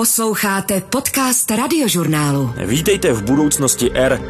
Posloucháte 0.00 0.80
podcast 0.80 1.50
radiožurnálu. 1.50 2.54
Vítejte 2.66 3.12
v 3.12 3.22
budoucnosti 3.22 3.92
R 3.92 4.20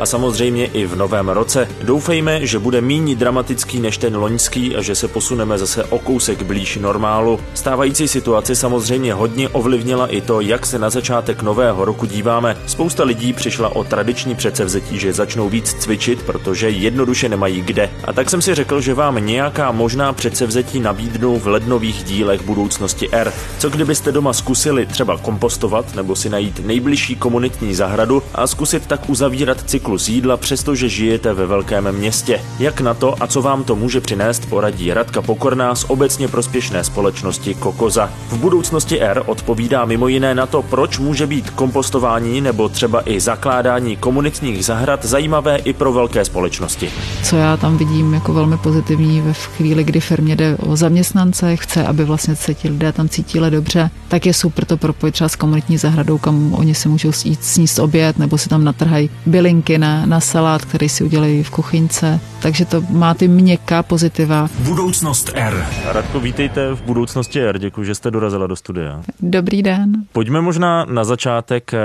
a 0.00 0.06
samozřejmě 0.06 0.66
i 0.66 0.86
v 0.86 0.96
novém 0.96 1.28
roce. 1.28 1.68
Doufejme, 1.82 2.46
že 2.46 2.58
bude 2.58 2.80
méně 2.80 3.16
dramatický 3.16 3.80
než 3.80 3.98
ten 3.98 4.16
loňský 4.16 4.76
a 4.76 4.82
že 4.82 4.94
se 4.94 5.08
posuneme 5.08 5.58
zase 5.58 5.84
o 5.84 5.98
kousek 5.98 6.42
blíž 6.42 6.76
normálu. 6.76 7.40
Stávající 7.54 8.08
situace 8.08 8.56
samozřejmě 8.56 9.14
hodně 9.14 9.48
ovlivnila 9.48 10.06
i 10.06 10.20
to, 10.20 10.40
jak 10.40 10.66
se 10.66 10.78
na 10.78 10.90
začátek 10.90 11.42
nového 11.42 11.84
roku 11.84 12.06
díváme. 12.06 12.56
Spousta 12.66 13.04
lidí 13.04 13.32
přišla 13.32 13.76
o 13.76 13.84
tradiční 13.84 14.34
předsevzetí, 14.34 14.98
že 14.98 15.12
začnou 15.12 15.48
víc 15.48 15.74
cvičit, 15.74 16.22
protože 16.22 16.70
jednoduše 16.70 17.28
nemají 17.28 17.60
kde. 17.62 17.90
A 18.04 18.12
tak 18.12 18.30
jsem 18.30 18.42
si 18.42 18.54
řekl, 18.54 18.80
že 18.80 18.94
vám 18.94 19.26
nějaká 19.26 19.72
možná 19.72 20.12
předsevzetí 20.12 20.80
nabídnu 20.80 21.38
v 21.38 21.46
lednových 21.46 22.04
dílech 22.04 22.42
budoucnosti 22.42 23.08
R. 23.12 23.32
Co 23.58 23.70
kdybyste 23.70 24.12
doma 24.12 24.32
zkusili 24.32 24.86
třeba 24.86 25.18
kompostovat 25.18 25.94
nebo 25.94 26.16
si 26.16 26.30
najít 26.30 26.66
nejbližší 26.66 27.16
komunitní 27.16 27.74
zahradu 27.74 28.22
a 28.34 28.46
zkusit 28.46 28.86
tak 28.86 29.10
uzavírat 29.10 29.62
cyklus 29.66 29.89
cyklus 29.90 30.08
jídla, 30.08 30.36
přestože 30.36 30.88
žijete 30.88 31.34
ve 31.34 31.46
velkém 31.46 31.92
městě. 31.92 32.40
Jak 32.58 32.80
na 32.80 32.94
to 32.94 33.22
a 33.22 33.26
co 33.26 33.42
vám 33.42 33.64
to 33.64 33.76
může 33.76 34.00
přinést, 34.00 34.46
poradí 34.48 34.92
Radka 34.92 35.22
Pokorná 35.22 35.74
z 35.74 35.84
obecně 35.88 36.28
prospěšné 36.28 36.84
společnosti 36.84 37.54
Kokoza. 37.54 38.10
V 38.28 38.38
budoucnosti 38.38 39.00
R 39.00 39.22
odpovídá 39.26 39.84
mimo 39.84 40.08
jiné 40.08 40.34
na 40.34 40.46
to, 40.46 40.62
proč 40.62 40.98
může 40.98 41.26
být 41.26 41.50
kompostování 41.50 42.40
nebo 42.40 42.68
třeba 42.68 43.02
i 43.10 43.20
zakládání 43.20 43.96
komunitních 43.96 44.64
zahrad 44.64 45.04
zajímavé 45.04 45.56
i 45.56 45.72
pro 45.72 45.92
velké 45.92 46.24
společnosti. 46.24 46.90
Co 47.22 47.36
já 47.36 47.56
tam 47.56 47.76
vidím 47.76 48.14
jako 48.14 48.32
velmi 48.32 48.56
pozitivní 48.56 49.20
ve 49.20 49.32
chvíli, 49.32 49.84
kdy 49.84 50.00
firmě 50.00 50.36
jde 50.36 50.56
o 50.56 50.76
zaměstnance, 50.76 51.56
chce, 51.56 51.86
aby 51.86 52.04
vlastně 52.04 52.36
se 52.36 52.54
ti 52.54 52.68
lidé 52.68 52.92
tam 52.92 53.08
cítili 53.08 53.50
dobře, 53.50 53.90
tak 54.08 54.26
je 54.26 54.34
super 54.34 54.64
to 54.64 54.76
propojit 54.76 55.14
třeba 55.14 55.28
s 55.28 55.36
komunitní 55.36 55.78
zahradou, 55.78 56.18
kam 56.18 56.54
oni 56.54 56.74
si 56.74 56.88
můžou 56.88 57.12
jít 57.24 57.44
sníst 57.44 57.78
oběd 57.78 58.18
nebo 58.18 58.38
si 58.38 58.48
tam 58.48 58.64
natrhají 58.64 59.10
bylinky 59.26 59.79
na, 59.80 60.06
na 60.06 60.20
salát, 60.20 60.64
který 60.64 60.88
si 60.88 61.04
udělají 61.04 61.42
v 61.42 61.50
kuchyňce. 61.50 62.20
Takže 62.42 62.64
to 62.64 62.80
má 62.90 63.14
ty 63.14 63.28
měkká 63.28 63.82
pozitiva. 63.82 64.48
Budoucnost 64.58 65.30
R. 65.34 65.66
Radko, 65.84 66.20
vítejte 66.20 66.74
v 66.74 66.82
budoucnosti 66.82 67.40
R. 67.42 67.58
Děkuji, 67.58 67.84
že 67.84 67.94
jste 67.94 68.10
dorazila 68.10 68.46
do 68.46 68.56
studia. 68.56 69.02
Dobrý 69.20 69.62
den. 69.62 69.92
Pojďme 70.12 70.40
možná 70.40 70.84
na 70.84 71.04
začátek 71.04 71.74
eh, 71.74 71.78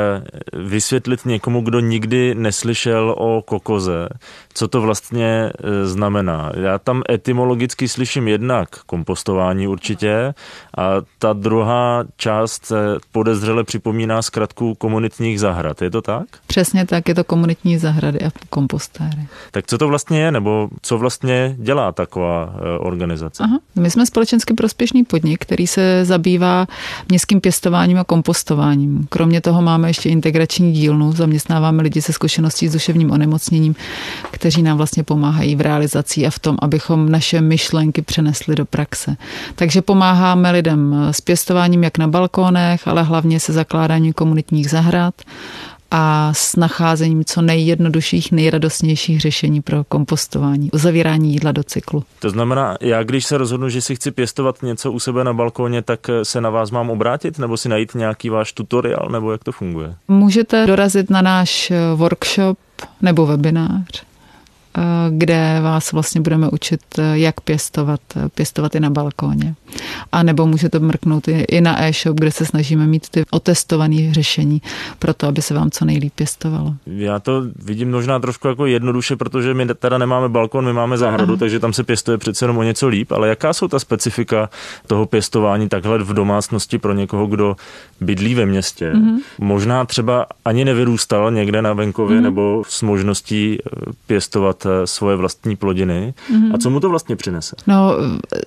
vysvětlit 0.54 1.26
někomu, 1.26 1.62
kdo 1.62 1.80
nikdy 1.80 2.36
neslyšel 2.36 3.16
o 3.18 3.42
kokoze, 3.42 4.10
co 4.54 4.68
to 4.68 4.82
vlastně 4.82 5.28
eh, 5.28 5.86
znamená. 5.88 6.52
Já 6.56 6.80
tam 6.80 7.02
etymologicky 7.10 7.88
slyším 7.88 8.28
jednak 8.28 8.70
kompostování 8.86 9.68
určitě 9.68 10.34
a 10.78 10.92
ta 11.20 11.34
druhá 11.34 12.04
část 12.18 12.72
podezřele 13.12 13.64
připomíná 13.64 14.22
zkratku 14.22 14.76
komunitních 14.76 15.40
zahrad. 15.40 15.82
Je 15.82 15.90
to 15.90 16.02
tak? 16.02 16.26
Přesně 16.48 16.86
tak, 16.86 17.10
je 17.10 17.16
to 17.16 17.24
komunitní 17.24 17.75
zahrady 17.80 18.22
a 18.22 18.32
kompostéry. 18.50 19.28
Tak 19.52 19.68
co 19.68 19.78
to 19.78 19.88
vlastně 19.88 20.20
je, 20.20 20.32
nebo 20.32 20.70
co 20.82 20.98
vlastně 20.98 21.56
dělá 21.60 21.92
taková 21.92 22.56
eh, 22.56 22.78
organizace? 22.80 23.44
Aha. 23.44 23.60
My 23.76 23.92
jsme 23.92 24.06
společensky 24.06 24.54
prospěšný 24.54 25.04
podnik, 25.04 25.42
který 25.42 25.68
se 25.68 26.06
zabývá 26.06 26.68
městským 27.10 27.42
pěstováním 27.42 27.98
a 27.98 28.04
kompostováním. 28.04 29.08
Kromě 29.10 29.42
toho 29.42 29.62
máme 29.62 29.90
ještě 29.90 30.10
integrační 30.10 30.74
dílnu, 30.74 31.12
zaměstnáváme 31.12 31.84
lidi 31.84 32.02
se 32.02 32.14
zkušeností 32.14 32.68
s 32.68 32.74
duševním 32.74 33.12
onemocněním, 33.12 33.76
kteří 34.32 34.64
nám 34.64 34.78
vlastně 34.78 35.04
pomáhají 35.04 35.56
v 35.56 35.62
realizaci 35.62 36.26
a 36.26 36.30
v 36.30 36.40
tom, 36.40 36.58
abychom 36.62 37.12
naše 37.12 37.42
myšlenky 37.42 38.02
přenesli 38.02 38.56
do 38.56 38.66
praxe. 38.66 39.18
Takže 39.56 39.82
pomáháme 39.82 40.52
lidem 40.52 40.96
s 41.12 41.22
pěstováním 41.22 41.84
jak 41.84 41.98
na 41.98 42.08
balkónech, 42.08 42.88
ale 42.88 43.04
hlavně 43.04 43.40
se 43.40 43.54
zakládáním 43.54 44.14
komunitních 44.14 44.70
zahrad 44.70 45.14
a 45.98 46.34
s 46.34 46.56
nacházením 46.56 47.26
co 47.26 47.42
nejjednodušších, 47.42 48.32
nejradostnějších 48.32 49.22
řešení 49.22 49.62
pro 49.62 49.84
kompostování, 49.84 50.72
uzavírání 50.72 51.34
jídla 51.34 51.52
do 51.52 51.64
cyklu. 51.64 52.04
To 52.20 52.30
znamená, 52.30 52.78
já 52.82 53.04
když 53.04 53.26
se 53.26 53.38
rozhodnu, 53.38 53.70
že 53.70 53.82
si 53.82 53.96
chci 53.96 54.12
pěstovat 54.12 54.64
něco 54.64 54.92
u 54.92 55.00
sebe 55.00 55.24
na 55.24 55.34
balkóně, 55.34 55.82
tak 55.82 56.00
se 56.24 56.42
na 56.42 56.50
vás 56.50 56.72
mám 56.72 56.90
obrátit 56.90 57.40
nebo 57.40 57.58
si 57.58 57.70
najít 57.70 57.96
nějaký 57.96 58.30
váš 58.30 58.54
tutoriál, 58.54 59.10
nebo 59.12 59.32
jak 59.32 59.44
to 59.44 59.52
funguje? 59.52 59.96
Můžete 60.08 60.68
dorazit 60.68 61.10
na 61.10 61.22
náš 61.22 61.72
workshop 61.96 62.58
nebo 63.02 63.26
webinář 63.26 64.04
Eh, 64.06 64.15
kde 65.10 65.60
vás 65.62 65.92
vlastně 65.92 66.22
budeme 66.22 66.50
učit, 66.50 66.82
eh, 66.98 67.18
jak 67.18 67.42
pěstovat, 67.42 68.00
eh, 68.16 68.30
pěstovat 68.30 68.76
i 68.76 68.80
na 68.80 68.90
balkóně. 68.90 69.56
A 70.12 70.24
nebo 70.24 70.46
můžete 70.46 70.80
mrknout 70.80 71.28
i 71.28 71.62
na 71.62 71.84
e-shop, 71.84 72.20
kde 72.20 72.32
se 72.32 72.46
snažíme 72.46 72.88
mít 72.88 73.10
ty 73.10 73.24
otestované 73.32 74.14
řešení 74.14 74.62
pro 75.00 75.14
to, 75.14 75.28
aby 75.28 75.42
se 75.42 75.54
vám 75.54 75.72
co 75.72 75.86
nejlíp 75.86 76.14
pěstovalo. 76.16 76.74
Já 76.88 77.20
to 77.20 77.44
vidím 77.66 77.92
možná 77.92 78.20
trošku 78.20 78.48
jako 78.48 78.66
jednoduše, 78.66 79.16
protože 79.16 79.54
my 79.54 79.68
teda 79.76 79.98
nemáme 79.98 80.30
balkon, 80.30 80.66
my 80.66 80.74
máme 80.74 80.98
zahradu, 80.98 81.34
Aha. 81.34 81.40
takže 81.40 81.60
tam 81.60 81.74
se 81.74 81.84
pěstuje 81.84 82.18
přece 82.18 82.44
jenom 82.44 82.58
o 82.58 82.64
něco 82.64 82.88
líp, 82.88 83.12
ale 83.12 83.30
jaká 83.30 83.54
jsou 83.54 83.68
ta 83.68 83.80
specifika 83.80 84.50
toho 84.88 85.06
pěstování 85.06 85.70
takhle 85.70 86.04
v 86.04 86.14
domácnosti 86.14 86.78
pro 86.78 86.94
někoho, 86.94 87.28
kdo 87.28 87.56
bydlí 88.02 88.36
ve 88.36 88.46
městě? 88.46 88.92
Mm-hmm. 88.94 89.18
Možná 89.40 89.86
třeba 89.86 90.26
ani 90.46 90.66
nevyrůstal 90.66 91.32
někde 91.32 91.62
na 91.62 91.74
venkově 91.74 92.18
mm-hmm. 92.18 92.24
nebo 92.24 92.64
s 92.68 92.82
možností 92.82 93.58
pěstovat 94.08 94.65
Eh, 94.65 94.65
svoje 94.86 95.16
vlastní 95.16 95.56
plodiny. 95.56 96.14
Mm-hmm. 96.32 96.56
A 96.56 96.58
co 96.58 96.70
mu 96.70 96.80
to 96.80 96.90
vlastně 96.90 97.16
přinese? 97.16 97.56
No, 97.68 97.92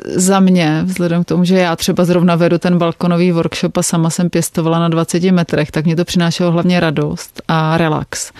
za 0.05 0.41
mě, 0.41 0.83
vzhledem 0.84 1.25
k 1.25 1.27
tomu, 1.27 1.45
že 1.45 1.59
já 1.59 1.77
třeba 1.77 2.05
zrovna 2.05 2.37
vedu 2.37 2.59
ten 2.59 2.79
balkonový 2.79 3.33
workshop 3.33 3.77
a 3.77 3.83
sama 3.83 4.11
jsem 4.11 4.31
pěstovala 4.31 4.78
na 4.78 4.89
20 4.89 5.23
metrech, 5.23 5.71
tak 5.71 5.84
mě 5.84 5.97
to 5.97 6.05
přinášelo 6.05 6.53
hlavně 6.53 6.81
radost 6.81 7.43
a 7.49 7.77
relax. 7.77 8.33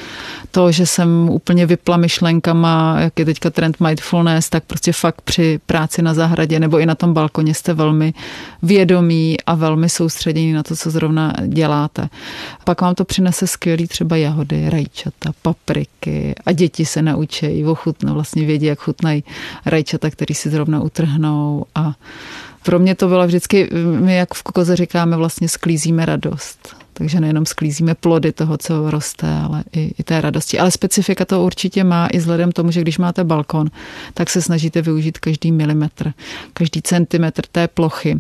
To, 0.50 0.72
že 0.72 0.87
jsem 0.87 1.28
úplně 1.31 1.67
vypla 1.67 1.97
myšlenkama, 1.97 2.97
jak 3.00 3.19
je 3.19 3.25
teďka 3.25 3.50
trend 3.50 3.81
mindfulness, 3.81 4.49
tak 4.49 4.65
prostě 4.65 4.93
fakt 4.93 5.22
při 5.22 5.61
práci 5.67 6.03
na 6.03 6.15
zahradě 6.15 6.61
nebo 6.61 6.78
i 6.78 6.87
na 6.87 6.94
tom 6.94 7.12
balkoně 7.12 7.55
jste 7.55 7.75
velmi 7.75 8.15
vědomí 8.62 9.37
a 9.47 9.55
velmi 9.55 9.88
soustředění 9.88 10.53
na 10.53 10.62
to, 10.62 10.77
co 10.77 10.91
zrovna 10.91 11.33
děláte. 11.47 12.09
Pak 12.65 12.81
vám 12.81 12.94
to 12.94 13.05
přinese 13.05 13.47
skvělý 13.47 13.87
třeba 13.87 14.17
jahody, 14.17 14.71
rajčata, 14.71 15.33
papriky 15.43 16.34
a 16.47 16.53
děti 16.53 16.84
se 16.84 17.03
naučí 17.03 17.65
ochutnou, 17.73 18.15
vlastně 18.15 18.47
vědí, 18.47 18.67
jak 18.67 18.79
chutnají 18.79 19.25
rajčata, 19.67 20.11
který 20.11 20.34
si 20.34 20.51
zrovna 20.51 20.81
utrhnou 20.81 21.65
a 21.75 21.93
pro 22.62 22.79
mě 22.79 22.95
to 22.95 23.09
bylo 23.09 23.27
vždycky, 23.27 23.71
my 24.01 24.17
jak 24.17 24.34
v 24.34 24.43
kokoze 24.43 24.77
říkáme, 24.77 25.17
vlastně 25.17 25.49
sklízíme 25.49 26.06
radost. 26.06 26.77
Takže 26.98 27.20
nejenom 27.20 27.47
sklízíme 27.47 27.94
plody 27.94 28.32
toho, 28.32 28.56
co 28.56 28.91
roste, 28.91 29.26
ale 29.44 29.64
i, 29.72 29.94
i 29.98 30.03
té 30.03 30.20
radosti. 30.20 30.59
Ale 30.59 30.70
specifika 30.70 31.25
to 31.25 31.44
určitě 31.44 31.84
má 31.84 32.06
i 32.06 32.19
vzhledem 32.19 32.53
tomu, 32.53 32.70
že 32.70 32.81
když 32.81 32.98
máte 32.98 33.25
balkon, 33.25 33.70
tak 34.14 34.31
se 34.31 34.42
snažíte 34.42 34.82
využít 34.82 35.19
každý 35.19 35.53
milimetr, 35.53 36.12
každý 36.53 36.82
centimetr 36.82 37.42
té 37.53 37.69
plochy. 37.69 38.19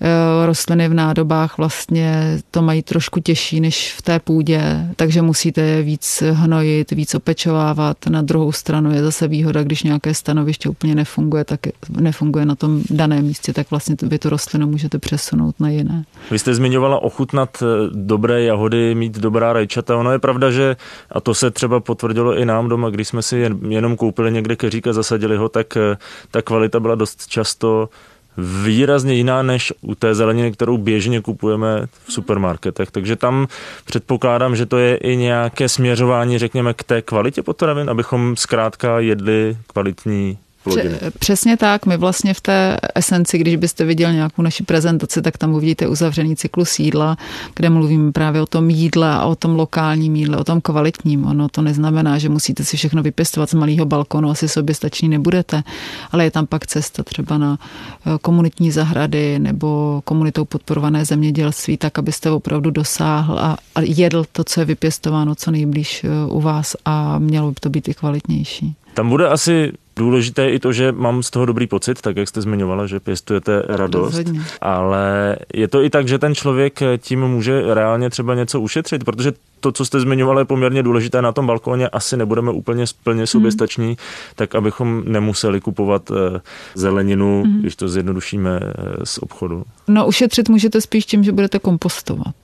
E, 0.00 0.46
rostliny 0.46 0.88
v 0.88 0.94
nádobách 0.94 1.58
vlastně 1.58 2.38
to 2.50 2.62
mají 2.62 2.82
trošku 2.82 3.20
těžší 3.20 3.60
než 3.60 3.94
v 3.96 4.02
té 4.02 4.18
půdě, 4.18 4.88
takže 4.96 5.22
musíte 5.22 5.82
víc 5.82 6.22
hnojit, 6.32 6.90
víc 6.90 7.14
opečovávat. 7.14 8.06
Na 8.06 8.22
druhou 8.22 8.52
stranu 8.52 8.92
je 8.94 9.02
zase 9.02 9.28
výhoda, 9.28 9.62
když 9.62 9.82
nějaké 9.82 10.14
stanoviště 10.14 10.68
úplně 10.68 10.94
nefunguje, 10.94 11.44
tak 11.44 11.60
nefunguje 12.00 12.46
na 12.46 12.54
tom 12.54 12.82
daném 12.90 13.24
místě, 13.24 13.52
tak 13.52 13.70
vlastně 13.70 13.96
vy 14.02 14.18
tu 14.18 14.28
rostlinu 14.28 14.66
můžete 14.66 14.98
přesunout 14.98 15.60
na 15.60 15.68
jiné. 15.68 16.04
Vy 16.30 16.38
jste 16.38 16.54
zmiňovala 16.54 17.02
ochutnat 17.02 17.62
e, 17.62 17.66
do 17.94 18.17
dobré 18.18 18.42
jahody, 18.42 18.94
mít 18.94 19.18
dobrá 19.18 19.52
rajčata. 19.52 19.96
Ono 19.96 20.12
je 20.12 20.18
pravda, 20.18 20.50
že, 20.50 20.76
a 21.12 21.20
to 21.20 21.34
se 21.34 21.50
třeba 21.50 21.80
potvrdilo 21.80 22.34
i 22.34 22.44
nám 22.44 22.68
doma, 22.68 22.90
když 22.90 23.08
jsme 23.08 23.22
si 23.22 23.38
jen, 23.38 23.58
jenom 23.68 23.96
koupili 23.96 24.32
někde 24.32 24.56
keřík 24.56 24.86
a 24.86 24.92
zasadili 24.92 25.36
ho, 25.36 25.48
tak 25.48 25.78
ta 26.30 26.42
kvalita 26.42 26.80
byla 26.80 26.94
dost 26.94 27.26
často 27.26 27.88
výrazně 28.64 29.14
jiná 29.14 29.42
než 29.42 29.72
u 29.80 29.94
té 29.94 30.14
zeleniny, 30.14 30.52
kterou 30.52 30.78
běžně 30.78 31.20
kupujeme 31.20 31.86
v 32.06 32.12
supermarketech. 32.12 32.90
Takže 32.90 33.16
tam 33.16 33.46
předpokládám, 33.84 34.56
že 34.56 34.66
to 34.66 34.78
je 34.78 34.96
i 34.96 35.16
nějaké 35.16 35.68
směřování, 35.68 36.38
řekněme, 36.38 36.74
k 36.74 36.84
té 36.84 37.02
kvalitě 37.02 37.42
potravin, 37.42 37.90
abychom 37.90 38.36
zkrátka 38.36 39.00
jedli 39.00 39.56
kvalitní 39.66 40.38
plodiny. 40.64 40.98
Přesně 41.18 41.56
tak. 41.56 41.86
My 41.86 41.96
vlastně 41.96 42.34
v 42.34 42.40
té 42.40 42.76
esenci, 42.94 43.38
když 43.38 43.56
byste 43.56 43.84
viděl 43.84 44.12
nějakou 44.12 44.42
naši 44.42 44.62
prezentaci, 44.62 45.22
tak 45.22 45.38
tam 45.38 45.54
uvidíte 45.54 45.88
uzavřený 45.88 46.36
cyklus 46.36 46.78
jídla, 46.78 47.16
kde 47.54 47.70
mluvíme 47.70 48.12
právě 48.12 48.42
o 48.42 48.46
tom 48.46 48.70
jídle 48.70 49.10
a 49.10 49.24
o 49.24 49.34
tom 49.34 49.54
lokálním 49.54 50.16
jídle, 50.16 50.36
o 50.36 50.44
tom 50.44 50.60
kvalitním. 50.60 51.26
Ono 51.26 51.48
to 51.48 51.62
neznamená, 51.62 52.18
že 52.18 52.28
musíte 52.28 52.64
si 52.64 52.76
všechno 52.76 53.02
vypěstovat 53.02 53.50
z 53.50 53.54
malého 53.54 53.86
balkonu, 53.86 54.30
asi 54.30 54.48
sobě 54.48 54.74
stačný 54.74 55.08
nebudete, 55.08 55.62
ale 56.10 56.24
je 56.24 56.30
tam 56.30 56.46
pak 56.46 56.66
cesta 56.66 57.02
třeba 57.02 57.38
na 57.38 57.58
eh, 57.58 58.18
komunitní 58.20 58.70
zahrady 58.70 59.38
nebo 59.38 60.00
komunitou 60.04 60.44
podporované 60.44 61.04
zemědělství, 61.04 61.76
tak 61.76 61.98
abyste 61.98 62.30
opravdu 62.30 62.70
dosáhl 62.70 63.38
a, 63.38 63.56
jedl 63.80 64.24
to, 64.32 64.44
co 64.44 64.60
je 64.60 64.64
vypěstováno 64.64 65.34
co 65.34 65.50
nejblíž 65.50 66.04
eh, 66.04 66.08
u 66.30 66.40
vás 66.40 66.76
a 66.84 67.18
mělo 67.18 67.48
by 67.50 67.56
to 67.60 67.70
být 67.70 67.88
i 67.88 67.94
kvalitnější. 67.94 68.76
Tam 68.98 69.08
bude 69.08 69.28
asi 69.28 69.72
důležité 69.96 70.50
i 70.50 70.58
to, 70.58 70.72
že 70.72 70.92
mám 70.92 71.22
z 71.22 71.30
toho 71.30 71.46
dobrý 71.46 71.66
pocit, 71.66 72.00
tak 72.00 72.16
jak 72.16 72.28
jste 72.28 72.40
zmiňovala, 72.40 72.86
že 72.86 73.00
pěstujete 73.00 73.62
radost, 73.68 74.04
Rozhodně. 74.04 74.40
ale 74.60 75.36
je 75.54 75.68
to 75.68 75.82
i 75.82 75.90
tak, 75.90 76.08
že 76.08 76.18
ten 76.18 76.34
člověk 76.34 76.80
tím 76.98 77.20
může 77.20 77.74
reálně 77.74 78.10
třeba 78.10 78.34
něco 78.34 78.60
ušetřit, 78.60 79.04
protože 79.04 79.32
to, 79.60 79.72
co 79.72 79.84
jste 79.84 80.00
zmiňovali, 80.00 80.40
je 80.40 80.44
poměrně 80.44 80.82
důležité 80.82 81.22
na 81.22 81.32
tom 81.32 81.46
balkóně, 81.46 81.88
asi 81.88 82.16
nebudeme 82.16 82.50
úplně 82.50 82.84
plně 83.04 83.26
soběstační, 83.26 83.88
mm. 83.88 83.96
tak 84.36 84.54
abychom 84.54 85.02
nemuseli 85.06 85.60
kupovat 85.60 86.10
eh, 86.10 86.40
zeleninu, 86.74 87.44
mm. 87.44 87.60
když 87.60 87.76
to 87.76 87.88
zjednodušíme 87.88 88.60
eh, 88.62 88.72
z 89.04 89.18
obchodu. 89.18 89.64
No 89.88 90.06
ušetřit 90.06 90.48
můžete 90.48 90.80
spíš 90.80 91.06
tím, 91.06 91.24
že 91.24 91.32
budete 91.32 91.58
kompostovat 91.58 92.34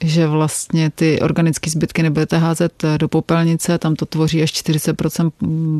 že 0.00 0.26
vlastně 0.26 0.90
ty 0.90 1.20
organické 1.20 1.70
zbytky 1.70 2.02
nebudete 2.02 2.38
házet 2.38 2.84
eh, 2.84 2.98
do 2.98 3.08
popelnice, 3.08 3.78
tam 3.78 3.96
to 3.96 4.06
tvoří 4.06 4.42
až 4.42 4.52
40% 4.52 5.30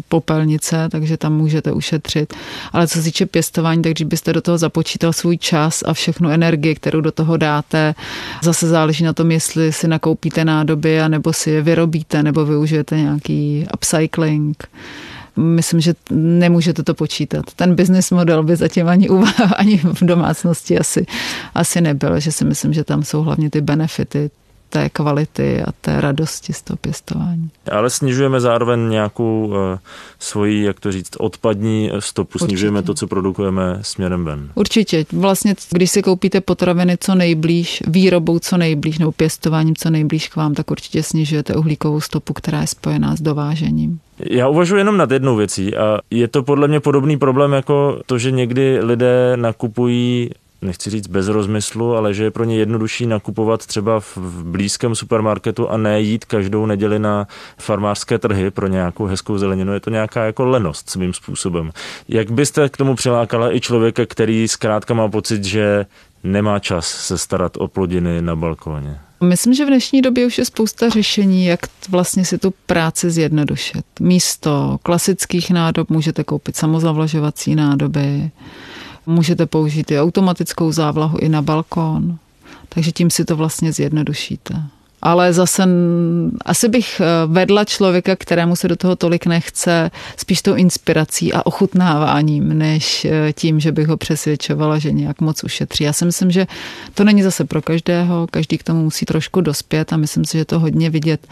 popelnice, 0.08 0.88
takže 0.90 1.16
tam 1.16 1.36
můžete 1.36 1.72
ušetřit. 1.72 2.34
Ale 2.72 2.88
co 2.88 2.98
se 2.98 3.04
týče 3.04 3.26
pěstování, 3.26 3.82
tak 3.82 3.92
když 3.92 4.06
byste 4.06 4.32
do 4.32 4.40
toho 4.40 4.58
započítal 4.58 5.12
svůj 5.12 5.38
čas 5.38 5.82
a 5.86 5.92
všechnu 5.92 6.30
energii, 6.30 6.74
kterou 6.74 7.00
do 7.00 7.12
toho 7.12 7.36
dáte, 7.36 7.94
zase 8.42 8.68
záleží 8.68 9.04
na 9.04 9.12
tom, 9.12 9.30
jestli 9.30 9.72
si 9.72 9.88
nakoupíte 9.88 10.44
nádoby, 10.44 10.98
nebo 11.08 11.32
si 11.32 11.50
je 11.50 11.62
vyrobíte, 11.62 12.22
nebo 12.22 12.44
využijete 12.44 12.96
nějaký 12.96 13.66
upcycling 13.74 14.68
myslím, 15.38 15.80
že 15.80 15.94
nemůžete 16.10 16.82
to 16.82 16.94
počítat. 16.94 17.44
Ten 17.56 17.74
business 17.74 18.10
model 18.10 18.42
by 18.42 18.56
zatím 18.56 18.88
ani, 18.88 19.10
u, 19.10 19.24
ani 19.56 19.78
v 19.78 20.04
domácnosti 20.04 20.78
asi, 20.78 21.06
asi 21.54 21.80
nebyl, 21.80 22.20
že 22.20 22.32
si 22.32 22.44
myslím, 22.44 22.72
že 22.72 22.84
tam 22.84 23.02
jsou 23.02 23.22
hlavně 23.22 23.50
ty 23.50 23.60
benefity 23.60 24.30
té 24.70 24.88
kvality 24.88 25.62
a 25.62 25.72
té 25.80 26.00
radosti 26.00 26.52
z 26.52 26.62
toho 26.62 26.76
pěstování. 26.76 27.50
Ale 27.72 27.90
snižujeme 27.90 28.40
zároveň 28.40 28.88
nějakou 28.88 29.46
uh, 29.46 29.54
svoji, 30.18 30.64
jak 30.64 30.80
to 30.80 30.92
říct, 30.92 31.16
odpadní 31.18 31.90
stopu, 31.98 32.30
Určitě. 32.34 32.48
snižujeme 32.48 32.82
to, 32.82 32.94
co 32.94 33.06
produkujeme 33.06 33.78
směrem 33.82 34.24
ven. 34.24 34.50
Určitě. 34.54 35.06
Vlastně, 35.12 35.54
když 35.70 35.90
si 35.90 36.02
koupíte 36.02 36.40
potraviny 36.40 36.96
co 37.00 37.14
nejblíž, 37.14 37.82
výrobou 37.86 38.38
co 38.38 38.56
nejblíž 38.56 38.98
nebo 38.98 39.12
pěstováním 39.12 39.76
co 39.76 39.90
nejblíž 39.90 40.28
k 40.28 40.36
vám, 40.36 40.54
tak 40.54 40.70
určitě 40.70 41.02
snižujete 41.02 41.54
uhlíkovou 41.54 42.00
stopu, 42.00 42.32
která 42.32 42.60
je 42.60 42.66
spojená 42.66 43.16
s 43.16 43.20
dovážením. 43.20 44.00
Já 44.20 44.48
uvažuji 44.48 44.76
jenom 44.76 44.96
nad 44.96 45.10
jednou 45.10 45.36
věcí 45.36 45.76
a 45.76 45.98
je 46.10 46.28
to 46.28 46.42
podle 46.42 46.68
mě 46.68 46.80
podobný 46.80 47.16
problém 47.16 47.52
jako 47.52 48.00
to, 48.06 48.18
že 48.18 48.30
někdy 48.30 48.78
lidé 48.80 49.36
nakupují 49.36 50.30
nechci 50.62 50.90
říct 50.90 51.06
bez 51.06 51.28
rozmyslu, 51.28 51.96
ale 51.96 52.14
že 52.14 52.24
je 52.24 52.30
pro 52.30 52.44
ně 52.44 52.56
jednodušší 52.56 53.06
nakupovat 53.06 53.66
třeba 53.66 54.00
v 54.00 54.18
blízkém 54.44 54.94
supermarketu 54.94 55.68
a 55.68 55.76
ne 55.76 56.00
jít 56.00 56.24
každou 56.24 56.66
neděli 56.66 56.98
na 56.98 57.26
farmářské 57.58 58.18
trhy 58.18 58.50
pro 58.50 58.66
nějakou 58.66 59.04
hezkou 59.04 59.38
zeleninu. 59.38 59.72
Je 59.72 59.80
to 59.80 59.90
nějaká 59.90 60.24
jako 60.24 60.44
lenost 60.44 60.90
svým 60.90 61.14
způsobem. 61.14 61.70
Jak 62.08 62.30
byste 62.30 62.68
k 62.68 62.76
tomu 62.76 62.94
přilákala 62.94 63.54
i 63.54 63.60
člověka, 63.60 64.06
který 64.06 64.48
zkrátka 64.48 64.94
má 64.94 65.08
pocit, 65.08 65.44
že 65.44 65.86
nemá 66.24 66.58
čas 66.58 66.88
se 66.88 67.18
starat 67.18 67.56
o 67.56 67.68
plodiny 67.68 68.22
na 68.22 68.36
balkóně? 68.36 69.00
Myslím, 69.20 69.54
že 69.54 69.64
v 69.64 69.68
dnešní 69.68 70.02
době 70.02 70.26
už 70.26 70.38
je 70.38 70.44
spousta 70.44 70.88
řešení, 70.88 71.44
jak 71.44 71.60
vlastně 71.88 72.24
si 72.24 72.38
tu 72.38 72.54
práci 72.66 73.10
zjednodušit. 73.10 73.84
Místo 74.00 74.78
klasických 74.82 75.50
nádob 75.50 75.90
můžete 75.90 76.24
koupit 76.24 76.56
samozavlažovací 76.56 77.54
nádoby, 77.54 78.30
můžete 79.06 79.46
použít 79.46 79.90
i 79.90 80.00
automatickou 80.00 80.72
závlahu 80.72 81.18
i 81.18 81.28
na 81.28 81.42
balkón, 81.42 82.18
takže 82.68 82.92
tím 82.92 83.10
si 83.10 83.24
to 83.24 83.36
vlastně 83.36 83.72
zjednodušíte 83.72 84.62
ale 85.02 85.32
zase 85.32 85.62
asi 86.44 86.68
bych 86.68 87.00
eh, 87.00 87.04
vedla 87.26 87.64
člověka, 87.64 88.16
kterému 88.16 88.56
se 88.56 88.68
do 88.68 88.76
toho 88.76 88.96
tolik 88.96 89.26
nechce, 89.26 89.90
spíš 90.16 90.42
tou 90.42 90.54
inspirací 90.54 91.32
a 91.32 91.46
ochutnáváním, 91.46 92.58
než 92.58 93.04
eh, 93.04 93.32
tím, 93.32 93.60
že 93.60 93.72
bych 93.72 93.88
ho 93.88 93.96
přesvědčovala, 93.96 94.78
že 94.78 94.92
nějak 94.92 95.20
moc 95.20 95.44
ušetří. 95.44 95.84
Já 95.84 95.92
si 95.92 96.04
myslím, 96.04 96.30
že 96.30 96.46
to 96.94 97.04
není 97.04 97.22
zase 97.22 97.44
pro 97.44 97.62
každého, 97.62 98.26
každý 98.30 98.58
k 98.58 98.62
tomu 98.62 98.82
musí 98.82 99.06
trošku 99.06 99.40
dospět 99.40 99.92
a 99.92 99.96
myslím 99.96 100.24
si, 100.24 100.38
že 100.38 100.44
to 100.44 100.58
hodně 100.58 100.90
vidět 100.90 101.26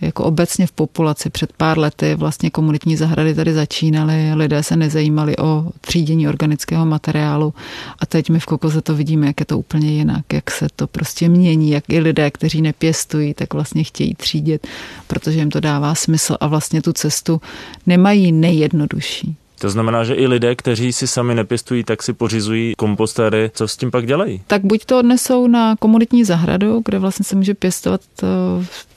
jako 0.00 0.24
obecně 0.24 0.66
v 0.66 0.72
populaci. 0.72 1.30
Před 1.30 1.52
pár 1.52 1.78
lety 1.78 2.14
vlastně 2.14 2.50
komunitní 2.50 2.96
zahrady 2.96 3.34
tady 3.34 3.54
začínaly, 3.54 4.34
lidé 4.34 4.62
se 4.62 4.76
nezajímali 4.76 5.36
o 5.36 5.68
třídění 5.80 6.28
organického 6.28 6.86
materiálu 6.86 7.54
a 7.98 8.06
teď 8.06 8.30
my 8.30 8.40
v 8.40 8.46
Kokoze 8.46 8.80
to 8.80 8.94
vidíme, 8.94 9.26
jak 9.26 9.40
je 9.40 9.46
to 9.46 9.58
úplně 9.58 9.90
jinak, 9.90 10.32
jak 10.32 10.50
se 10.50 10.66
to 10.76 10.86
prostě 10.86 11.28
mění, 11.28 11.70
jak 11.70 11.84
i 11.88 12.00
lidé, 12.00 12.30
kteří 12.30 12.62
nepěstují, 12.62 13.34
tak 13.34 13.54
vlastně 13.54 13.84
chtějí 13.84 14.14
třídit, 14.14 14.66
protože 15.06 15.38
jim 15.38 15.50
to 15.50 15.60
dává 15.60 15.94
smysl 15.94 16.36
a 16.40 16.46
vlastně 16.46 16.82
tu 16.82 16.92
cestu 16.92 17.40
nemají 17.86 18.32
nejjednodušší. 18.32 19.36
To 19.58 19.70
znamená, 19.70 20.04
že 20.04 20.14
i 20.14 20.26
lidé, 20.26 20.54
kteří 20.54 20.92
si 20.92 21.06
sami 21.06 21.34
nepěstují, 21.34 21.84
tak 21.84 22.02
si 22.02 22.12
pořizují 22.12 22.74
kompostéry. 22.78 23.50
Co 23.54 23.68
s 23.68 23.76
tím 23.76 23.90
pak 23.90 24.06
dělají? 24.06 24.42
Tak 24.46 24.64
buď 24.64 24.84
to 24.84 24.98
odnesou 24.98 25.46
na 25.46 25.76
komunitní 25.76 26.24
zahradu, 26.24 26.82
kde 26.84 26.98
vlastně 26.98 27.24
se 27.24 27.36
může 27.36 27.54
pěstovat 27.54 28.00
eh, 28.22 28.26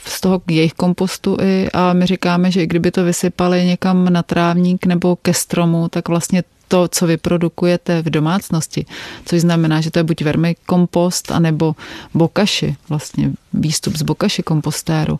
z 0.05 0.21
toho 0.21 0.41
jejich 0.49 0.73
kompostu 0.73 1.37
i 1.41 1.69
a 1.73 1.93
my 1.93 2.05
říkáme, 2.05 2.51
že 2.51 2.63
i 2.63 2.67
kdyby 2.67 2.91
to 2.91 3.03
vysypali 3.03 3.65
někam 3.65 4.13
na 4.13 4.23
trávník 4.23 4.85
nebo 4.85 5.15
ke 5.15 5.33
stromu, 5.33 5.87
tak 5.89 6.09
vlastně 6.09 6.43
to, 6.69 6.87
co 6.87 7.07
vyprodukujete 7.07 8.01
v 8.01 8.09
domácnosti, 8.09 8.85
což 9.25 9.41
znamená, 9.41 9.81
že 9.81 9.91
to 9.91 9.99
je 9.99 10.03
buď 10.03 10.21
vermikompost, 10.21 11.31
anebo 11.31 11.75
bokaši, 12.13 12.75
vlastně 12.89 13.31
výstup 13.53 13.95
z 13.95 14.01
bokaši 14.01 14.43
kompostéru, 14.43 15.19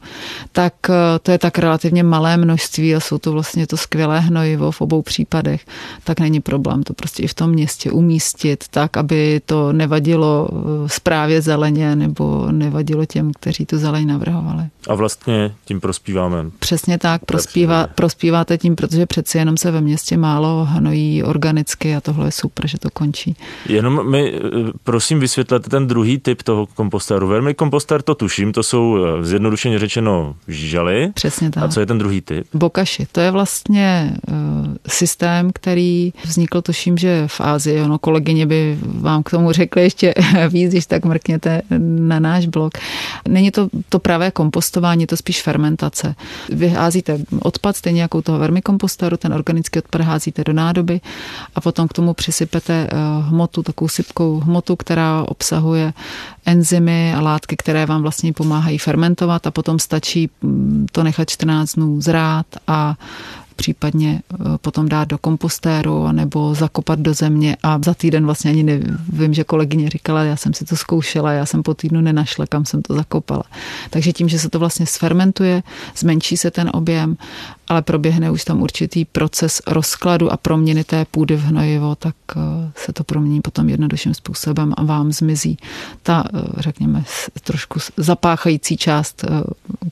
tak 0.52 0.74
eh, 0.90 1.20
to 1.20 1.32
je 1.32 1.38
tak 1.38 1.58
relativně 1.58 2.04
malé 2.04 2.38
množství 2.38 2.96
a 2.96 3.00
jsou 3.00 3.18
to 3.18 3.32
vlastně 3.32 3.68
to 3.68 3.78
skvělé 3.78 4.20
hnojivo 4.20 4.72
v 4.72 4.82
obou 4.82 5.02
případech, 5.02 5.66
tak 6.04 6.20
není 6.20 6.40
problém 6.40 6.84
to 6.84 6.94
prostě 6.94 7.24
i 7.24 7.28
v 7.28 7.34
tom 7.34 7.50
městě 7.50 7.92
umístit 7.92 8.64
tak, 8.72 8.98
aby 8.98 9.42
to 9.46 9.74
nevadilo 9.74 10.50
zprávě 10.88 11.38
eh, 11.38 11.42
zeleně 11.42 11.96
nebo 11.96 12.52
nevadilo 12.52 13.06
těm, 13.06 13.32
kteří 13.34 13.66
tu 13.66 13.78
zeleň 13.78 14.08
navrhovali. 14.08 14.64
A 14.88 14.96
vlastně 14.96 15.56
tím 15.66 15.82
prospíváme. 15.82 16.46
Přesně 16.60 16.98
tak, 16.98 17.26
prospívá, 17.26 17.88
prospíváte 17.88 18.58
tím, 18.58 18.76
protože 18.76 19.06
přeci 19.06 19.38
jenom 19.38 19.58
se 19.58 19.72
ve 19.72 19.82
městě 19.82 20.18
málo 20.18 20.68
hnojí 20.70 21.24
organicky 21.24 21.96
a 21.96 22.02
tohle 22.02 22.28
je 22.28 22.32
super, 22.32 22.68
že 22.68 22.78
to 22.78 22.90
končí. 22.90 23.36
Jenom 23.70 24.12
mi 24.12 24.34
eh, 24.34 24.40
prosím 24.84 25.20
vysvětlete 25.20 25.70
ten 25.70 25.88
druhý 25.88 26.18
typ 26.18 26.44
toho 26.44 26.66
kompostéru. 26.66 27.28
Vermikompostér 27.28 28.02
to 28.02 28.16
tuším, 28.20 28.54
to 28.54 28.64
jsou 28.64 28.98
eh, 28.98 29.26
zjednodušeně 29.26 29.80
řečeno 29.80 30.36
žaly. 30.48 31.12
Přesně 31.14 31.52
tak. 31.52 31.64
A 31.64 31.68
co 31.68 31.80
je 31.80 31.86
ten 31.86 31.98
druhý 31.98 32.22
typ? 32.22 32.48
Bokaši. 32.54 33.08
To 33.12 33.20
je 33.20 33.32
vlastně 33.32 34.14
uh, 34.28 34.36
systém, 34.88 35.52
který 35.54 36.14
vznikl, 36.24 36.62
tuším, 36.62 36.98
že 36.98 37.24
v 37.28 37.42
Ázii. 37.42 37.82
Ono 37.82 37.98
kolegyně 37.98 38.46
by 38.46 38.78
vám 38.82 39.24
k 39.24 39.30
tomu 39.30 39.52
řekly 39.52 39.82
ještě 39.84 40.14
víc, 40.50 40.72
když 40.72 40.86
tak 40.86 41.06
mrkněte 41.06 41.62
na 41.80 42.20
náš 42.20 42.46
blog. 42.46 42.74
Není 43.28 43.52
to 43.52 43.70
to 43.90 44.00
pravé 44.00 44.32
kompostování, 44.32 45.04
je 45.04 45.08
to 45.08 45.18
spíš 45.18 45.42
fermentace. 45.42 46.16
Vy 46.50 46.68
házíte 46.68 47.18
odpad, 47.42 47.76
stejně 47.76 48.02
jako 48.02 48.18
u 48.18 48.22
toho 48.22 48.40
vermikomposteru, 48.40 49.18
ten 49.18 49.34
organický 49.34 49.80
odpad 49.80 50.02
házíte 50.02 50.44
do 50.44 50.54
nádoby 50.54 51.02
a 51.56 51.62
potom 51.62 51.88
k 51.88 51.94
tomu 51.94 52.14
přisypete 52.14 52.88
uh, 52.92 53.26
hmotu, 53.26 53.64
takovou 53.64 53.88
sypkou 53.88 54.40
hmotu, 54.40 54.76
která 54.76 55.24
obsahuje 55.28 55.94
enzymy 56.46 57.14
a 57.14 57.22
látky, 57.22 57.56
které 57.56 57.86
vám 57.86 58.02
vlastně 58.02 58.09
pomáhají 58.34 58.78
fermentovat 58.78 59.48
a 59.48 59.52
potom 59.52 59.80
stačí 59.80 60.30
mm, 60.42 60.86
to 60.92 61.04
nechat 61.04 61.30
14 61.30 61.76
dnů 61.76 62.02
zrát 62.02 62.46
a 62.68 62.96
případně 63.60 64.22
eh, 64.34 64.38
potom 64.62 64.90
dát 64.90 65.08
do 65.08 65.18
kompostéru 65.18 66.12
nebo 66.12 66.56
zakopat 66.56 67.00
do 67.00 67.14
země 67.14 67.58
a 67.64 67.80
za 67.86 67.94
týden 67.94 68.26
vlastně 68.26 68.52
ani 68.52 68.64
nevím, 68.64 69.34
že 69.34 69.44
kolegyně 69.44 69.90
říkala, 69.90 70.24
já 70.24 70.36
jsem 70.36 70.54
si 70.54 70.66
to 70.66 70.76
zkoušela, 70.76 71.32
já 71.32 71.46
jsem 71.46 71.64
po 71.64 71.74
týdnu 71.74 72.02
nenašla, 72.02 72.46
kam 72.48 72.66
jsem 72.66 72.82
to 72.82 72.96
zakopala. 72.96 73.44
Takže 73.90 74.14
tím, 74.14 74.30
že 74.30 74.40
se 74.40 74.50
to 74.50 74.60
vlastně 74.60 74.86
sfermentuje, 74.86 75.64
zmenší 75.98 76.38
se 76.38 76.52
ten 76.52 76.72
objem, 76.74 77.18
ale 77.68 77.82
proběhne 77.82 78.32
už 78.32 78.46
tam 78.46 78.62
určitý 78.62 79.06
proces 79.06 79.62
rozkladu 79.68 80.32
a 80.32 80.38
proměny 80.38 80.84
té 80.84 81.06
půdy 81.06 81.36
v 81.36 81.44
hnojivo, 81.44 81.96
tak 81.96 82.16
eh, 82.36 82.40
se 82.76 82.94
to 82.94 83.04
promění 83.04 83.42
potom 83.42 83.70
jednodušším 83.70 84.14
způsobem 84.14 84.74
a 84.78 84.84
vám 84.84 85.12
zmizí 85.12 85.58
ta, 86.04 86.24
eh, 86.34 86.40
řekněme, 86.58 87.04
trošku 87.44 87.80
zapáchající 87.98 88.78
část 88.78 89.26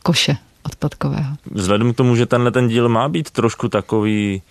koše 0.03 0.37
odpadkového. 0.63 1.35
Vzhledem 1.51 1.93
k 1.93 1.97
tomu, 1.97 2.15
že 2.15 2.25
tenhle 2.25 2.51
ten 2.51 2.67
díl 2.67 2.89
má 2.89 3.09
být 3.09 3.31
trošku 3.31 3.69
takový 3.69 4.41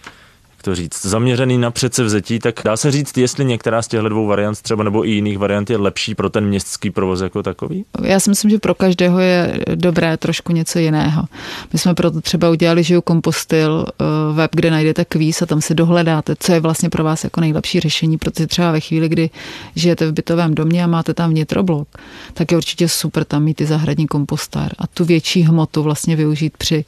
to 0.66 0.74
říct, 0.74 1.06
zaměřený 1.06 1.58
na 1.58 1.70
předsevzetí, 1.70 2.38
tak 2.38 2.60
dá 2.64 2.76
se 2.76 2.90
říct, 2.90 3.16
jestli 3.18 3.44
některá 3.44 3.82
z 3.82 3.88
těchto 3.88 4.08
dvou 4.08 4.26
variant 4.26 4.62
třeba 4.62 4.84
nebo 4.84 5.06
i 5.06 5.10
jiných 5.10 5.38
variant 5.38 5.70
je 5.70 5.76
lepší 5.76 6.14
pro 6.14 6.30
ten 6.30 6.46
městský 6.46 6.90
provoz 6.90 7.20
jako 7.20 7.42
takový? 7.42 7.84
Já 8.02 8.20
si 8.20 8.30
myslím, 8.30 8.50
že 8.50 8.58
pro 8.58 8.74
každého 8.74 9.18
je 9.20 9.60
dobré 9.74 10.16
trošku 10.16 10.52
něco 10.52 10.78
jiného. 10.78 11.24
My 11.72 11.78
jsme 11.78 11.94
proto 11.94 12.20
třeba 12.20 12.50
udělali 12.50 12.82
Žiju 12.82 13.00
kompostil 13.00 13.86
eh, 13.86 14.04
web, 14.32 14.50
kde 14.54 14.70
najdete 14.70 15.04
kvíz 15.04 15.42
a 15.42 15.46
tam 15.46 15.60
si 15.60 15.74
dohledáte, 15.74 16.34
co 16.38 16.52
je 16.52 16.60
vlastně 16.60 16.90
pro 16.90 17.04
vás 17.04 17.24
jako 17.24 17.40
nejlepší 17.40 17.80
řešení, 17.80 18.18
protože 18.18 18.46
třeba 18.46 18.72
ve 18.72 18.80
chvíli, 18.80 19.08
kdy 19.08 19.30
žijete 19.74 20.06
v 20.06 20.12
bytovém 20.12 20.54
domě 20.54 20.84
a 20.84 20.86
máte 20.86 21.14
tam 21.14 21.30
vnitroblok, 21.30 21.88
tak 22.34 22.52
je 22.52 22.56
určitě 22.56 22.88
super 22.88 23.24
tam 23.24 23.42
mít 23.42 23.60
i 23.60 23.66
zahradní 23.66 24.06
kompostér 24.06 24.74
a 24.78 24.86
tu 24.86 25.04
větší 25.04 25.42
hmotu 25.42 25.82
vlastně 25.82 26.16
využít 26.16 26.52
při 26.58 26.84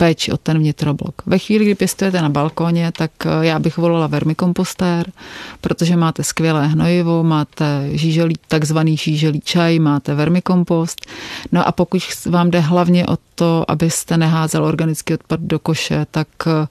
péči 0.00 0.32
o 0.32 0.36
ten 0.36 0.58
vnitroblok. 0.58 1.22
Ve 1.26 1.38
chvíli, 1.38 1.64
kdy 1.64 1.74
pěstujete 1.74 2.22
na 2.22 2.28
balkóně, 2.28 2.92
tak 2.96 3.10
eh, 3.26 3.46
já 3.46 3.58
bych 3.58 3.76
volila 3.76 4.06
vermikompostér, 4.06 5.12
protože 5.60 5.96
máte 5.96 6.24
skvělé 6.24 6.66
hnojivo, 6.66 7.22
máte 7.22 7.88
žíželí, 7.92 8.34
takzvaný 8.48 8.96
žíželí 8.96 9.40
čaj, 9.44 9.78
máte 9.78 10.14
vermikompost. 10.14 11.06
No 11.52 11.68
a 11.68 11.72
pokud 11.72 12.00
vám 12.26 12.50
jde 12.50 12.60
hlavně 12.60 13.06
o 13.06 13.18
to, 13.34 13.64
abyste 13.68 14.16
neházel 14.16 14.64
organický 14.64 15.14
odpad 15.14 15.40
do 15.40 15.58
koše, 15.58 16.06
tak 16.10 16.28
eh, 16.46 16.66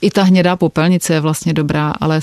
i 0.00 0.10
ta 0.10 0.22
hnědá 0.22 0.56
popelnice 0.56 1.14
je 1.14 1.20
vlastně 1.20 1.52
dobrá, 1.52 1.92
ale 2.00 2.20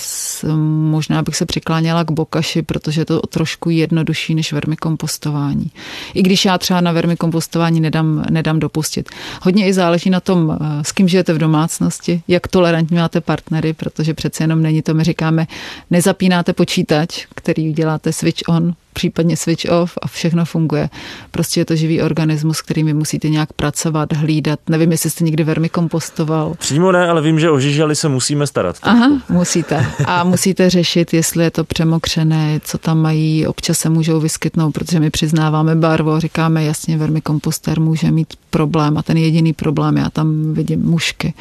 možná 0.89 1.21
bych 1.21 1.35
se 1.35 1.45
přikláněla 1.45 2.03
k 2.03 2.11
bokaši, 2.11 2.61
protože 2.61 3.01
je 3.01 3.05
to 3.05 3.19
trošku 3.19 3.69
jednodušší 3.69 4.35
než 4.35 4.53
vermikompostování. 4.53 5.71
I 6.13 6.21
když 6.21 6.45
já 6.45 6.57
třeba 6.57 6.81
na 6.81 6.91
vermikompostování 6.91 7.81
nedám, 7.81 8.25
nedám 8.29 8.59
dopustit. 8.59 9.09
Hodně 9.41 9.67
i 9.67 9.73
záleží 9.73 10.09
na 10.09 10.19
tom, 10.19 10.46
eh, 10.51 10.83
s 10.83 10.91
kým 10.91 11.07
žijete 11.07 11.33
v 11.33 11.37
domácnosti, 11.37 12.21
jak 12.27 12.47
tolerantní 12.47 12.97
máte 12.97 13.21
partnery, 13.21 13.73
protože 13.73 14.13
přece 14.13 14.43
jenom 14.43 14.61
není 14.61 14.81
to, 14.81 14.93
my 14.93 15.03
říkáme, 15.03 15.47
nezapínáte 15.91 16.53
počítač, 16.53 17.25
který 17.35 17.69
uděláte 17.69 18.13
switch 18.13 18.41
on, 18.47 18.73
případně 18.97 19.37
switch 19.37 19.65
off 19.69 19.97
a 20.01 20.07
všechno 20.07 20.45
funguje. 20.45 20.89
Prostě 21.31 21.59
je 21.59 21.65
to 21.65 21.75
živý 21.75 22.01
organismus, 22.01 22.61
kterými 22.61 22.93
musíte 22.93 23.29
nějak 23.29 23.53
pracovat, 23.53 24.13
hlídat. 24.13 24.59
Nevím, 24.69 24.91
jestli 24.91 25.09
jste 25.09 25.23
někdy 25.23 25.43
vermi 25.43 25.69
kompostoval. 25.69 26.55
Přímo 26.59 26.91
ne, 26.91 27.07
ale 27.07 27.21
vím, 27.21 27.39
že 27.39 27.49
o 27.49 27.59
žižali 27.59 27.95
se 27.95 28.09
musíme 28.09 28.47
starat. 28.47 28.75
Aha, 28.81 29.21
musíte. 29.29 29.85
A 30.05 30.23
musíte 30.23 30.69
řešit, 30.69 31.13
jestli 31.13 31.43
je 31.43 31.51
to 31.51 31.63
přemokřené, 31.63 32.59
co 32.63 32.77
tam 32.77 33.01
mají, 33.01 33.47
občas 33.47 33.79
se 33.79 33.89
můžou 33.89 34.19
vyskytnout, 34.19 34.71
protože 34.71 34.99
my 34.99 35.09
přiznáváme 35.09 35.75
barvu 35.75 36.19
říkáme 36.19 36.63
jasně, 36.63 36.97
vermi 36.97 37.21
komposter 37.21 37.79
může 37.79 38.11
mít 38.11 38.33
problém 38.49 38.97
a 38.97 39.03
ten 39.03 39.17
jediný 39.17 39.53
problém, 39.53 39.97
já 39.97 40.09
tam 40.09 40.53
vidím 40.53 40.81
mušky, 40.81 41.33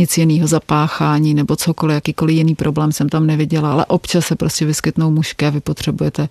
nic 0.00 0.18
jiného 0.18 0.46
zapáchání 0.46 1.34
nebo 1.34 1.56
cokoliv, 1.56 1.94
jakýkoliv 1.94 2.36
jiný 2.36 2.54
problém 2.54 2.92
jsem 2.92 3.08
tam 3.08 3.26
neviděla, 3.26 3.72
ale 3.72 3.84
občas 3.86 4.26
se 4.26 4.36
prostě 4.36 4.64
vyskytnou 4.64 5.10
mušky 5.10 5.46
a 5.46 5.50
vy 5.50 5.60
potřebujete 5.60 6.28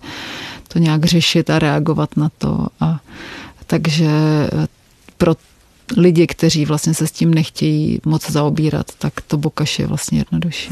to 0.68 0.78
nějak 0.78 1.04
řešit 1.04 1.50
a 1.50 1.58
reagovat 1.58 2.16
na 2.16 2.30
to. 2.38 2.66
A 2.80 3.00
takže 3.66 4.10
pro 5.18 5.34
lidi, 5.96 6.26
kteří 6.26 6.64
vlastně 6.64 6.94
se 6.94 7.06
s 7.06 7.12
tím 7.12 7.34
nechtějí 7.34 8.00
moc 8.04 8.30
zaobírat, 8.30 8.86
tak 8.98 9.12
to 9.20 9.36
bokaš 9.36 9.78
je 9.78 9.86
vlastně 9.86 10.18
jednodušší. 10.18 10.70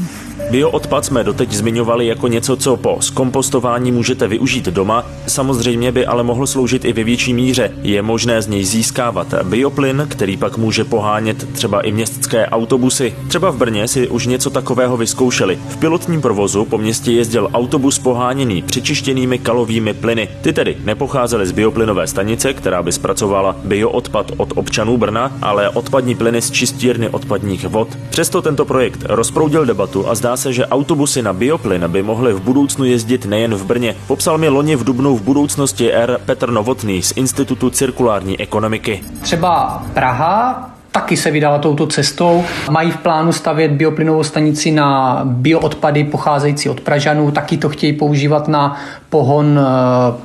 Bioodpad 0.51 1.05
jsme 1.05 1.23
doteď 1.23 1.51
zmiňovali 1.51 2.07
jako 2.07 2.27
něco, 2.27 2.57
co 2.57 2.77
po 2.77 2.97
zkompostování 2.99 3.91
můžete 3.91 4.27
využít 4.27 4.65
doma. 4.65 5.05
Samozřejmě 5.27 5.91
by 5.91 6.05
ale 6.05 6.23
mohl 6.23 6.47
sloužit 6.47 6.85
i 6.85 6.93
ve 6.93 7.03
větší 7.03 7.33
míře. 7.33 7.71
Je 7.81 8.01
možné 8.01 8.41
z 8.41 8.47
něj 8.47 8.63
získávat 8.63 9.33
bioplyn, 9.43 10.07
který 10.09 10.37
pak 10.37 10.57
může 10.57 10.83
pohánět 10.83 11.53
třeba 11.53 11.81
i 11.81 11.91
městské 11.91 12.47
autobusy. 12.47 13.13
Třeba 13.27 13.49
v 13.49 13.57
Brně 13.57 13.87
si 13.87 14.07
už 14.07 14.27
něco 14.27 14.49
takového 14.49 14.97
vyzkoušeli. 14.97 15.59
V 15.69 15.77
pilotním 15.77 16.21
provozu 16.21 16.65
po 16.65 16.77
městě 16.77 17.11
jezdil 17.11 17.49
autobus 17.53 17.99
poháněný 17.99 18.61
přičištěnými 18.61 19.39
kalovými 19.39 19.93
plyny. 19.93 20.29
Ty 20.41 20.53
tedy 20.53 20.77
nepocházely 20.83 21.47
z 21.47 21.51
bioplynové 21.51 22.07
stanice, 22.07 22.53
která 22.53 22.83
by 22.83 22.91
zpracovala 22.91 23.55
bioodpad 23.63 24.31
od 24.37 24.53
občanů 24.55 24.97
Brna 24.97 25.08
Brna, 25.09 25.31
ale 25.41 25.69
odpadní 25.69 26.15
plyny 26.15 26.41
z 26.41 26.51
čistírny 26.51 27.09
odpadních 27.09 27.67
vod. 27.67 27.97
Přesto 28.09 28.41
tento 28.41 28.65
projekt 28.65 28.99
rozproudil 29.05 29.65
debatu 29.65 30.09
a 30.09 30.15
zdá 30.15 30.37
se, 30.37 30.53
že 30.53 30.67
autobusy 30.67 31.21
na 31.21 31.33
bioplyn 31.33 31.87
by 31.87 32.03
mohly 32.03 32.33
v 32.33 32.41
budoucnu 32.41 32.85
jezdit 32.85 33.25
nejen 33.25 33.55
v 33.55 33.65
Brně. 33.65 33.95
Popsal 34.07 34.37
mi 34.37 34.49
loni 34.49 34.75
v 34.75 34.83
Dubnu 34.83 35.17
v 35.17 35.21
budoucnosti 35.21 35.93
R. 35.93 36.19
Petr 36.25 36.51
Novotný 36.51 37.01
z 37.01 37.13
Institutu 37.15 37.69
cirkulární 37.69 38.39
ekonomiky. 38.39 39.03
Třeba 39.21 39.83
Praha 39.93 40.69
taky 40.91 41.17
se 41.17 41.31
vydala 41.31 41.57
touto 41.57 41.87
cestou. 41.87 42.43
Mají 42.71 42.91
v 42.91 42.97
plánu 42.97 43.31
stavět 43.31 43.71
bioplynovou 43.71 44.23
stanici 44.23 44.71
na 44.71 45.21
bioodpady 45.23 46.03
pocházející 46.03 46.69
od 46.69 46.81
Pražanů, 46.81 47.31
taky 47.31 47.57
to 47.57 47.69
chtějí 47.69 47.93
používat 47.93 48.47
na 48.47 48.77
pohon 49.09 49.59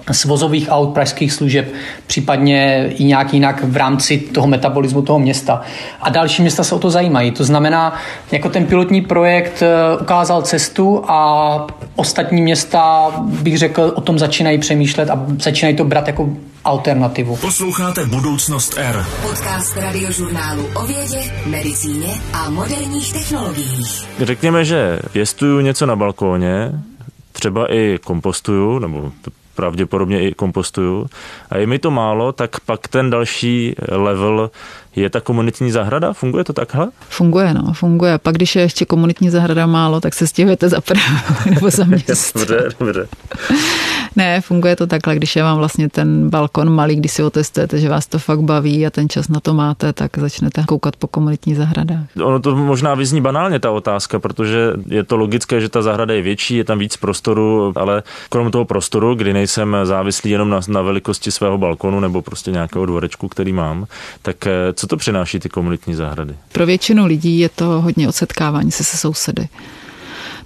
eh, 0.09 0.15
svozových 0.15 0.69
aut 0.71 0.95
pražských 0.95 1.33
služeb, 1.33 1.73
případně 2.07 2.89
i 2.89 3.05
nějak 3.05 3.35
jinak 3.35 3.65
v 3.65 3.77
rámci 3.77 4.19
toho 4.19 4.47
metabolismu 4.47 5.03
toho 5.03 5.19
města. 5.19 5.63
A 6.03 6.11
další 6.11 6.43
města 6.43 6.65
se 6.65 6.75
o 6.75 6.79
to 6.79 6.91
zajímají. 6.91 7.31
To 7.31 7.45
znamená, 7.45 7.95
jako 8.33 8.49
ten 8.49 8.67
pilotní 8.67 9.01
projekt 9.01 9.63
eh, 9.63 10.01
ukázal 10.01 10.43
cestu 10.43 11.05
a 11.09 11.67
ostatní 11.97 12.43
města, 12.43 13.13
bych 13.21 13.59
řekl, 13.59 13.93
o 13.95 14.01
tom 14.01 14.19
začínají 14.19 14.59
přemýšlet 14.59 15.11
a 15.11 15.25
začínají 15.39 15.77
to 15.77 15.85
brát 15.85 16.07
jako 16.07 16.29
alternativu. 16.65 17.37
Posloucháte 17.37 18.07
Budoucnost 18.07 18.75
R. 18.79 19.05
Podcast 19.23 19.77
radiožurnálu 19.77 20.67
o 20.75 20.87
vědě, 20.87 21.33
medicíně 21.47 22.07
a 22.33 22.51
moderních 22.51 23.13
technologiích. 23.13 24.07
Řekněme, 24.23 24.65
že 24.65 24.99
pěstuju 25.13 25.61
něco 25.61 25.87
na 25.87 25.97
balkóně, 25.97 26.73
třeba 27.33 27.73
i 27.73 27.99
kompostuju, 28.05 28.79
nebo 28.79 29.13
pravděpodobně 29.55 30.29
i 30.29 30.35
kompostuju. 30.35 31.07
A 31.51 31.57
je 31.57 31.67
mi 31.67 31.79
to 31.79 31.91
málo, 31.91 32.33
tak 32.33 32.61
pak 32.61 32.89
ten 32.89 33.11
další 33.11 33.75
level 33.89 34.51
je 34.97 35.11
ta 35.11 35.21
komunitní 35.21 35.71
zahrada? 35.71 36.13
Funguje 36.13 36.45
to 36.45 36.53
takhle? 36.53 36.89
Funguje, 37.09 37.55
no, 37.55 37.73
funguje. 37.73 38.19
Pak, 38.19 38.35
když 38.35 38.57
je 38.57 38.63
ještě 38.63 38.85
komunitní 38.85 39.31
zahrada 39.31 39.67
málo, 39.67 40.01
tak 40.01 40.15
se 40.15 40.27
stěhujete 40.27 40.69
za 40.69 40.81
Prahu 40.87 41.35
nebo 41.51 41.71
za 41.71 41.85
město. 42.07 42.39
dobře, 42.39 42.69
dobře. 42.81 43.09
Ne, 44.17 44.41
funguje 44.41 44.77
to 44.77 44.87
takhle, 44.87 45.17
když 45.17 45.37
je 45.37 45.43
vám 45.43 45.59
vlastně 45.59 45.89
ten 45.89 46.31
balkon 46.31 46.71
malý, 46.71 46.97
když 46.97 47.13
si 47.13 47.23
otestujete, 47.23 47.79
že 47.79 47.89
vás 47.89 48.07
to 48.07 48.19
fakt 48.19 48.41
baví 48.41 48.87
a 48.87 48.91
ten 48.91 49.09
čas 49.09 49.29
na 49.29 49.41
to 49.41 49.55
máte, 49.55 49.93
tak 49.93 50.19
začnete 50.19 50.65
koukat 50.67 50.97
po 50.97 51.07
komunitní 51.07 51.55
zahradách. 51.55 52.05
Ono 52.23 52.41
to 52.41 52.57
možná 52.57 52.95
vyzní 52.95 53.21
banálně 53.21 53.61
ta 53.61 53.71
otázka, 53.71 54.19
protože 54.19 54.73
je 54.87 55.05
to 55.05 55.17
logické, 55.17 55.61
že 55.61 55.69
ta 55.69 55.83
zahrada 55.83 56.15
je 56.15 56.23
větší, 56.23 56.57
je 56.57 56.65
tam 56.65 56.79
víc 56.79 56.97
prostoru, 56.97 57.73
ale 57.77 58.03
krom 58.29 58.51
toho 58.51 58.65
prostoru, 58.65 59.15
kdy 59.15 59.33
nejsem 59.33 59.77
závislý 59.85 60.31
jenom 60.31 60.51
na, 60.51 60.61
na 60.69 60.83
velikosti 60.83 61.31
svého 61.31 61.59
balkonu 61.59 62.01
nebo 62.01 62.23
prostě 62.23 62.51
nějakého 62.51 62.87
dvorečku, 62.87 63.29
který 63.29 63.53
mám, 63.53 63.87
tak 64.23 64.47
eh, 64.47 64.73
co 64.73 64.87
to 64.87 64.97
přináší 64.97 65.41
ty 65.41 65.49
komunitní 65.49 65.95
zahrady? 65.95 66.35
Pro 66.53 66.67
většinu 66.67 67.07
lidí 67.07 67.39
je 67.39 67.49
to 67.49 67.65
hodně 67.65 68.09
odsetkávání 68.09 68.71
se 68.71 68.85
se 68.85 68.97
sousedy. 68.97 69.49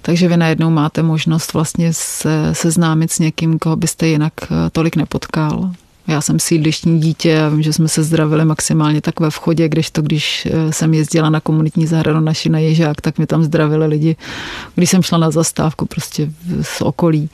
Takže 0.01 0.27
vy 0.27 0.37
najednou 0.37 0.69
máte 0.69 1.03
možnost 1.03 1.53
vlastně 1.53 1.93
se 1.93 2.49
seznámit 2.53 3.11
s 3.11 3.19
někým, 3.19 3.59
koho 3.59 3.75
byste 3.75 4.07
jinak 4.07 4.33
eh, 4.43 4.69
tolik 4.71 4.95
nepotkal. 4.95 5.71
Já 6.07 6.21
jsem 6.21 6.39
sídlištní 6.39 6.99
dítě 6.99 7.41
a 7.41 7.49
vím, 7.49 7.61
že 7.61 7.73
jsme 7.73 7.87
se 7.87 8.03
zdravili 8.03 8.45
maximálně 8.45 9.01
tak 9.01 9.19
ve 9.19 9.29
vchodě, 9.29 9.69
to, 9.91 10.01
když 10.01 10.45
eh, 10.45 10.73
jsem 10.73 10.93
jezdila 10.93 11.29
na 11.29 11.39
komunitní 11.39 11.87
zahradu 11.87 12.19
naši 12.19 12.49
na 12.49 12.59
Ježák, 12.59 13.01
tak 13.01 13.17
mi 13.17 13.25
tam 13.25 13.43
zdravili 13.43 13.87
lidi, 13.87 14.15
když 14.75 14.89
jsem 14.89 15.03
šla 15.03 15.17
na 15.17 15.31
zastávku 15.31 15.85
prostě 15.85 16.31
z 16.61 16.81
okolí, 16.81 17.29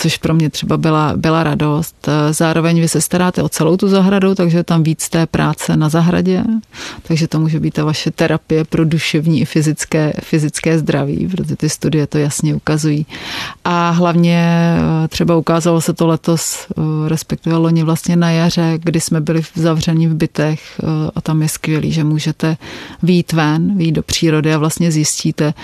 což 0.00 0.16
pro 0.16 0.34
mě 0.34 0.50
třeba 0.50 0.76
byla, 0.76 1.12
byla 1.16 1.42
radost. 1.42 2.08
Eh, 2.08 2.32
zároveň 2.32 2.80
vy 2.80 2.88
se 2.88 3.00
staráte 3.00 3.42
o 3.42 3.48
celou 3.48 3.76
tu 3.76 3.88
zahradu, 3.88 4.34
takže 4.34 4.64
tam 4.64 4.82
víc 4.82 5.08
té 5.08 5.26
práce 5.26 5.76
na 5.76 5.88
zahradě, 5.88 6.44
takže 7.02 7.28
to 7.28 7.40
může 7.40 7.60
být 7.60 7.74
ta 7.74 7.84
vaše 7.84 8.10
terapie 8.10 8.64
pro 8.64 8.84
duševní 8.84 9.40
i 9.40 9.44
fyzické, 9.44 10.12
fyzické 10.22 10.78
zdraví, 10.78 11.28
protože 11.28 11.56
ty 11.56 11.68
studie 11.68 12.06
to 12.06 12.18
jasně 12.18 12.54
ukazují. 12.54 13.06
A 13.64 13.90
hlavně 13.90 14.38
eh, 15.04 15.08
třeba 15.08 15.36
ukázalo 15.36 15.80
se 15.80 15.92
to 15.92 16.06
letos, 16.06 16.66
respektive 17.06 17.56
loni 17.56 17.82
vlastně 17.82 18.16
na 18.16 18.30
jaře, 18.30 18.78
kdy 18.82 19.00
jsme 19.00 19.20
byli 19.20 19.42
zavření 19.54 20.06
v 20.06 20.14
bytech 20.14 20.60
eh, 20.82 21.10
a 21.14 21.20
tam 21.20 21.42
je 21.42 21.48
skvělý, 21.48 21.92
že 21.92 22.04
můžete 22.04 22.56
výjít 23.02 23.32
ven, 23.32 23.78
výjít 23.78 23.94
do 23.94 24.02
přírody 24.02 24.54
a 24.54 24.58
vlastně 24.58 24.92
zjistíte, 24.92 25.54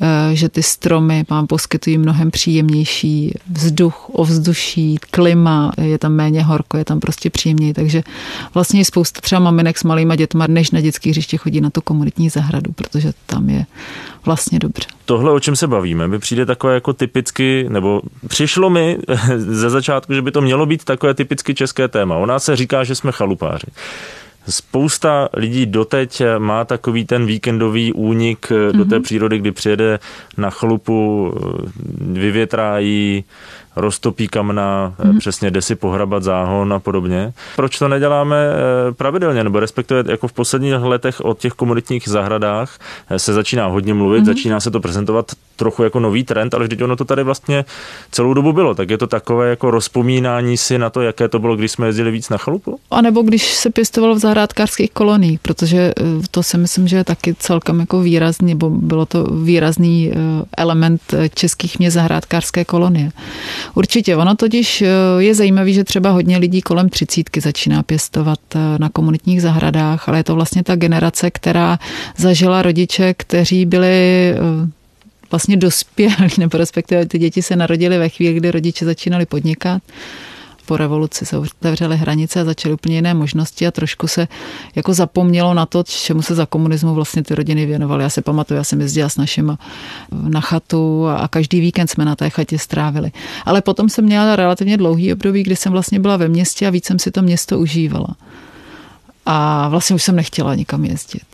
eh, 0.00 0.36
že 0.36 0.48
ty 0.48 0.62
stromy 0.62 1.24
vám 1.30 1.46
poskytují 1.46 1.98
mnohem 1.98 2.30
příjemnější 2.30 3.34
vzduch, 3.50 3.81
ovzduší, 4.12 4.98
klima, 5.10 5.72
je 5.80 5.98
tam 5.98 6.12
méně 6.12 6.42
horko, 6.42 6.76
je 6.76 6.84
tam 6.84 7.00
prostě 7.00 7.30
příjemněji, 7.30 7.74
takže 7.74 8.02
vlastně 8.54 8.80
je 8.80 8.84
spousta 8.84 9.20
třeba 9.20 9.40
maminek 9.40 9.78
s 9.78 9.84
malýma 9.84 10.16
dětma, 10.16 10.46
než 10.46 10.70
na 10.70 10.80
dětský 10.80 11.10
hřiště 11.10 11.36
chodí 11.36 11.60
na 11.60 11.70
tu 11.70 11.80
komunitní 11.80 12.28
zahradu, 12.28 12.72
protože 12.72 13.12
tam 13.26 13.48
je 13.48 13.66
vlastně 14.24 14.58
dobře. 14.58 14.86
Tohle, 15.04 15.32
o 15.32 15.40
čem 15.40 15.56
se 15.56 15.66
bavíme, 15.66 16.08
mi 16.08 16.18
přijde 16.18 16.46
takové 16.46 16.74
jako 16.74 16.92
typicky, 16.92 17.66
nebo 17.68 18.02
přišlo 18.28 18.70
mi 18.70 18.98
ze 19.36 19.70
začátku, 19.70 20.14
že 20.14 20.22
by 20.22 20.30
to 20.30 20.40
mělo 20.40 20.66
být 20.66 20.84
takové 20.84 21.14
typicky 21.14 21.54
české 21.54 21.88
téma. 21.88 22.16
O 22.16 22.26
nás 22.26 22.44
se 22.44 22.56
říká, 22.56 22.84
že 22.84 22.94
jsme 22.94 23.12
chalupáři. 23.12 23.66
Spousta 24.48 25.28
lidí 25.34 25.66
doteď 25.66 26.22
má 26.38 26.64
takový 26.64 27.04
ten 27.04 27.26
víkendový 27.26 27.92
únik 27.92 28.50
mm-hmm. 28.50 28.72
do 28.72 28.84
té 28.84 28.94
mhm. 28.94 29.02
přírody, 29.02 29.38
kdy 29.38 29.52
přijede 29.52 29.98
na 30.36 30.50
chalupu, 30.50 31.32
vyvětrájí, 32.00 33.24
roztopí 33.76 34.28
kamna, 34.28 34.94
mm. 35.04 35.18
přesně 35.18 35.50
jde 35.50 35.62
si 35.62 35.74
pohrabat 35.74 36.22
záhon 36.22 36.72
a 36.72 36.78
podobně. 36.78 37.32
Proč 37.56 37.78
to 37.78 37.88
neděláme 37.88 38.36
eh, 38.36 38.92
pravidelně, 38.92 39.44
nebo 39.44 39.60
respektive 39.60 40.12
jako 40.12 40.28
v 40.28 40.32
posledních 40.32 40.74
letech 40.74 41.20
o 41.20 41.34
těch 41.34 41.52
komunitních 41.52 42.08
zahradách 42.08 42.78
eh, 43.10 43.18
se 43.18 43.32
začíná 43.32 43.66
hodně 43.66 43.94
mluvit, 43.94 44.20
mm. 44.20 44.26
začíná 44.26 44.60
se 44.60 44.70
to 44.70 44.80
prezentovat 44.80 45.32
trochu 45.56 45.82
jako 45.82 46.00
nový 46.00 46.24
trend, 46.24 46.54
ale 46.54 46.64
vždyť 46.64 46.82
ono 46.82 46.96
to 46.96 47.04
tady 47.04 47.22
vlastně 47.22 47.64
celou 48.10 48.34
dobu 48.34 48.52
bylo, 48.52 48.74
tak 48.74 48.90
je 48.90 48.98
to 48.98 49.06
takové 49.06 49.50
jako 49.50 49.70
rozpomínání 49.70 50.56
si 50.56 50.78
na 50.78 50.90
to, 50.90 51.00
jaké 51.00 51.28
to 51.28 51.38
bylo, 51.38 51.56
když 51.56 51.72
jsme 51.72 51.86
jezdili 51.86 52.10
víc 52.10 52.28
na 52.28 52.38
chalupu? 52.38 52.78
A 52.90 53.00
nebo 53.00 53.22
když 53.22 53.54
se 53.54 53.70
pěstovalo 53.70 54.14
v 54.14 54.18
zahrádkářských 54.18 54.90
koloniích, 54.90 55.40
protože 55.40 55.92
to 56.30 56.42
si 56.42 56.58
myslím, 56.58 56.88
že 56.88 56.96
je 56.96 57.04
taky 57.04 57.34
celkem 57.34 57.80
jako 57.80 58.00
výrazný, 58.00 58.48
nebo 58.48 58.70
bylo 58.70 59.06
to 59.06 59.24
výrazný 59.24 60.12
element 60.56 61.02
českých 61.34 61.78
měst 61.78 61.94
zahrádkářské 61.94 62.64
kolonie. 62.64 63.10
Určitě, 63.74 64.16
ono 64.16 64.34
totiž 64.34 64.82
eh, 64.82 64.88
je 65.18 65.34
zajímavé, 65.34 65.72
že 65.72 65.84
třeba 65.84 66.10
hodně 66.10 66.38
lidí 66.38 66.62
kolem 66.62 66.88
třicítky 66.88 67.40
začíná 67.40 67.82
pěstovat 67.82 68.40
eh, 68.54 68.58
na 68.78 68.88
komunitních 68.88 69.42
zahradách, 69.42 70.08
ale 70.08 70.18
je 70.18 70.24
to 70.24 70.34
vlastně 70.34 70.64
ta 70.64 70.76
generace, 70.76 71.30
která 71.30 71.78
zažila 72.16 72.62
rodiče, 72.62 73.14
kteří 73.14 73.66
byli 73.66 74.30
eh, 74.30 74.36
vlastně 75.30 75.56
dospělí, 75.56 76.14
nebo 76.38 76.58
respektive 76.58 77.06
ty 77.06 77.18
děti 77.18 77.42
se 77.42 77.56
narodily 77.56 77.98
ve 77.98 78.08
chvíli, 78.08 78.34
kdy 78.34 78.50
rodiče 78.50 78.84
začínali 78.84 79.26
podnikat 79.26 79.82
po 80.66 80.76
revoluci 80.76 81.26
se 81.26 81.38
otevřely 81.38 81.96
hranice 81.96 82.40
a 82.40 82.44
začaly 82.44 82.74
úplně 82.74 82.94
jiné 82.94 83.14
možnosti 83.14 83.66
a 83.66 83.70
trošku 83.70 84.08
se 84.08 84.28
jako 84.74 84.94
zapomnělo 84.94 85.54
na 85.54 85.66
to, 85.66 85.82
čemu 85.82 86.22
se 86.22 86.34
za 86.34 86.46
komunismu 86.46 86.94
vlastně 86.94 87.22
ty 87.22 87.34
rodiny 87.34 87.66
věnovaly. 87.66 88.02
Já 88.02 88.10
si 88.10 88.22
pamatuju, 88.22 88.58
já 88.58 88.64
jsem 88.64 88.80
jezdila 88.80 89.08
s 89.08 89.16
našima 89.16 89.58
na 90.10 90.40
chatu 90.40 91.06
a 91.06 91.28
každý 91.28 91.60
víkend 91.60 91.88
jsme 91.88 92.04
na 92.04 92.16
té 92.16 92.30
chatě 92.30 92.58
strávili. 92.58 93.12
Ale 93.44 93.62
potom 93.62 93.88
jsem 93.88 94.04
měla 94.04 94.36
relativně 94.36 94.76
dlouhý 94.76 95.12
období, 95.12 95.42
kdy 95.42 95.56
jsem 95.56 95.72
vlastně 95.72 96.00
byla 96.00 96.16
ve 96.16 96.28
městě 96.28 96.66
a 96.66 96.70
víc 96.70 96.86
jsem 96.86 96.98
si 96.98 97.10
to 97.10 97.22
město 97.22 97.58
užívala. 97.58 98.16
A 99.26 99.68
vlastně 99.68 99.96
už 99.96 100.02
jsem 100.02 100.16
nechtěla 100.16 100.54
nikam 100.54 100.84
jezdit. 100.84 101.26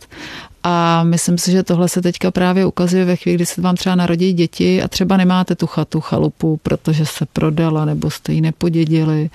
A 0.63 1.03
myslím 1.03 1.37
si, 1.37 1.51
že 1.51 1.63
tohle 1.63 1.89
se 1.89 2.01
teďka 2.01 2.31
právě 2.31 2.65
ukazuje 2.65 3.05
ve 3.05 3.15
chvíli, 3.15 3.35
kdy 3.35 3.45
se 3.45 3.61
vám 3.61 3.75
třeba 3.75 3.95
narodí 3.95 4.33
děti 4.33 4.83
a 4.83 4.87
třeba 4.87 5.17
nemáte 5.17 5.55
tu 5.55 5.67
chatu, 5.67 6.01
chalupu, 6.01 6.59
protože 6.63 7.05
se 7.05 7.25
prodala 7.25 7.85
nebo 7.85 8.09
jste 8.09 8.33
ji 8.33 8.41
nepodědili, 8.41 9.29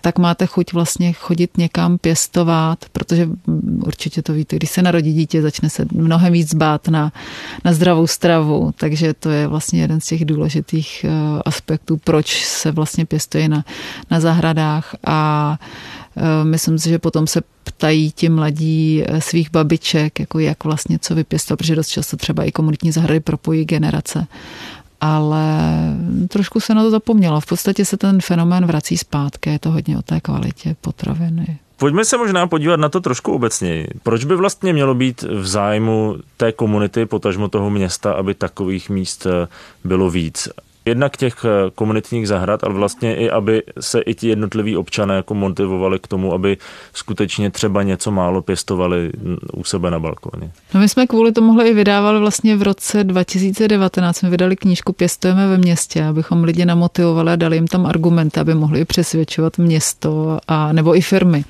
tak 0.00 0.18
máte 0.18 0.46
chuť 0.46 0.72
vlastně 0.72 1.12
chodit 1.12 1.58
někam 1.58 1.98
pěstovat, 1.98 2.84
protože 2.92 3.28
určitě 3.86 4.22
to 4.22 4.32
víte, 4.32 4.56
když 4.56 4.70
se 4.70 4.82
narodí 4.82 5.12
dítě, 5.12 5.42
začne 5.42 5.70
se 5.70 5.86
mnohem 5.92 6.32
víc 6.32 6.54
bát 6.54 6.88
na, 6.88 7.12
na 7.64 7.72
zdravou 7.72 8.06
stravu, 8.06 8.72
takže 8.76 9.14
to 9.14 9.30
je 9.30 9.46
vlastně 9.46 9.80
jeden 9.80 10.00
z 10.00 10.06
těch 10.06 10.24
důležitých 10.24 11.04
eh, 11.08 11.42
aspektů, 11.44 11.96
proč 11.96 12.44
se 12.44 12.70
vlastně 12.70 13.06
pěstuje 13.06 13.48
na, 13.48 13.64
na 14.10 14.20
zahradách. 14.20 14.94
A 15.06 15.58
myslím 16.42 16.78
si, 16.78 16.88
že 16.88 16.98
potom 16.98 17.26
se 17.26 17.42
ptají 17.64 18.12
ti 18.12 18.28
mladí 18.28 19.04
eh, 19.04 19.20
svých 19.20 19.50
babiček, 19.50 20.20
jako 20.20 20.38
jak 20.38 20.64
vlastně 20.64 20.98
co 20.98 21.14
vypěstovat, 21.14 21.58
protože 21.58 21.76
dost 21.76 21.88
často 21.88 22.16
třeba 22.16 22.44
i 22.44 22.52
komunitní 22.52 22.92
zahrady 22.92 23.20
propojí 23.20 23.64
generace. 23.64 24.26
Ale 25.00 25.44
trošku 26.28 26.60
se 26.60 26.74
na 26.74 26.82
to 26.82 26.90
zapomnělo. 26.90 27.40
V 27.40 27.46
podstatě 27.46 27.84
se 27.84 27.96
ten 27.96 28.20
fenomén 28.20 28.66
vrací 28.66 28.96
zpátky. 28.96 29.50
Je 29.50 29.58
to 29.58 29.70
hodně 29.70 29.98
o 29.98 30.02
té 30.02 30.20
kvalitě 30.20 30.76
potraviny. 30.80 31.58
Pojďme 31.76 32.04
se 32.04 32.16
možná 32.16 32.46
podívat 32.46 32.80
na 32.80 32.88
to 32.88 33.00
trošku 33.00 33.32
obecněji. 33.32 33.88
Proč 34.02 34.24
by 34.24 34.36
vlastně 34.36 34.72
mělo 34.72 34.94
být 34.94 35.22
v 35.22 35.46
zájmu 35.46 36.16
té 36.36 36.52
komunity, 36.52 37.06
potažmo 37.06 37.48
toho 37.48 37.70
města, 37.70 38.12
aby 38.12 38.34
takových 38.34 38.90
míst 38.90 39.26
eh, 39.26 39.48
bylo 39.84 40.10
víc? 40.10 40.48
Jednak 40.84 41.16
těch 41.16 41.44
eh, 41.44 41.70
komunitních 41.74 42.28
zahrad, 42.28 42.64
ale 42.64 42.74
vlastně 42.74 43.16
i, 43.16 43.30
aby 43.30 43.62
se 43.80 44.00
i 44.00 44.14
ti 44.14 44.28
jednotliví 44.28 44.76
občané 44.76 45.14
jako 45.16 45.34
motivovali 45.34 45.98
k 45.98 46.06
tomu, 46.06 46.34
aby 46.34 46.56
skutečně 46.92 47.50
třeba 47.50 47.82
něco 47.82 48.10
málo 48.10 48.42
pěstovali 48.42 49.10
u 49.52 49.64
sebe 49.64 49.90
na 49.90 49.98
balkoně. 49.98 50.50
No 50.74 50.80
my 50.80 50.88
jsme 50.88 51.06
kvůli 51.06 51.32
tomu 51.32 51.60
i 51.60 51.74
vydávali 51.74 52.18
vlastně 52.18 52.56
v 52.56 52.62
roce 52.62 53.04
2019, 53.04 54.16
jsme 54.16 54.30
vydali 54.30 54.56
knížku 54.56 54.92
Pěstujeme 54.92 55.48
ve 55.48 55.58
městě, 55.58 56.04
abychom 56.04 56.44
lidi 56.44 56.64
namotivovali 56.64 57.32
a 57.32 57.36
dali 57.36 57.56
jim 57.56 57.66
tam 57.66 57.86
argumenty, 57.86 58.40
aby 58.40 58.54
mohli 58.54 58.84
přesvědčovat 58.84 59.58
město 59.58 60.38
a, 60.48 60.72
nebo 60.72 60.96
i 60.96 61.00
firmy, 61.00 61.44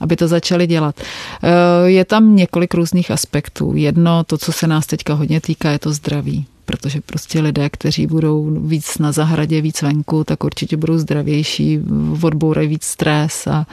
aby 0.00 0.16
to 0.16 0.28
začali 0.28 0.66
dělat. 0.66 1.00
Eh, 1.42 1.50
je 1.90 2.04
tam 2.04 2.36
několik 2.36 2.74
různých 2.74 3.10
aspektů. 3.10 3.72
Jedno, 3.74 4.24
to, 4.24 4.38
co 4.38 4.52
se 4.52 4.66
nás 4.66 4.86
teďka 4.86 5.14
hodně 5.14 5.40
týká, 5.40 5.70
je 5.70 5.78
to 5.78 5.92
zdraví 5.92 6.46
protože 6.66 7.00
prostě 7.00 7.40
lidé, 7.40 7.70
kteří 7.70 8.06
budou 8.06 8.60
víc 8.60 8.98
na 8.98 9.12
zahradě, 9.12 9.60
víc 9.60 9.82
venku, 9.82 10.24
tak 10.24 10.44
určitě 10.44 10.76
budou 10.76 10.98
zdravější, 10.98 11.80
odbourají 12.22 12.68
víc 12.68 12.84
stres 12.84 13.46
a, 13.46 13.66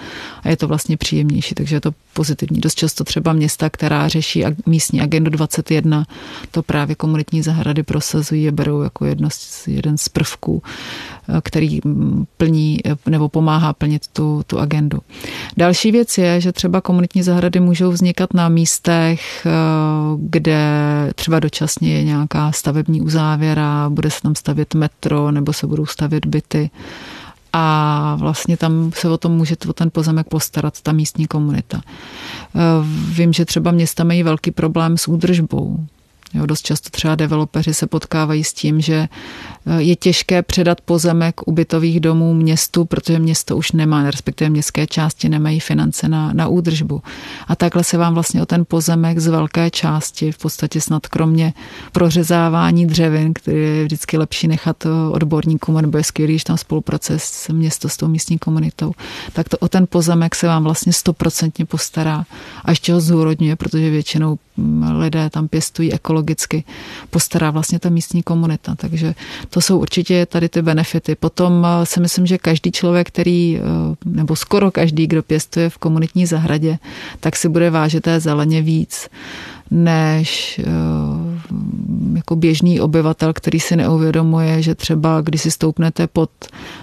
a 0.44 0.50
je 0.50 0.58
to 0.58 0.68
vlastně 0.68 0.98
příjemnější, 0.98 1.56
takže 1.56 1.76
je 1.76 1.82
to 1.82 1.92
pozitivní. 2.14 2.62
Dost 2.62 2.76
často 2.76 3.04
třeba 3.04 3.34
města, 3.34 3.70
která 3.70 4.08
řeší 4.08 4.44
místní 4.66 5.02
agendu 5.02 5.30
21, 5.30 6.06
to 6.52 6.64
právě 6.64 6.96
komunitní 6.96 7.42
zahrady 7.42 7.84
prosazují 7.84 8.48
a 8.48 8.52
berou 8.52 8.82
jako 8.82 9.06
jedno 9.06 9.30
z, 9.32 9.68
jeden 9.68 9.98
z 9.98 10.10
prvků, 10.10 10.64
eh, 11.30 11.42
který 11.44 11.80
plní 12.38 12.80
nebo 13.10 13.30
pomáhá 13.30 13.74
plnit 13.74 14.08
tu, 14.08 14.44
tu 14.48 14.60
agendu. 14.60 15.00
Další 15.58 15.92
věc 15.92 16.18
je, 16.18 16.42
že 16.42 16.52
třeba 16.52 16.82
komunitní 16.82 17.24
zahrady 17.24 17.60
můžou 17.60 17.92
vznikat 17.92 18.34
na 18.34 18.50
místech, 18.50 19.46
eh, 19.46 19.50
kde 20.18 20.64
třeba 21.16 21.40
dočasně 21.40 21.94
je 21.94 22.04
nějaká 22.04 22.52
stavební 22.52 22.83
uzávěra, 23.02 23.90
bude 23.90 24.12
se 24.12 24.22
tam 24.22 24.36
stavět 24.36 24.74
metro 24.74 25.32
nebo 25.32 25.54
se 25.54 25.68
budou 25.68 25.86
stavět 25.86 26.26
byty 26.26 26.70
a 27.54 28.16
vlastně 28.20 28.58
tam 28.58 28.92
se 28.96 29.10
o 29.10 29.18
tom 29.18 29.32
může 29.32 29.56
o 29.68 29.74
ten 29.74 29.90
pozemek 29.92 30.28
postarat 30.28 30.82
ta 30.82 30.92
místní 30.92 31.28
komunita. 31.28 31.82
Eh, 31.86 32.60
vím, 33.14 33.34
že 33.34 33.46
třeba 33.46 33.72
města 33.72 34.04
mají 34.04 34.24
velký 34.24 34.52
problém 34.52 34.98
s 34.98 35.08
údržbou. 35.08 35.86
Jo, 36.34 36.46
dost 36.46 36.66
často 36.66 36.90
třeba 36.90 37.16
developeři 37.16 37.74
se 37.74 37.88
potkávají 37.88 38.44
s 38.44 38.54
tím, 38.54 38.82
že 38.82 39.08
eh, 39.66 39.82
je 39.82 39.96
těžké 39.96 40.42
předat 40.42 40.82
pozemek 40.82 41.48
ubytových 41.48 42.00
domů 42.00 42.34
městu, 42.34 42.86
protože 42.86 43.20
město 43.20 43.58
už 43.58 43.72
nemá, 43.72 44.12
respektive 44.12 44.50
městské 44.50 44.88
části 44.88 45.30
nemají 45.30 45.60
finance 45.60 46.08
na, 46.08 46.34
na 46.34 46.48
údržbu. 46.48 47.02
A 47.48 47.56
takhle 47.56 47.84
se 47.84 47.98
vám 47.98 48.14
vlastně 48.14 48.42
o 48.42 48.46
ten 48.46 48.66
pozemek 48.68 49.20
z 49.20 49.28
velké 49.28 49.70
části, 49.70 50.32
v 50.32 50.38
podstatě 50.38 50.82
snad 50.82 51.08
kromě 51.08 51.54
prořezávání 51.92 52.88
dřevin, 52.88 53.34
který 53.34 53.60
je 53.60 53.84
vždycky 53.84 54.18
lepší 54.18 54.48
nechat 54.48 54.86
odborníkům, 55.12 55.82
nebo 55.82 55.98
je 55.98 56.04
skvělý, 56.04 56.34
když 56.34 56.44
tam 56.44 56.58
spolupracuje 56.58 57.20
s 57.20 57.50
město 57.50 57.90
s 57.90 57.98
tou 57.98 58.08
místní 58.08 58.40
komunitou, 58.40 58.92
tak 59.34 59.50
to 59.50 59.58
o 59.58 59.68
ten 59.68 59.88
pozemek 59.90 60.36
se 60.36 60.48
vám 60.48 60.64
vlastně 60.64 60.94
stoprocentně 60.94 61.66
postará 61.66 62.26
a 62.66 62.72
ještě 62.72 62.94
ho 62.94 63.02
zúrodňuje, 63.02 63.56
protože 63.56 63.90
většinou 63.90 64.38
mm, 64.58 65.00
lidé 65.00 65.30
tam 65.30 65.48
pěstují 65.48 65.94
ekologicky 65.94 66.23
ekologicky 66.24 66.64
postará 67.10 67.52
vlastně 67.52 67.80
ta 67.80 67.90
místní 67.90 68.24
komunita. 68.24 68.76
Takže 68.76 69.16
to 69.50 69.62
jsou 69.62 69.80
určitě 69.80 70.26
tady 70.26 70.50
ty 70.50 70.62
benefity. 70.62 71.16
Potom 71.16 71.66
eh, 71.66 71.86
si 71.86 72.00
myslím, 72.00 72.26
že 72.26 72.38
každý 72.38 72.72
člověk, 72.72 73.08
který, 73.08 73.60
eh, 73.60 73.62
nebo 74.06 74.36
skoro 74.36 74.72
každý, 74.72 75.08
kdo 75.08 75.24
pěstuje 75.24 75.70
v 75.70 75.78
komunitní 75.78 76.26
zahradě, 76.26 76.78
tak 77.20 77.36
si 77.36 77.50
bude 77.50 77.70
vážit 77.70 78.04
té 78.04 78.20
zeleně 78.20 78.62
víc 78.62 79.10
než 79.72 80.60
eh, 80.60 80.64
jako 82.16 82.36
běžný 82.36 82.82
obyvatel, 82.82 83.34
který 83.34 83.60
si 83.60 83.76
neuvědomuje, 83.76 84.62
že 84.62 84.76
třeba 84.76 85.22
když 85.22 85.42
si 85.42 85.52
stoupnete 85.52 86.08
pod 86.08 86.30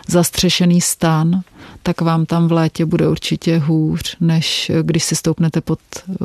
zastřešený 0.09 0.81
stan, 0.81 1.43
tak 1.83 2.01
vám 2.01 2.27
tam 2.27 2.49
v 2.49 2.53
létě 2.53 2.87
bude 2.87 3.09
určitě 3.09 3.59
hůř, 3.59 4.17
než 4.21 4.71
když 4.83 5.05
si 5.05 5.17
stoupnete 5.17 5.61
pod 5.61 5.79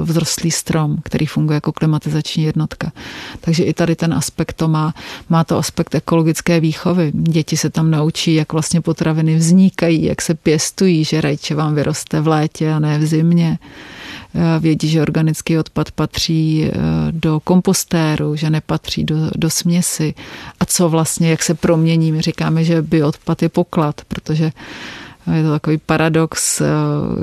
vzrostlý 0.05 0.51
strom, 0.51 0.97
který 1.03 1.25
funguje 1.25 1.55
jako 1.55 1.71
klimatizační 1.71 2.43
jednotka. 2.43 2.91
Takže 3.41 3.63
i 3.63 3.73
tady 3.73 3.95
ten 3.95 4.13
aspekt 4.13 4.53
to 4.53 4.67
má. 4.67 4.93
Má 5.29 5.43
to 5.43 5.57
aspekt 5.57 5.95
ekologické 5.95 6.59
výchovy. 6.59 7.11
Děti 7.13 7.57
se 7.57 7.69
tam 7.69 7.91
naučí, 7.91 8.33
jak 8.35 8.53
vlastně 8.53 8.81
potraviny 8.81 9.35
vznikají, 9.35 10.03
jak 10.03 10.21
se 10.21 10.33
pěstují, 10.33 11.03
že 11.03 11.21
rajče 11.21 11.55
vám 11.55 11.75
vyroste 11.75 12.21
v 12.21 12.27
létě 12.27 12.71
a 12.71 12.79
ne 12.79 12.99
v 12.99 13.05
zimě 13.05 13.59
vědí, 14.59 14.87
že 14.87 15.01
organický 15.01 15.57
odpad 15.57 15.91
patří 15.91 16.71
do 17.11 17.39
kompostéru, 17.39 18.35
že 18.35 18.49
nepatří 18.49 19.03
do, 19.03 19.15
do 19.35 19.49
směsi. 19.49 20.13
A 20.59 20.65
co 20.65 20.89
vlastně, 20.89 21.29
jak 21.29 21.43
se 21.43 21.53
promění, 21.53 22.11
my 22.11 22.21
říkáme, 22.21 22.63
že 22.63 22.81
bioodpad 22.81 23.41
je 23.41 23.49
poklad, 23.49 24.01
protože 24.07 24.51
je 25.33 25.43
to 25.43 25.51
takový 25.51 25.77
paradox, 25.77 26.61
eh, 26.61 26.65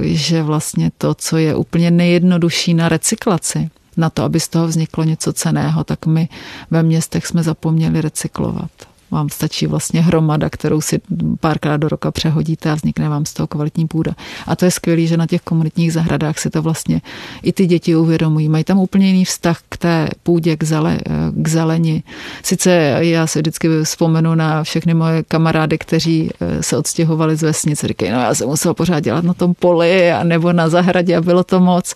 že 0.03 0.43
vlastně 0.43 0.91
to, 0.99 1.15
co 1.15 1.37
je 1.37 1.55
úplně 1.55 1.91
nejjednodušší 1.91 2.75
na 2.75 2.88
recyklaci, 2.88 3.71
na 3.97 4.11
to, 4.11 4.23
aby 4.23 4.41
z 4.41 4.49
toho 4.49 4.67
vzniklo 4.67 5.05
něco 5.05 5.33
ceného, 5.33 5.85
tak 5.85 6.07
my 6.07 6.29
ve 6.71 6.83
městech 6.83 7.27
jsme 7.27 7.43
zapomněli 7.43 8.01
recyklovat. 8.01 8.71
Vám 9.12 9.29
stačí 9.29 9.66
vlastně 9.66 10.03
hromada, 10.03 10.51
kterou 10.51 10.81
si 10.81 11.01
párkrát 11.40 11.77
do 11.77 11.88
roka 11.88 12.11
přehodíte 12.11 12.70
a 12.70 12.75
vznikne 12.75 13.09
vám 13.09 13.27
z 13.27 13.33
toho 13.33 13.46
kvalitní 13.46 13.87
půda. 13.87 14.12
A 14.46 14.57
to 14.57 14.64
je 14.64 14.70
skvělé, 14.70 15.07
že 15.07 15.16
na 15.16 15.27
těch 15.27 15.40
komunitních 15.42 15.92
zahradách 15.92 16.38
si 16.38 16.51
to 16.51 16.62
vlastně 16.62 17.01
i 17.42 17.53
ty 17.53 17.66
děti 17.66 17.96
uvědomují. 17.96 18.48
Mají 18.48 18.64
tam 18.64 18.79
úplně 18.79 19.07
jiný 19.07 19.25
vztah 19.25 19.61
k 19.68 19.77
té 19.77 20.09
půdě, 20.22 20.57
k, 20.57 20.64
zele, 20.64 20.98
k 21.33 21.48
zeleni. 21.48 22.03
Sice 22.42 22.70
já 23.01 23.27
si 23.27 23.38
vždycky 23.38 23.68
vzpomenu 23.83 24.35
na 24.35 24.64
všechny 24.64 24.94
moje 24.94 25.22
kamarády, 25.22 25.79
kteří 25.79 26.31
eh, 26.40 26.62
se 26.62 26.77
odstěhovali 26.77 27.37
z 27.37 27.42
vesnice. 27.42 27.88
Říkají, 27.88 28.12
no 28.12 28.20
já 28.20 28.35
jsem 28.35 28.48
musel 28.48 28.75
pořád 28.75 29.01
dělat 29.01 29.25
na 29.25 29.35
tom 29.35 29.55
poli 29.55 30.12
a 30.12 30.25
nebo 30.25 30.53
na 30.53 30.68
zahradě 30.68 31.16
a 31.16 31.20
bylo 31.20 31.44
to 31.44 31.61
moc. 31.61 31.94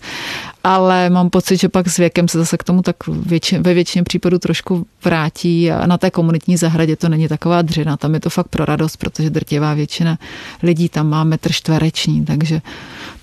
Ale 0.67 1.09
mám 1.09 1.29
pocit, 1.29 1.57
že 1.57 1.69
pak 1.69 1.87
s 1.87 1.97
věkem 1.97 2.27
se 2.27 2.37
zase 2.37 2.57
k 2.57 2.63
tomu 2.63 2.81
tak 2.81 2.95
větši, 3.07 3.59
ve 3.59 3.73
většině 3.73 4.03
případů 4.03 4.39
trošku 4.39 4.87
vrátí 5.03 5.71
a 5.71 5.87
na 5.87 5.97
té 5.97 6.11
komunitní 6.11 6.57
zahradě 6.57 6.95
to 6.95 7.09
není 7.09 7.27
taková 7.27 7.61
dřina, 7.61 7.97
tam 7.97 8.13
je 8.13 8.19
to 8.19 8.29
fakt 8.29 8.47
pro 8.47 8.65
radost, 8.65 8.97
protože 8.97 9.29
drtivá 9.29 9.73
většina 9.73 10.17
lidí 10.63 10.89
tam 10.89 11.09
má 11.09 11.23
metr 11.23 11.51
čtvereční, 11.51 12.25
takže 12.25 12.61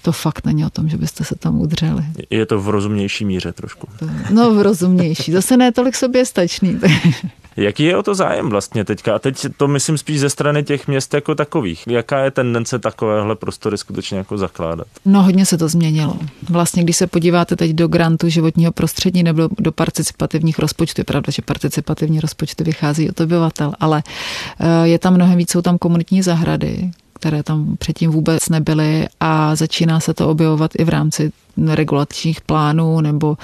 to 0.02 0.12
fakt 0.12 0.46
není 0.46 0.64
o 0.64 0.70
tom, 0.70 0.88
že 0.88 0.96
byste 0.96 1.24
se 1.24 1.34
tam 1.34 1.60
udřeli. 1.60 2.04
Je 2.30 2.46
to 2.46 2.60
v 2.60 2.68
rozumnější 2.68 3.24
míře 3.24 3.52
trošku. 3.52 3.88
No 4.30 4.54
v 4.54 4.62
rozumnější, 4.62 5.32
zase 5.32 5.56
ne 5.56 5.72
tolik 5.72 5.96
sobě 5.96 6.26
stačný. 6.26 6.80
Jaký 7.56 7.82
je 7.82 7.96
o 7.96 8.02
to 8.02 8.14
zájem 8.14 8.48
vlastně 8.48 8.84
teďka? 8.84 9.14
A 9.14 9.18
teď 9.18 9.46
to 9.56 9.68
myslím 9.68 9.98
spíš 9.98 10.20
ze 10.20 10.30
strany 10.30 10.64
těch 10.64 10.88
měst 10.88 11.14
jako 11.14 11.34
takových. 11.34 11.86
Jaká 11.86 12.18
je 12.18 12.30
tendence 12.30 12.78
takovéhle 12.78 13.36
prostory 13.36 13.78
skutečně 13.78 14.18
jako 14.18 14.38
zakládat? 14.38 14.86
No 15.04 15.22
hodně 15.22 15.46
se 15.46 15.58
to 15.58 15.68
změnilo. 15.68 16.16
Vlastně, 16.50 16.84
když 16.84 16.96
se 16.96 17.06
podíváte 17.06 17.56
teď 17.56 17.70
do 17.70 17.88
grantu 17.88 18.28
životního 18.28 18.72
prostředí 18.72 19.22
nebo 19.22 19.48
do 19.58 19.72
participativních 19.72 20.58
rozpočtů, 20.58 21.00
je 21.00 21.04
pravda, 21.04 21.30
že 21.30 21.42
participativní 21.42 22.20
rozpočty 22.20 22.64
vychází 22.64 23.10
od 23.10 23.20
obyvatel, 23.20 23.72
ale 23.80 24.02
eh, 24.60 24.88
je 24.88 24.98
tam 24.98 25.14
mnohem 25.14 25.38
víc, 25.38 25.50
jsou 25.50 25.62
tam 25.62 25.78
komunitní 25.78 26.22
zahrady, 26.22 26.90
které 27.12 27.42
tam 27.42 27.76
předtím 27.76 28.10
vůbec 28.10 28.48
nebyly 28.48 29.08
a 29.20 29.56
začíná 29.56 30.00
se 30.00 30.14
to 30.14 30.28
objevovat 30.28 30.70
i 30.78 30.84
v 30.84 30.88
rámci 30.88 31.32
regulačních 31.56 32.40
plánů 32.40 33.00
nebo 33.00 33.36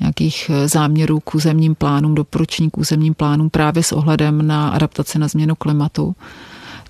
nějakých 0.00 0.50
eh, 0.50 0.68
záměrů 0.68 1.20
k 1.20 1.34
územním 1.34 1.74
plánům, 1.74 2.14
doporučení 2.14 2.70
k 2.70 2.78
územním 2.78 3.14
plánům 3.14 3.50
právě 3.50 3.82
s 3.82 3.92
ohledem 3.92 4.46
na 4.46 4.68
adaptaci 4.68 5.18
na 5.18 5.28
změnu 5.28 5.54
klimatu. 5.54 6.16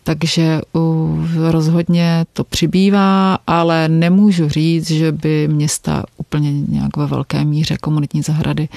Takže 0.07 0.61
rozhodně 1.37 2.25
to 2.33 2.45
přibývá, 2.45 3.38
ale 3.47 3.88
nemůžu 3.88 4.49
říct, 4.49 4.90
že 4.90 5.12
by 5.12 5.49
města 5.49 6.05
úplně 6.17 6.53
nějak 6.53 6.97
ve 6.97 7.07
velké 7.07 7.45
míře 7.45 7.77
komunitní 7.77 8.23
zahrady 8.23 8.69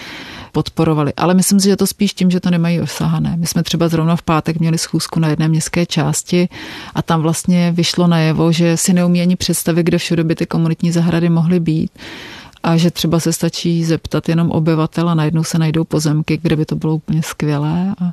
podporovali. 0.52 1.14
Ale 1.18 1.34
myslím 1.34 1.60
si, 1.60 1.68
že 1.68 1.76
to 1.76 1.88
spíš 1.88 2.14
tím, 2.14 2.32
že 2.32 2.40
to 2.40 2.50
nemají 2.50 2.82
osahané. 2.82 3.38
My 3.38 3.48
jsme 3.48 3.64
třeba 3.64 3.88
zrovna 3.88 4.16
v 4.16 4.22
pátek 4.22 4.60
měli 4.60 4.78
schůzku 4.78 5.20
na 5.20 5.28
jedné 5.28 5.48
městské 5.48 5.86
části 5.86 6.50
a 6.96 7.02
tam 7.02 7.22
vlastně 7.22 7.72
vyšlo 7.72 8.08
najevo, 8.08 8.52
že 8.52 8.78
si 8.78 8.94
neumí 8.94 9.22
ani 9.22 9.36
představit, 9.36 9.84
kde 9.84 9.98
všude 9.98 10.24
by 10.24 10.36
ty 10.36 10.46
komunitní 10.46 10.92
zahrady 10.92 11.30
mohly 11.30 11.60
být 11.60 11.92
a 12.64 12.78
že 12.78 12.92
třeba 12.92 13.20
se 13.20 13.34
stačí 13.34 13.84
zeptat 13.84 14.30
jenom 14.30 14.52
obyvatel 14.52 15.10
a 15.10 15.16
najednou 15.16 15.44
se 15.44 15.60
najdou 15.60 15.84
pozemky, 15.84 16.40
kde 16.42 16.56
by 16.56 16.66
to 16.66 16.76
bylo 16.76 16.96
úplně 16.96 17.24
skvělé. 17.24 17.96
A 18.02 18.12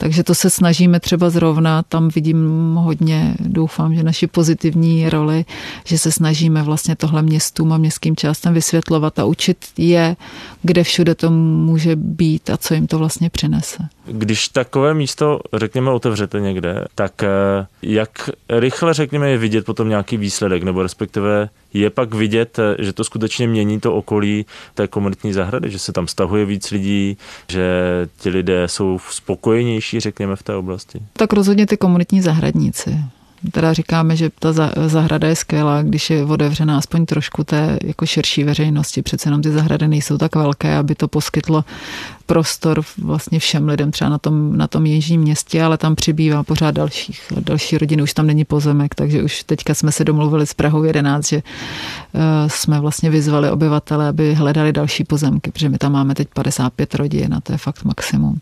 takže 0.00 0.24
to 0.24 0.34
se 0.34 0.50
snažíme 0.50 1.00
třeba 1.00 1.30
zrovna, 1.30 1.82
tam 1.82 2.08
vidím 2.08 2.74
hodně, 2.74 3.34
doufám, 3.40 3.94
že 3.94 4.02
naši 4.02 4.26
pozitivní 4.26 5.10
roli, 5.10 5.44
že 5.84 5.98
se 5.98 6.12
snažíme 6.12 6.62
vlastně 6.62 6.96
tohle 6.96 7.22
městům 7.22 7.72
a 7.72 7.78
městským 7.78 8.16
částem 8.16 8.54
vysvětlovat 8.54 9.18
a 9.18 9.24
učit 9.24 9.56
je, 9.78 10.16
kde 10.62 10.84
všude 10.84 11.14
to 11.14 11.30
může 11.30 11.96
být 11.96 12.50
a 12.50 12.56
co 12.56 12.74
jim 12.74 12.86
to 12.86 12.98
vlastně 12.98 13.30
přinese. 13.30 13.88
Když 14.06 14.48
takové 14.48 14.94
místo, 14.94 15.40
řekněme, 15.54 15.90
otevřete 15.90 16.40
někde, 16.40 16.84
tak 16.94 17.22
eh, 17.22 17.66
jak 17.82 18.30
rychle, 18.48 18.94
řekněme, 18.94 19.30
je 19.30 19.38
vidět 19.38 19.64
potom 19.64 19.88
nějaký 19.88 20.16
výsledek, 20.16 20.62
nebo 20.62 20.82
respektive 20.82 21.48
je 21.74 21.90
pak 21.90 22.14
vidět, 22.14 22.58
eh, 22.58 22.84
že 22.84 22.92
to 22.92 23.04
skutečně 23.04 23.48
mění 23.48 23.80
to 23.80 23.94
okolí 23.94 24.46
té 24.74 24.88
komunitní 24.88 25.32
zahrady, 25.32 25.70
že 25.70 25.78
se 25.78 25.92
tam 25.92 26.08
stahuje 26.08 26.44
víc 26.44 26.70
lidí, 26.70 27.16
že 27.48 27.62
ti 28.18 28.28
lidé 28.28 28.68
jsou 28.68 28.98
spokojenější, 29.10 29.89
řekněme, 29.98 30.36
v 30.36 30.42
té 30.42 30.54
oblasti? 30.54 31.00
Tak 31.12 31.32
rozhodně 31.32 31.66
ty 31.66 31.76
komunitní 31.76 32.20
zahradníci 32.20 32.98
teda 33.52 33.72
říkáme, 33.72 34.16
že 34.16 34.30
ta 34.38 34.52
zahrada 34.86 35.28
je 35.28 35.36
skvělá, 35.36 35.82
když 35.82 36.10
je 36.10 36.24
otevřená 36.24 36.78
aspoň 36.78 37.06
trošku 37.06 37.44
té 37.44 37.78
jako 37.84 38.06
širší 38.06 38.44
veřejnosti. 38.44 39.02
Přece 39.02 39.28
jenom 39.28 39.42
ty 39.42 39.50
zahrady 39.50 39.88
nejsou 39.88 40.18
tak 40.18 40.36
velké, 40.36 40.76
aby 40.76 40.94
to 40.94 41.08
poskytlo 41.08 41.64
prostor 42.26 42.82
vlastně 42.98 43.38
všem 43.38 43.68
lidem 43.68 43.90
třeba 43.90 44.10
na 44.10 44.18
tom, 44.18 44.56
na 44.56 44.66
tom 44.66 44.86
jižním 44.86 45.20
městě, 45.20 45.62
ale 45.62 45.78
tam 45.78 45.94
přibývá 45.94 46.42
pořád 46.42 46.70
dalších, 46.70 47.32
další 47.40 47.78
rodiny, 47.78 48.02
už 48.02 48.14
tam 48.14 48.26
není 48.26 48.44
pozemek, 48.44 48.94
takže 48.94 49.22
už 49.22 49.42
teďka 49.42 49.74
jsme 49.74 49.92
se 49.92 50.04
domluvili 50.04 50.46
s 50.46 50.54
Prahou 50.54 50.84
11, 50.84 51.28
že 51.28 51.36
uh, 51.36 51.42
jsme 52.46 52.80
vlastně 52.80 53.10
vyzvali 53.10 53.50
obyvatele, 53.50 54.08
aby 54.08 54.34
hledali 54.34 54.72
další 54.72 55.04
pozemky, 55.04 55.50
protože 55.50 55.68
my 55.68 55.78
tam 55.78 55.92
máme 55.92 56.14
teď 56.14 56.28
55 56.34 56.94
rodin 56.94 57.34
a 57.34 57.40
to 57.40 57.52
je 57.52 57.58
fakt 57.58 57.84
maximum 57.84 58.40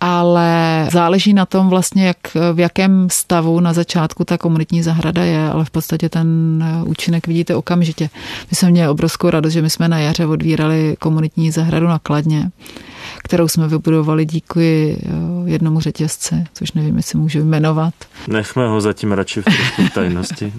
ale 0.00 0.88
záleží 0.92 1.34
na 1.34 1.46
tom 1.46 1.68
vlastně, 1.68 2.06
jak, 2.06 2.36
v 2.52 2.60
jakém 2.60 3.08
stavu 3.10 3.60
na 3.60 3.72
začátku 3.72 4.24
ta 4.24 4.38
komunitní 4.38 4.82
zahrada 4.82 5.24
je, 5.24 5.50
ale 5.50 5.64
v 5.64 5.70
podstatě 5.70 6.08
ten 6.08 6.28
účinek 6.86 7.26
vidíte 7.26 7.56
okamžitě. 7.56 8.10
My 8.50 8.56
jsme 8.56 8.70
měli 8.70 8.88
obrovskou 8.88 9.30
radost, 9.30 9.52
že 9.52 9.62
my 9.62 9.70
jsme 9.70 9.88
na 9.88 9.98
jaře 9.98 10.26
odvírali 10.26 10.96
komunitní 10.98 11.50
zahradu 11.50 11.86
na 11.86 11.98
Kladně 11.98 12.50
kterou 13.24 13.48
jsme 13.48 13.68
vybudovali 13.68 14.24
díky 14.24 14.98
eh, 15.02 15.10
jednomu 15.50 15.80
řetězci, 15.80 16.34
což 16.54 16.72
nevím, 16.72 16.96
jestli 16.96 17.18
můžu 17.18 17.44
jmenovat. 17.44 17.94
Nechme 18.28 18.68
ho 18.68 18.80
zatím 18.80 19.12
radši 19.12 19.42
v 19.42 19.94
tajnosti. 19.94 20.52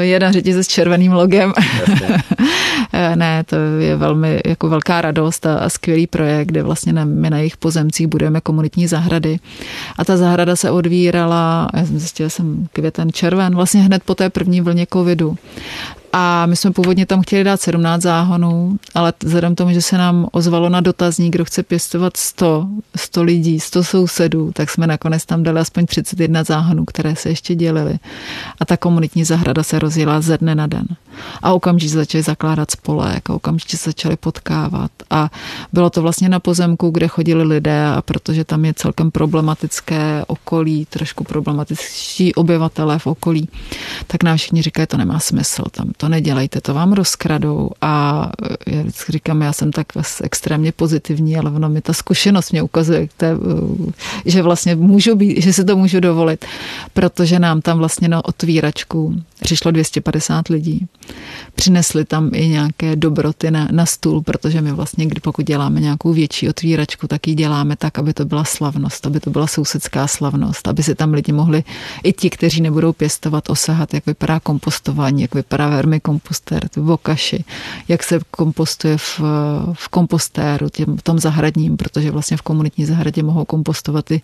Jeden 0.00 0.32
řetězec 0.32 0.66
s 0.66 0.68
červeným 0.68 1.12
logem. 1.12 1.52
Eh, 2.92 3.16
ne, 3.16 3.44
to 3.44 3.56
je 3.56 3.96
velmi 3.96 4.40
jako 4.46 4.68
velká 4.68 5.00
radost 5.00 5.46
a, 5.46 5.58
a 5.58 5.68
skvělý 5.68 6.06
projekt, 6.06 6.48
kde 6.48 6.62
vlastně 6.62 6.92
na, 6.92 7.04
my 7.04 7.30
na 7.30 7.38
jejich 7.38 7.56
pozemcích 7.56 8.06
budujeme 8.06 8.40
komunitní 8.40 8.86
zahrady. 8.86 9.38
A 9.98 10.04
ta 10.04 10.16
zahrada 10.16 10.56
se 10.56 10.70
odvírala, 10.70 11.68
já 11.74 11.86
jsem 11.86 11.98
zjistila, 11.98 12.28
jsem 12.28 12.66
květen 12.72 13.12
červen, 13.12 13.54
vlastně 13.54 13.80
hned 13.82 14.02
po 14.02 14.14
té 14.14 14.30
první 14.30 14.60
vlně 14.60 14.86
covidu. 14.92 15.36
A 16.12 16.46
my 16.46 16.56
jsme 16.56 16.70
původně 16.70 17.06
tam 17.06 17.22
chtěli 17.22 17.44
dát 17.44 17.60
17 17.60 18.02
záhonů, 18.02 18.76
ale 18.94 19.12
vzhledem 19.24 19.54
tomu, 19.54 19.72
že 19.72 19.82
se 19.82 19.98
nám 19.98 20.28
ozvalo 20.32 20.68
na 20.68 20.80
dotazník, 20.80 21.34
kdo 21.34 21.44
chce 21.44 21.62
pěstovat 21.62 22.16
100, 22.16 22.66
100 22.96 23.22
lidí, 23.22 23.60
100 23.60 23.84
sousedů, 23.84 24.52
tak 24.52 24.70
jsme 24.70 24.86
nakonec 24.86 25.26
tam 25.26 25.42
dali 25.42 25.60
aspoň 25.60 25.86
31 25.86 26.44
záhonů, 26.44 26.84
které 26.84 27.16
se 27.16 27.28
ještě 27.28 27.54
dělily. 27.54 27.98
A 28.60 28.64
ta 28.64 28.76
komunitní 28.76 29.24
zahrada 29.24 29.62
se 29.62 29.78
rozjela 29.78 30.20
ze 30.20 30.38
dne 30.38 30.54
na 30.54 30.66
den. 30.66 30.86
A 31.42 31.52
okamžitě 31.52 31.94
začali 31.94 32.22
zakládat 32.22 32.70
spolek 32.70 33.30
a 33.30 33.34
okamžitě 33.34 33.76
se 33.76 33.90
začali 33.90 34.16
potkávat. 34.16 34.90
A 35.10 35.30
bylo 35.72 35.90
to 35.90 36.02
vlastně 36.02 36.28
na 36.28 36.40
pozemku, 36.40 36.90
kde 36.90 37.08
chodili 37.08 37.42
lidé 37.42 37.86
a 37.86 38.02
protože 38.02 38.44
tam 38.44 38.64
je 38.64 38.74
celkem 38.74 39.10
problematické 39.10 40.24
okolí, 40.26 40.86
trošku 40.90 41.24
problematičtí 41.24 42.34
obyvatelé 42.34 42.98
v 42.98 43.06
okolí, 43.06 43.48
tak 44.06 44.22
nám 44.22 44.36
všichni 44.36 44.62
říkají, 44.62 44.86
to 44.86 44.96
nemá 44.96 45.20
smysl, 45.20 45.62
tam 45.70 45.90
to 45.96 46.08
nedělejte, 46.08 46.60
to 46.60 46.74
vám 46.74 46.92
rozkradou. 46.92 47.70
A 47.80 48.26
já 48.66 48.80
vždycky 48.80 49.12
říkám, 49.12 49.42
já 49.42 49.52
jsem 49.52 49.72
tak 49.72 49.86
extrémně 50.22 50.72
pozitivní, 50.72 51.36
ale 51.36 51.50
ono 51.50 51.68
mi 51.68 51.80
ta 51.80 51.92
zkušenost 51.92 52.52
mě 52.52 52.62
ukazuje, 52.62 53.08
že 54.24 54.42
vlastně 54.42 54.76
můžu 54.76 55.16
být, 55.16 55.42
že 55.42 55.52
si 55.52 55.64
to 55.64 55.76
můžu 55.76 56.00
dovolit, 56.00 56.44
protože 56.92 57.38
nám 57.38 57.60
tam 57.60 57.78
vlastně 57.78 58.08
na 58.08 58.24
otvíračku 58.24 59.22
přišlo 59.40 59.70
250 59.70 60.48
lidí. 60.48 60.86
Přinesli 61.54 62.04
tam 62.04 62.30
i 62.34 62.48
nějaké 62.48 62.96
dobroty 62.96 63.50
na, 63.50 63.68
na 63.70 63.86
stůl, 63.86 64.22
protože 64.22 64.60
my 64.60 64.72
vlastně, 64.72 65.06
kdy 65.06 65.20
pokud 65.20 65.46
děláme 65.46 65.80
nějakou 65.80 66.12
větší 66.12 66.48
otvíračku, 66.48 67.06
tak 67.06 67.28
ji 67.28 67.34
děláme 67.34 67.76
tak, 67.76 67.98
aby 67.98 68.14
to 68.14 68.24
byla 68.24 68.44
slavnost, 68.44 69.06
aby 69.06 69.20
to 69.20 69.30
byla 69.30 69.46
sousedská 69.46 70.06
slavnost, 70.06 70.68
aby 70.68 70.82
se 70.82 70.94
tam 70.94 71.12
lidi 71.12 71.32
mohli, 71.32 71.64
i 72.02 72.12
ti, 72.12 72.30
kteří 72.30 72.60
nebudou 72.60 72.92
pěstovat, 72.92 73.50
osahat, 73.50 73.94
jak 73.94 74.06
vypadá 74.06 74.40
kompostování, 74.40 75.22
jak 75.22 75.34
vypadá 75.34 75.68
vermikompostér, 75.68 76.68
v 76.76 76.90
okaši, 76.90 77.44
jak 77.88 78.02
se 78.02 78.20
kompostuje 78.30 78.98
v, 78.98 79.20
v 79.72 79.88
kompostéru, 79.88 80.68
těm, 80.68 80.96
v 80.96 81.02
tom 81.02 81.18
zahradním, 81.18 81.76
protože 81.76 82.10
vlastně 82.10 82.36
v 82.36 82.42
komunitní 82.42 82.86
zahradě 82.86 83.22
mohou 83.22 83.44
kompostovat 83.44 84.10
i 84.10 84.20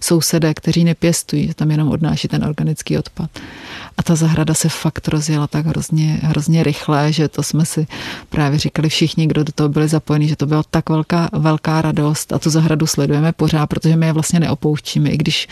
sousedé, 0.00 0.54
kteří 0.54 0.84
nepěstují, 0.84 1.54
tam 1.54 1.70
jenom 1.70 1.88
odnáší 1.88 2.28
ten 2.28 2.44
organický 2.44 2.98
odpad. 2.98 3.30
A 3.98 4.02
ta 4.02 4.14
zahrada 4.14 4.54
se 4.54 4.68
fakt 4.68 5.08
rozjela 5.08 5.46
tak 5.46 5.66
hrozně, 5.66 6.20
hrozně 6.28 6.62
rychle, 6.62 7.12
že 7.12 7.28
to 7.28 7.42
jsme 7.42 7.64
si 7.64 7.86
právě 8.28 8.58
říkali 8.58 8.88
všichni, 8.88 9.26
kdo 9.26 9.44
do 9.44 9.52
toho 9.52 9.68
byli 9.68 9.88
zapojeni, 9.88 10.28
že 10.28 10.36
to 10.36 10.46
byla 10.46 10.62
tak 10.70 10.90
velká, 10.90 11.28
velká 11.32 11.82
radost 11.82 12.32
a 12.32 12.38
tu 12.38 12.50
zahradu 12.50 12.86
sledujeme 12.86 13.32
pořád, 13.32 13.66
protože 13.66 13.96
my 13.96 14.06
je 14.06 14.12
vlastně 14.12 14.40
neopouštíme, 14.40 15.10
i 15.10 15.16
když 15.16 15.48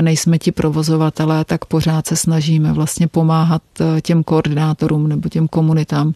nejsme 0.00 0.38
ti 0.38 0.52
provozovatelé, 0.52 1.44
tak 1.44 1.64
pořád 1.64 2.06
se 2.06 2.16
snažíme 2.16 2.72
vlastně 2.72 3.08
pomáhat 3.08 3.62
těm 4.02 4.24
koordinátorům 4.24 5.08
nebo 5.08 5.28
těm 5.28 5.48
komunitám 5.48 6.12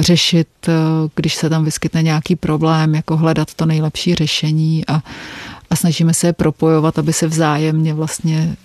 řešit, 0.00 0.48
když 1.14 1.34
se 1.34 1.50
tam 1.50 1.64
vyskytne 1.64 2.02
nějaký 2.02 2.36
problém, 2.36 2.94
jako 2.94 3.16
hledat 3.16 3.54
to 3.54 3.66
nejlepší 3.66 4.14
řešení 4.14 4.86
a 4.86 5.02
a 5.70 5.76
snažíme 5.76 6.14
se 6.14 6.26
je 6.26 6.32
propojovat, 6.32 6.98
aby 6.98 7.12
se 7.12 7.26
vzájemně 7.26 7.94
vlastně 7.94 8.56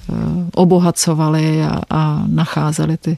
obohacovali 0.56 1.64
a, 1.64 1.82
a 1.90 2.24
nacházeli 2.28 2.98
ty 2.98 3.18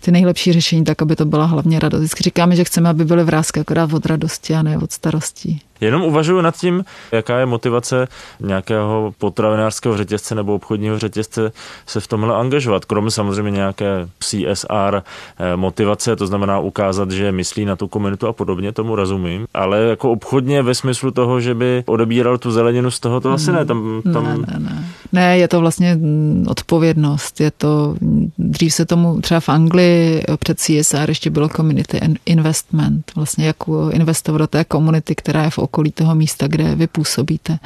ty 0.00 0.10
nejlepší 0.10 0.52
řešení 0.52 0.84
tak, 0.84 1.02
aby 1.02 1.16
to 1.16 1.24
byla 1.24 1.44
hlavně 1.44 1.78
radost. 1.78 2.00
Vždycky 2.00 2.22
říkáme, 2.22 2.56
že 2.56 2.64
chceme, 2.64 2.88
aby 2.88 3.04
byly 3.04 3.24
vrázky 3.24 3.60
akorát 3.60 3.92
od 3.92 4.06
radosti 4.06 4.54
a 4.54 4.62
ne 4.62 4.78
od 4.78 4.92
starostí. 4.92 5.60
Jenom 5.80 6.02
uvažuji 6.02 6.42
nad 6.42 6.56
tím, 6.56 6.84
jaká 7.12 7.38
je 7.38 7.46
motivace 7.46 8.08
nějakého 8.40 9.12
potravinářského 9.18 9.96
řetězce 9.96 10.34
nebo 10.34 10.54
obchodního 10.54 10.98
řetězce 10.98 11.52
se 11.86 12.00
v 12.00 12.06
tomhle 12.06 12.36
angažovat. 12.36 12.84
Kromě 12.84 13.10
samozřejmě 13.10 13.50
nějaké 13.50 14.08
CSR 14.18 15.02
eh, 15.38 15.56
motivace, 15.56 16.16
to 16.16 16.26
znamená 16.26 16.58
ukázat, 16.58 17.10
že 17.10 17.32
myslí 17.32 17.64
na 17.64 17.76
tu 17.76 17.88
komunitu 17.88 18.26
a 18.26 18.32
podobně, 18.32 18.72
tomu 18.72 18.96
rozumím. 18.96 19.46
Ale 19.54 19.78
jako 19.78 20.10
obchodně 20.10 20.62
ve 20.62 20.74
smyslu 20.74 21.10
toho, 21.10 21.40
že 21.40 21.54
by 21.54 21.84
odebíral 21.86 22.38
tu 22.38 22.50
zeleninu 22.50 22.90
z 22.90 23.00
toho, 23.00 23.20
to 23.20 23.32
asi 23.32 23.52
ne. 23.52 23.64
Tam, 23.64 24.02
tam... 24.12 24.24
Ne, 24.24 24.34
ne, 24.34 24.58
ne. 24.58 24.84
ne, 25.12 25.38
je 25.38 25.48
to 25.48 25.60
vlastně 25.60 25.94
mm, 25.94 26.46
odpovědnost. 26.48 27.40
Je 27.40 27.50
to, 27.50 27.96
dřív 28.38 28.74
se 28.74 28.86
tomu 28.86 29.20
třeba 29.20 29.40
v 29.40 29.48
Anglii 29.48 30.24
před 30.38 30.60
CSR 30.60 31.08
ještě 31.08 31.30
bylo 31.30 31.48
community 31.48 32.00
investment. 32.26 33.12
Vlastně 33.16 33.46
jako 33.46 33.90
investovat 33.90 34.38
do 34.38 34.46
té 34.46 34.64
komunity, 34.64 35.14
která 35.14 35.44
je 35.44 35.50
v 35.50 35.58
okolí 35.58 35.69
toho 35.94 36.14
místa, 36.14 36.48
kde 36.48 36.74
vy 36.74 36.86
působíte. 36.86 37.58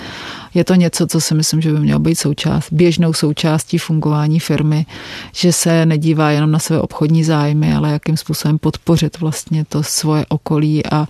Je 0.55 0.65
to 0.65 0.75
něco, 0.75 1.07
co 1.07 1.21
si 1.21 1.35
myslím, 1.35 1.61
že 1.61 1.73
by 1.73 1.81
mělo 1.81 2.01
být 2.01 2.15
součást, 2.15 2.73
běžnou 2.73 3.13
součástí 3.13 3.79
fungování 3.79 4.41
firmy, 4.41 4.87
že 5.33 5.53
se 5.53 5.87
nedívá 5.87 6.31
jenom 6.31 6.51
na 6.51 6.59
své 6.59 6.81
obchodní 6.81 7.25
zájmy, 7.25 7.75
ale 7.75 7.93
jakým 7.93 8.17
způsobem 8.17 8.59
podpořit 8.59 9.21
vlastně 9.21 9.65
to 9.65 9.83
svoje 9.83 10.27
okolí 10.29 10.87
a, 10.87 11.09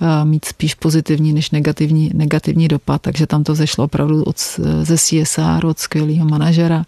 a 0.00 0.24
mít 0.24 0.44
spíš 0.44 0.74
pozitivní 0.74 1.32
než 1.32 1.50
negativní, 1.50 2.10
negativní 2.14 2.68
dopad. 2.68 3.02
Takže 3.02 3.26
tam 3.26 3.44
to 3.44 3.54
zešlo 3.54 3.84
opravdu 3.84 4.22
od, 4.22 4.36
ze 4.82 4.98
CSR, 4.98 5.66
od 5.66 5.78
skvělého 5.78 6.28
manažera, 6.28 6.84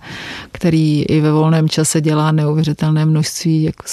který 0.52 1.02
i 1.02 1.20
ve 1.20 1.32
volném 1.32 1.68
čase 1.68 2.00
dělá 2.00 2.32
neuvěřitelné 2.32 3.06
množství 3.06 3.62
jako, 3.62 3.84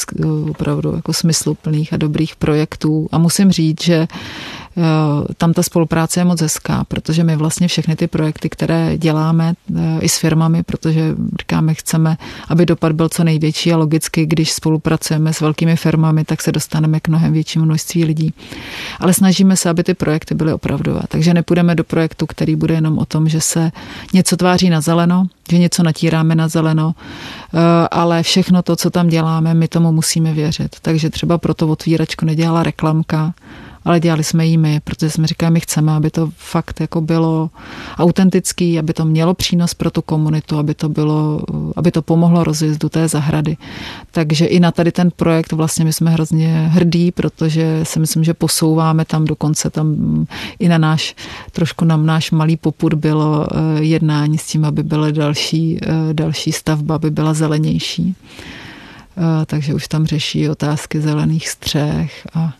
opravdu 0.49 0.95
jako 0.95 1.13
smysluplných 1.13 1.93
a 1.93 1.97
dobrých 1.97 2.36
projektů. 2.36 3.08
A 3.12 3.17
musím 3.17 3.52
říct, 3.52 3.84
že 3.84 4.08
tam 5.38 5.54
ta 5.54 5.64
spolupráce 5.64 6.20
je 6.20 6.26
moc 6.26 6.42
hezká, 6.42 6.84
protože 6.84 7.24
my 7.24 7.36
vlastně 7.36 7.68
všechny 7.68 7.96
ty 7.96 8.08
projekty, 8.08 8.50
které 8.50 8.98
děláme 8.98 9.54
eh, 9.76 10.00
i 10.02 10.10
s 10.10 10.18
firmami, 10.18 10.64
protože 10.64 11.16
říkáme, 11.40 11.74
chceme, 11.74 12.18
aby 12.48 12.66
dopad 12.66 12.92
byl 12.92 13.10
co 13.10 13.24
největší 13.24 13.74
a 13.74 13.78
logicky, 13.78 14.26
když 14.26 14.52
spolupracujeme 14.52 15.34
s 15.34 15.42
velkými 15.42 15.76
firmami, 15.76 16.26
tak 16.26 16.42
se 16.42 16.52
dostaneme 16.52 17.00
k 17.00 17.08
mnohem 17.08 17.34
většímu 17.34 17.66
množství 17.66 18.06
lidí. 18.06 18.34
Ale 19.00 19.14
snažíme 19.14 19.58
se, 19.58 19.70
aby 19.70 19.84
ty 19.84 19.94
projekty 19.94 20.36
byly 20.36 20.54
opravdové. 20.54 21.02
Takže 21.08 21.34
nepůjdeme 21.34 21.76
do 21.76 21.84
projektu, 21.84 22.26
který 22.26 22.56
bude 22.56 22.74
jenom 22.74 22.98
o 22.98 23.06
tom, 23.06 23.30
že 23.30 23.42
se 23.42 23.72
něco 24.14 24.38
tváří 24.38 24.70
na 24.70 24.82
zeleno, 24.82 25.26
že 25.50 25.58
něco 25.58 25.84
natíráme 25.84 26.36
na 26.36 26.48
zeleno, 26.48 26.96
eh, 27.54 27.88
ale 27.92 28.24
všechno 28.24 28.62
to, 28.62 28.76
co 28.76 28.90
tam 28.90 29.08
děláme, 29.08 29.54
my 29.54 29.68
tomu 29.68 29.92
musíme 29.92 30.34
věřit. 30.34 30.76
Takže 30.82 31.10
třeba 31.10 31.38
proto 31.38 31.68
otvíračku 31.68 32.26
nedělala 32.26 32.64
reklamka, 32.64 33.34
ale 33.86 34.00
dělali 34.00 34.24
jsme 34.24 34.46
jí 34.46 34.58
my, 34.58 34.80
protože 34.84 35.10
jsme 35.10 35.28
říkali, 35.28 35.52
my 35.52 35.60
chceme, 35.60 35.91
aby 35.91 36.12
to 36.12 36.30
fakt 36.38 36.82
jako 36.82 37.02
bylo 37.02 37.50
autentický, 37.98 38.80
aby 38.80 38.93
to 38.93 39.06
mělo 39.06 39.34
přínos 39.34 39.74
pro 39.74 39.91
tu 39.91 40.02
komunitu, 40.02 40.58
aby 40.58 40.74
to 40.74 40.89
bylo, 40.89 41.41
aby 41.76 41.91
to 41.91 42.02
pomohlo 42.02 42.43
rozjezdu 42.43 42.89
té 42.89 43.08
zahrady. 43.08 43.58
Takže 44.12 44.46
i 44.46 44.60
na 44.60 44.72
tady 44.72 44.91
ten 44.91 45.12
projekt 45.15 45.52
vlastně 45.52 45.86
my 45.86 45.93
jsme 45.93 46.12
hrozně 46.12 46.69
hrdí, 46.72 47.12
protože 47.12 47.80
si 47.84 48.00
myslím, 48.00 48.24
že 48.24 48.34
posouváme 48.34 49.06
tam 49.06 49.26
dokonce 49.26 49.69
tam 49.69 49.96
i 50.60 50.69
na 50.69 50.78
náš, 50.78 51.15
trošku 51.52 51.86
na 51.86 51.98
náš 51.98 52.32
malý 52.32 52.58
poput 52.58 52.93
bylo 52.93 53.48
eh, 53.48 53.84
jednání 53.84 54.38
s 54.38 54.48
tím, 54.48 54.65
aby 54.65 54.84
byla 54.84 55.12
další, 55.12 55.80
eh, 55.82 56.13
další 56.13 56.52
stavba, 56.52 56.96
aby 56.96 57.12
byla 57.12 57.34
zelenější. 57.34 58.15
Eh, 59.17 59.46
takže 59.46 59.74
už 59.74 59.88
tam 59.88 60.06
řeší 60.06 60.50
otázky 60.50 61.02
zelených 61.02 61.50
střech 61.50 62.28
a 62.34 62.54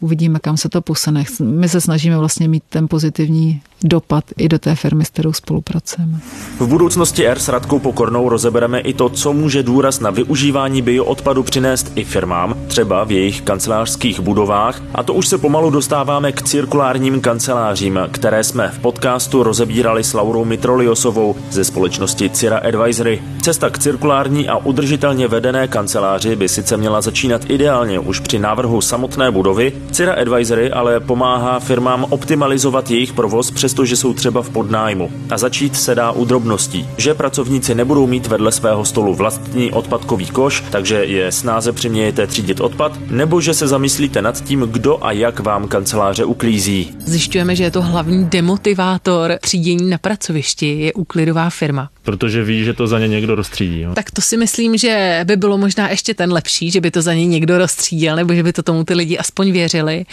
uvidíme, 0.00 0.38
kam 0.38 0.56
se 0.56 0.68
to 0.68 0.80
posune. 0.80 1.24
My 1.40 1.68
se 1.68 1.80
snažíme 1.80 2.18
vlastně 2.18 2.48
mít 2.48 2.62
ten 2.68 2.88
pozitivní 2.88 3.62
dopad 3.84 4.24
i 4.36 4.48
do 4.48 4.58
té 4.58 4.74
firmy, 4.74 5.04
s 5.04 5.08
kterou 5.08 5.32
spolupracujeme. 5.32 6.18
V 6.60 6.66
budoucnosti 6.66 7.26
R 7.26 7.38
s 7.38 7.48
Radkou 7.48 7.78
Pokornou 7.78 8.28
rozebereme 8.28 8.80
i 8.80 8.94
to, 8.94 9.08
co 9.08 9.32
může 9.32 9.62
důraz 9.62 10.00
na 10.00 10.10
využívání 10.10 10.82
bioodpadu 10.82 11.42
přinést 11.42 11.92
i 11.94 12.04
firmám, 12.04 12.54
třeba 12.66 13.04
v 13.04 13.12
jejich 13.12 13.40
kancelářských 13.40 14.20
budovách. 14.20 14.82
A 14.94 15.02
to 15.02 15.14
už 15.14 15.28
se 15.28 15.38
pomalu 15.38 15.70
dostáváme 15.70 16.32
k 16.32 16.42
cirkulárním 16.42 17.20
kancelářím, 17.20 17.98
které 18.10 18.44
jsme 18.44 18.68
v 18.68 18.78
podcastu 18.78 19.42
rozebírali 19.42 20.04
s 20.04 20.14
Laurou 20.14 20.44
Mitroliosovou 20.44 21.36
ze 21.50 21.64
společnosti 21.64 22.30
Cira 22.30 22.58
Advisory. 22.58 23.22
Cesta 23.42 23.70
k 23.70 23.78
cirkulární 23.78 24.48
a 24.48 24.56
udržitelně 24.56 25.28
vedené 25.28 25.68
kanceláři 25.68 26.36
by 26.36 26.48
sice 26.48 26.76
měla 26.76 27.00
začínat 27.00 27.50
ideálně 27.50 27.98
už 27.98 28.20
při 28.20 28.38
návrhu 28.38 28.80
samotné 28.80 29.30
budovy. 29.30 29.72
Cira 29.90 30.12
Advisory 30.12 30.70
ale 30.70 31.00
pomáhá 31.00 31.60
firmám 31.60 32.06
optimalizovat 32.10 32.90
jejich 32.90 33.12
provoz 33.12 33.50
přes 33.50 33.76
přestože 33.76 33.96
jsou 33.96 34.14
třeba 34.14 34.42
v 34.42 34.50
podnájmu. 34.50 35.10
A 35.30 35.38
začít 35.38 35.76
se 35.76 35.94
dá 35.94 36.12
u 36.12 36.24
drobností, 36.24 36.88
že 36.96 37.14
pracovníci 37.14 37.74
nebudou 37.74 38.06
mít 38.06 38.26
vedle 38.26 38.52
svého 38.52 38.84
stolu 38.84 39.14
vlastní 39.14 39.72
odpadkový 39.72 40.26
koš, 40.26 40.64
takže 40.70 41.04
je 41.04 41.32
snáze 41.32 41.72
přimějete 41.72 42.26
třídit 42.26 42.60
odpad, 42.60 42.98
nebo 43.10 43.40
že 43.40 43.54
se 43.54 43.68
zamyslíte 43.68 44.22
nad 44.22 44.44
tím, 44.44 44.60
kdo 44.60 45.04
a 45.04 45.12
jak 45.12 45.40
vám 45.40 45.68
kanceláře 45.68 46.24
uklízí. 46.24 46.94
Zjišťujeme, 47.04 47.56
že 47.56 47.64
je 47.64 47.70
to 47.70 47.82
hlavní 47.82 48.24
demotivátor 48.24 49.38
třídění 49.40 49.90
na 49.90 49.98
pracovišti, 49.98 50.80
je 50.80 50.92
úklidová 50.92 51.50
firma. 51.50 51.88
Protože 52.06 52.44
ví, 52.44 52.64
že 52.64 52.72
to 52.72 52.86
za 52.86 52.98
ně 52.98 53.08
někdo 53.08 53.34
rozstřídí. 53.34 53.80
Jo? 53.80 53.94
Tak 53.94 54.10
to 54.10 54.22
si 54.22 54.36
myslím, 54.36 54.76
že 54.76 55.20
by 55.24 55.36
bylo 55.36 55.58
možná 55.58 55.90
ještě 55.90 56.14
ten 56.14 56.32
lepší, 56.32 56.70
že 56.70 56.80
by 56.80 56.90
to 56.90 57.02
za 57.02 57.14
ně 57.14 57.26
někdo 57.26 57.58
rozstřídil, 57.58 58.16
nebo 58.16 58.34
že 58.34 58.42
by 58.42 58.52
to 58.52 58.62
tomu 58.62 58.84
ty 58.84 58.94
lidi 58.94 59.18
aspoň 59.18 59.52
věřili. 59.52 60.04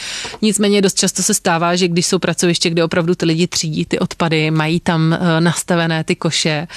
Nicméně 0.41 0.81
dost 0.81 0.97
často 0.97 1.23
se 1.23 1.33
stává, 1.33 1.75
že 1.75 1.87
když 1.87 2.05
jsou 2.05 2.19
pracoviště, 2.19 2.69
kde 2.69 2.83
opravdu 2.83 3.15
ty 3.15 3.25
lidi 3.25 3.47
třídí 3.47 3.85
ty 3.85 3.99
odpady, 3.99 4.51
mají 4.51 4.79
tam 4.79 5.13
eh, 5.13 5.41
nastavené 5.41 6.03
ty 6.03 6.15
koše, 6.15 6.67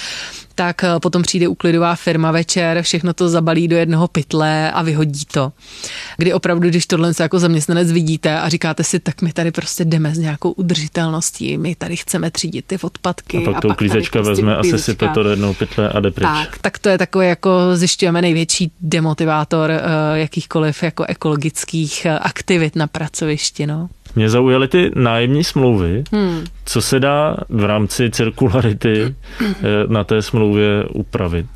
tak 0.57 0.83
eh, 0.83 0.87
potom 0.99 1.21
přijde 1.21 1.47
uklidová 1.47 1.95
firma 1.95 2.31
večer, 2.31 2.81
všechno 2.81 3.13
to 3.13 3.29
zabalí 3.29 3.67
do 3.67 3.77
jednoho 3.77 4.07
pytle 4.07 4.71
a 4.71 4.81
vyhodí 4.81 5.25
to. 5.25 5.51
Kdy 6.17 6.33
opravdu, 6.33 6.69
když 6.69 6.85
tohle 6.85 7.11
jako 7.19 7.39
zaměstnanec 7.39 7.91
vidíte 7.91 8.39
a 8.39 8.49
říkáte 8.49 8.83
si, 8.83 8.99
tak 8.99 9.21
my 9.21 9.33
tady 9.33 9.51
prostě 9.51 9.85
jdeme 9.85 10.15
s 10.15 10.17
nějakou 10.17 10.51
udržitelností, 10.51 11.57
my 11.57 11.75
tady 11.75 11.95
chceme 11.97 12.31
třídit 12.31 12.65
ty 12.65 12.77
odpadky. 12.81 13.37
A 13.37 13.41
pak 13.41 13.55
a 13.55 13.61
to 13.61 13.67
uklízečka 13.67 14.19
prostě 14.19 14.29
vezme 14.29 14.57
a 14.57 14.63
se 14.63 14.79
sype 14.79 15.07
to 15.07 15.23
do 15.23 15.29
jednoho 15.29 15.53
pytle 15.53 15.89
a 15.89 15.99
jde 15.99 16.11
pryč. 16.11 16.27
Tak, 16.27 16.57
tak 16.57 16.79
to 16.79 16.89
je 16.89 16.97
takový 16.97 17.27
jako 17.27 17.49
zjišťujeme 17.73 18.21
největší 18.21 18.71
demotivátor 18.81 19.69
uh, 19.69 20.17
jakýchkoliv 20.17 20.83
jako 20.83 21.05
ekologických 21.05 22.07
aktivit 22.21 22.75
na 22.75 22.87
pracovišti. 22.87 23.67
No. 23.67 23.89
Mě 24.15 24.29
zaujaly 24.29 24.67
ty 24.67 24.91
nájemní 24.95 25.43
smlouvy. 25.43 26.03
Hmm. 26.11 26.43
Co 26.65 26.81
se 26.81 26.99
dá 26.99 27.37
v 27.49 27.63
rámci 27.65 28.09
cirkularity 28.09 29.15
eh, 29.41 29.53
na 29.87 30.03
té 30.03 30.21
smlouvě 30.21 30.83
upravit? 30.93 31.47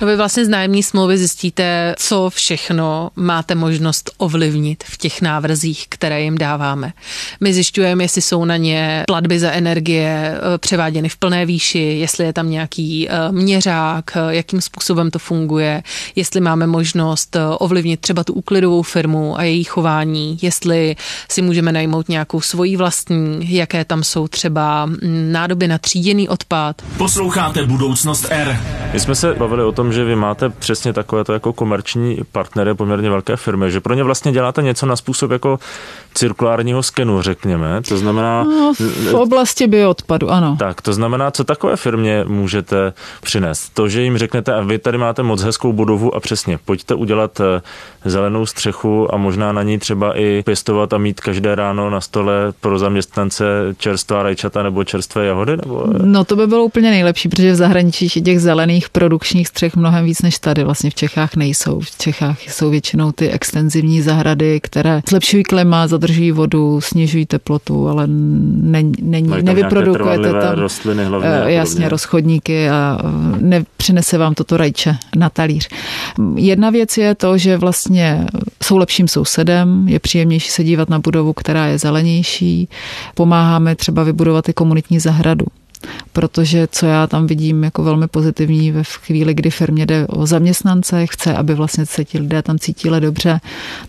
No 0.00 0.06
vy 0.06 0.16
vlastně 0.16 0.44
z 0.44 0.48
nájemní 0.48 0.82
smlouvy 0.82 1.18
zjistíte, 1.18 1.94
co 1.98 2.30
všechno 2.30 3.10
máte 3.16 3.54
možnost 3.54 4.10
ovlivnit 4.18 4.84
v 4.84 4.98
těch 4.98 5.22
návrzích, 5.22 5.86
které 5.88 6.22
jim 6.22 6.38
dáváme. 6.38 6.92
My 7.40 7.54
zjišťujeme, 7.54 8.04
jestli 8.04 8.22
jsou 8.22 8.44
na 8.44 8.56
ně 8.56 9.04
platby 9.06 9.38
za 9.38 9.50
energie 9.50 10.34
eh, 10.34 10.58
převáděny 10.58 11.08
v 11.08 11.16
plné 11.16 11.46
výši, 11.46 11.78
jestli 11.78 12.24
je 12.24 12.32
tam 12.32 12.50
nějaký 12.50 13.08
eh, 13.08 13.32
měřák, 13.32 14.10
jakým 14.28 14.60
způsobem 14.60 15.10
to 15.10 15.18
funguje, 15.18 15.82
jestli 16.16 16.40
máme 16.40 16.66
možnost 16.66 17.36
ovlivnit 17.58 18.00
třeba 18.00 18.24
tu 18.24 18.32
úklidovou 18.32 18.82
firmu 18.82 19.38
a 19.38 19.42
její 19.42 19.64
chování, 19.64 20.38
jestli 20.42 20.96
si 21.28 21.42
můžeme 21.42 21.72
najmout 21.72 22.08
nějakou 22.08 22.40
svoji 22.40 22.76
vlastní, 22.76 23.54
jaké 23.56 23.84
tam 23.84 24.04
jsou 24.04 24.28
třeba 24.28 24.90
nádoby 25.32 25.68
na 25.68 25.78
tříděný 25.78 26.28
odpad. 26.28 26.82
Posloucháte 26.98 27.66
Budoucnost 27.66 28.26
R. 28.30 28.60
My 28.92 29.00
jsme 29.00 29.14
se 29.14 29.34
bavili 29.34 29.64
o 29.64 29.69
tom, 29.72 29.92
že 29.92 30.04
vy 30.04 30.16
máte 30.16 30.48
přesně 30.48 30.92
takové 30.92 31.24
to 31.24 31.32
jako 31.32 31.52
komerční 31.52 32.18
partnery 32.32 32.74
poměrně 32.74 33.10
velké 33.10 33.36
firmy, 33.36 33.70
že 33.70 33.80
pro 33.80 33.94
ně 33.94 34.04
vlastně 34.04 34.32
děláte 34.32 34.62
něco 34.62 34.86
na 34.86 34.96
způsob 34.96 35.30
jako 35.30 35.58
cirkulárního 36.14 36.82
skenu, 36.82 37.22
řekněme. 37.22 37.82
To 37.88 37.96
znamená... 37.96 38.44
No, 38.44 38.72
v 39.10 39.14
oblasti 39.14 39.66
bioodpadu, 39.66 40.30
ano. 40.30 40.56
Tak, 40.58 40.82
to 40.82 40.92
znamená, 40.92 41.30
co 41.30 41.44
takové 41.44 41.76
firmě 41.76 42.24
můžete 42.26 42.92
přinést? 43.22 43.68
To, 43.74 43.88
že 43.88 44.02
jim 44.02 44.18
řeknete, 44.18 44.54
a 44.54 44.60
vy 44.60 44.78
tady 44.78 44.98
máte 44.98 45.22
moc 45.22 45.42
hezkou 45.42 45.72
budovu 45.72 46.14
a 46.14 46.20
přesně, 46.20 46.58
pojďte 46.64 46.94
udělat 46.94 47.40
eh, 47.40 47.62
zelenou 48.04 48.46
střechu 48.46 49.14
a 49.14 49.16
možná 49.16 49.52
na 49.52 49.62
ní 49.62 49.78
třeba 49.78 50.18
i 50.18 50.42
pěstovat 50.42 50.92
a 50.92 50.98
mít 50.98 51.20
každé 51.20 51.54
ráno 51.54 51.90
na 51.90 52.00
stole 52.00 52.52
pro 52.60 52.78
zaměstnance 52.78 53.44
čerstvá 53.78 54.22
rajčata 54.22 54.62
nebo 54.62 54.84
čerstvé 54.84 55.26
jahody? 55.26 55.56
Nebo... 55.56 55.84
No 56.02 56.24
to 56.24 56.36
by 56.36 56.46
bylo 56.46 56.64
úplně 56.64 56.90
nejlepší, 56.90 57.28
protože 57.28 57.52
v 57.52 57.56
zahraničí 57.56 58.22
těch 58.22 58.40
zelených 58.40 58.88
produkčních 58.88 59.48
střech 59.48 59.59
mnohem 59.76 60.04
víc 60.04 60.22
než 60.22 60.38
tady. 60.38 60.64
Vlastně 60.64 60.90
v 60.90 60.94
Čechách 60.94 61.36
nejsou. 61.36 61.80
V 61.80 61.98
Čechách 61.98 62.40
jsou 62.42 62.70
většinou 62.70 63.12
ty 63.12 63.30
extenzivní 63.30 64.02
zahrady, 64.02 64.60
které 64.60 65.02
zlepšují 65.08 65.42
klima, 65.42 65.86
zadržují 65.86 66.32
vodu, 66.32 66.80
snižují 66.80 67.26
teplotu, 67.26 67.88
ale 67.88 68.06
není, 68.06 68.92
není 69.02 69.28
nevyprodukujete 69.42 70.32
tam 70.32 70.58
rostliny 70.58 71.04
hlavně 71.04 71.28
uh, 71.28 71.46
jasně 71.46 71.88
rozchodníky 71.88 72.70
a 72.70 72.98
nepřinese 73.40 74.18
vám 74.18 74.34
toto 74.34 74.56
rajče 74.56 74.96
na 75.16 75.30
talíř. 75.30 75.68
Jedna 76.34 76.70
věc 76.70 76.98
je 76.98 77.14
to, 77.14 77.38
že 77.38 77.56
vlastně 77.56 78.26
jsou 78.62 78.76
lepším 78.76 79.08
sousedem, 79.08 79.88
je 79.88 79.98
příjemnější 79.98 80.50
se 80.50 80.64
dívat 80.64 80.90
na 80.90 80.98
budovu, 80.98 81.32
která 81.32 81.66
je 81.66 81.78
zelenější. 81.78 82.68
Pomáháme 83.14 83.76
třeba 83.76 84.04
vybudovat 84.04 84.48
i 84.48 84.52
komunitní 84.52 84.98
zahradu 85.00 85.46
protože 86.12 86.68
co 86.72 86.86
já 86.86 87.06
tam 87.06 87.26
vidím 87.26 87.64
jako 87.64 87.82
velmi 87.82 88.08
pozitivní 88.08 88.70
ve 88.72 88.84
chvíli, 88.84 89.34
kdy 89.34 89.50
firmě 89.50 89.86
jde 89.86 90.06
o 90.06 90.26
zaměstnance, 90.26 91.06
chce, 91.06 91.34
aby 91.34 91.54
vlastně 91.54 91.86
se 91.86 92.04
ti 92.04 92.18
lidé 92.18 92.42
tam 92.42 92.58
cítili 92.58 93.00
dobře, 93.00 93.40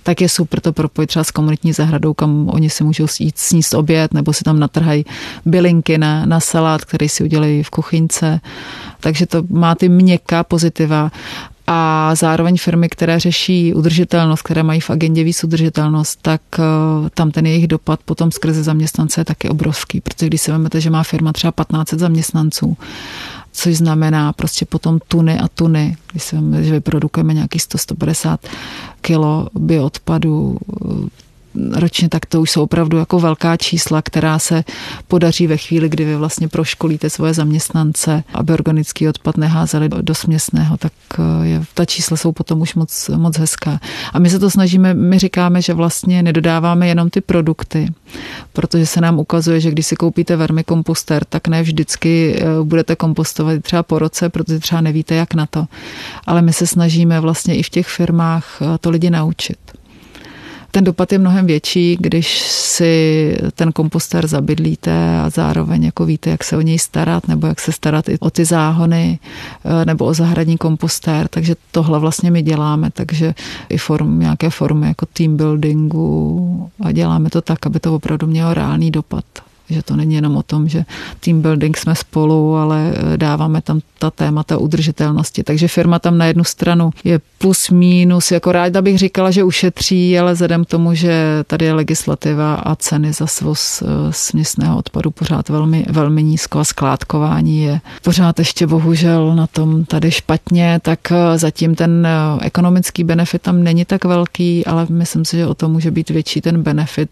tak 0.04 0.22
je 0.22 0.30
super 0.30 0.60
to 0.60 0.74
propojit 0.74 1.10
třeba 1.10 1.24
s 1.24 1.32
komunitní 1.32 1.74
zahradou, 1.74 2.14
kam 2.14 2.50
oni 2.50 2.70
si 2.70 2.84
můžou 2.84 3.06
jít 3.20 3.38
sníst 3.38 3.74
oběd, 3.74 4.14
nebo 4.14 4.34
si 4.34 4.44
tam 4.44 4.60
natrhají 4.60 5.06
bylinky 5.46 5.98
na, 5.98 6.26
na 6.26 6.40
salát, 6.40 6.86
který 6.86 7.10
si 7.10 7.24
udělají 7.24 7.64
v 7.64 7.70
kuchyňce. 7.70 8.40
Takže 9.00 9.26
to 9.26 9.44
má 9.50 9.76
ty 9.76 9.90
měkká 9.90 10.44
pozitiva 10.44 11.12
a 11.74 12.16
zároveň 12.16 12.58
firmy, 12.58 12.90
které 12.90 13.20
řeší 13.20 13.74
udržitelnost, 13.74 14.42
které 14.42 14.64
mají 14.64 14.80
v 14.80 14.90
agendě 14.90 15.24
víc 15.24 15.44
udržitelnost, 15.44 16.20
tak 16.22 16.42
eh, 16.60 16.64
tam 17.14 17.32
ten 17.32 17.46
jejich 17.46 17.68
dopad 17.68 18.00
potom 18.06 18.32
skrze 18.32 18.64
zaměstnance 18.64 19.22
je 19.22 19.26
taky 19.26 19.50
obrovský, 19.50 20.02
protože 20.02 20.28
když 20.28 20.42
si 20.42 20.52
vezmete, 20.52 20.82
že 20.82 20.90
má 20.90 21.04
firma 21.04 21.34
třeba 21.34 21.52
15 21.52 21.94
zaměstnanců, 21.94 22.78
což 23.52 23.76
znamená 23.76 24.34
prostě 24.34 24.66
potom 24.66 25.00
tuny 25.08 25.40
a 25.40 25.48
tuny, 25.48 25.98
když 26.12 26.24
si 26.24 26.36
vezmete, 26.36 26.64
že 26.64 26.72
vyprodukujeme 26.72 27.34
nějakých 27.34 27.62
100-150 27.62 28.38
kilo 29.02 29.48
bioodpadu, 29.60 30.58
ročně, 31.72 32.10
tak 32.10 32.26
to 32.26 32.42
už 32.42 32.52
jsou 32.52 32.64
opravdu 32.64 32.98
jako 32.98 33.20
velká 33.20 33.58
čísla, 33.58 34.02
která 34.02 34.40
se 34.40 34.64
podaří 35.08 35.48
ve 35.48 35.58
chvíli, 35.58 35.90
kdy 35.90 36.06
vy 36.06 36.16
vlastně 36.16 36.48
proškolíte 36.48 37.10
svoje 37.10 37.34
zaměstnance, 37.34 38.24
aby 38.34 38.54
organický 38.54 39.08
odpad 39.08 39.38
neházeli 39.38 39.90
do, 39.90 40.02
do 40.02 40.16
směsného, 40.16 40.78
tak 40.78 40.92
eh, 41.20 41.48
je, 41.48 41.64
ta 41.74 41.86
čísla 41.86 42.18
jsou 42.18 42.32
potom 42.32 42.62
už 42.62 42.76
moc, 42.76 43.10
moc 43.16 43.38
hezká. 43.38 43.80
A 44.14 44.20
my 44.20 44.30
se 44.30 44.40
to 44.40 44.50
snažíme, 44.50 44.94
my 44.94 45.20
říkáme, 45.20 45.62
že 45.62 45.74
vlastně 45.74 46.24
nedodáváme 46.24 46.88
jenom 46.88 47.10
ty 47.10 47.22
produkty, 47.22 47.88
protože 48.54 48.86
se 48.86 49.02
nám 49.02 49.20
ukazuje, 49.20 49.60
že 49.60 49.72
když 49.72 49.86
si 49.86 49.96
koupíte 49.96 50.36
vermikomposter, 50.36 51.26
tak 51.26 51.48
ne 51.48 51.64
vždycky 51.64 52.36
eh, 52.36 52.64
budete 52.64 52.96
kompostovat 52.96 53.64
třeba 53.64 53.84
po 53.84 54.00
roce, 54.00 54.30
protože 54.30 54.60
třeba 54.60 54.82
nevíte, 54.82 55.16
jak 55.16 55.34
na 55.34 55.46
to. 55.46 55.66
Ale 56.28 56.42
my 56.42 56.54
se 56.54 56.68
snažíme 56.68 57.20
vlastně 57.20 57.56
i 57.56 57.64
v 57.64 57.70
těch 57.70 57.88
firmách 57.88 58.62
eh, 58.62 58.78
to 58.78 58.90
lidi 58.90 59.10
naučit. 59.10 59.58
Ten 60.72 60.84
dopad 60.84 61.12
je 61.12 61.20
mnohem 61.20 61.46
větší, 61.46 61.98
když 62.00 62.40
si 62.50 63.38
ten 63.56 63.72
kompostér 63.72 64.28
zabydlíte 64.28 65.20
a 65.20 65.30
zároveň 65.30 65.84
jako 65.84 66.06
víte, 66.06 66.30
jak 66.30 66.44
se 66.44 66.58
o 66.58 66.62
něj 66.62 66.80
starat, 66.80 67.28
nebo 67.28 67.48
jak 67.48 67.60
se 67.60 67.72
starat 67.72 68.10
i 68.10 68.20
o 68.20 68.30
ty 68.30 68.46
záhony, 68.46 69.20
eh, 69.66 69.86
nebo 69.86 70.06
o 70.06 70.14
zahradní 70.14 70.58
kompostér. 70.58 71.28
Takže 71.28 71.56
tohle 71.72 72.00
vlastně 72.00 72.32
my 72.32 72.42
děláme, 72.42 72.90
takže 72.94 73.34
i 73.70 73.78
form, 73.78 74.20
nějaké 74.20 74.50
formy 74.50 74.88
jako 74.88 75.06
team 75.06 75.38
buildingu 75.38 76.70
a 76.82 76.92
děláme 76.92 77.30
to 77.30 77.42
tak, 77.42 77.66
aby 77.66 77.80
to 77.80 77.96
opravdu 77.96 78.28
mělo 78.28 78.54
reálný 78.54 78.92
dopad 78.92 79.26
že 79.72 79.82
to 79.84 79.96
není 79.96 80.16
jenom 80.16 80.38
o 80.38 80.44
tom, 80.44 80.68
že 80.68 80.86
team 81.20 81.42
building 81.42 81.78
jsme 81.78 81.96
spolu, 81.96 82.56
ale 82.56 82.94
eh, 82.94 83.18
dáváme 83.18 83.62
tam 83.62 83.80
ta 84.00 84.12
témata 84.12 84.58
udržitelnosti. 84.58 85.44
Takže 85.44 85.68
firma 85.68 86.00
tam 86.00 86.18
na 86.18 86.26
jednu 86.26 86.44
stranu 86.44 86.90
je 87.04 87.20
plus 87.38 87.70
minus, 87.70 88.32
jako 88.32 88.52
ráda 88.52 88.82
bych 88.82 88.98
říkala, 88.98 89.32
že 89.32 89.44
ušetří, 89.44 90.20
ale 90.20 90.34
vzhledem 90.34 90.66
k 90.66 90.68
tomu, 90.68 90.94
že 90.94 91.44
tady 91.48 91.66
je 91.66 91.74
legislativa 91.74 92.56
a 92.56 92.76
ceny 92.76 93.14
za 93.14 93.28
svoz 93.28 93.82
eh, 93.82 93.86
směsného 94.10 94.78
odpadu 94.78 95.12
pořád 95.12 95.50
velmi, 95.50 95.86
velmi 95.90 96.24
nízko 96.24 96.60
a 96.60 96.64
skládkování 96.64 97.64
je 97.64 97.82
pořád 98.04 98.40
ještě 98.40 98.68
bohužel 98.68 99.36
na 99.36 99.48
tom 99.48 99.86
tady 99.86 100.12
špatně, 100.12 100.80
tak 100.82 101.00
eh, 101.12 101.38
zatím 101.38 101.76
ten 101.76 102.08
ekonomický 102.42 103.04
benefit 103.04 103.42
tam 103.42 103.64
není 103.64 103.86
tak 103.86 104.06
velký, 104.06 104.66
ale 104.66 104.88
myslím 104.90 105.26
si, 105.26 105.38
že 105.38 105.48
o 105.48 105.54
to 105.54 105.70
může 105.70 105.92
být 105.92 106.10
větší 106.10 106.42
ten 106.42 106.64
benefit 106.64 107.10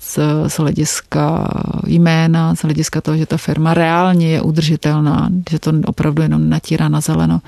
z 0.47 0.57
hlediska 0.57 1.47
jména, 1.87 2.48
z 2.55 2.61
hlediska 2.61 3.01
toho, 3.01 3.17
že 3.17 3.25
ta 3.25 3.37
firma 3.37 3.73
reálně 3.73 4.27
je 4.27 4.41
udržitelná, 4.41 5.29
že 5.49 5.59
to 5.59 5.73
opravdu 5.85 6.21
jenom 6.21 6.49
natírá 6.49 6.89
na 6.89 7.01
zeleno, 7.01 7.41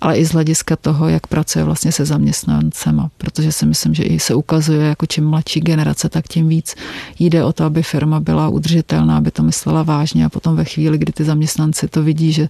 ale 0.00 0.18
i 0.18 0.24
z 0.24 0.32
hlediska 0.32 0.76
toho, 0.76 1.08
jak 1.08 1.26
pracuje 1.26 1.64
vlastně 1.64 1.92
se 1.92 2.04
zaměstnancema, 2.04 3.10
protože 3.18 3.52
si 3.52 3.66
myslím, 3.66 3.94
že 3.94 4.02
i 4.02 4.20
se 4.20 4.34
ukazuje, 4.34 4.88
jako 4.88 5.06
čím 5.06 5.26
mladší 5.26 5.60
generace, 5.60 6.08
tak 6.08 6.28
tím 6.28 6.48
víc 6.48 6.74
jde 7.18 7.44
o 7.44 7.52
to, 7.52 7.64
aby 7.64 7.82
firma 7.82 8.20
byla 8.20 8.48
udržitelná, 8.48 9.16
aby 9.16 9.30
to 9.30 9.42
myslela 9.42 9.82
vážně 9.82 10.24
a 10.24 10.28
potom 10.28 10.56
ve 10.56 10.64
chvíli, 10.64 10.98
kdy 10.98 11.12
ty 11.12 11.24
zaměstnanci 11.24 11.88
to 11.88 12.02
vidí, 12.02 12.32
že 12.32 12.48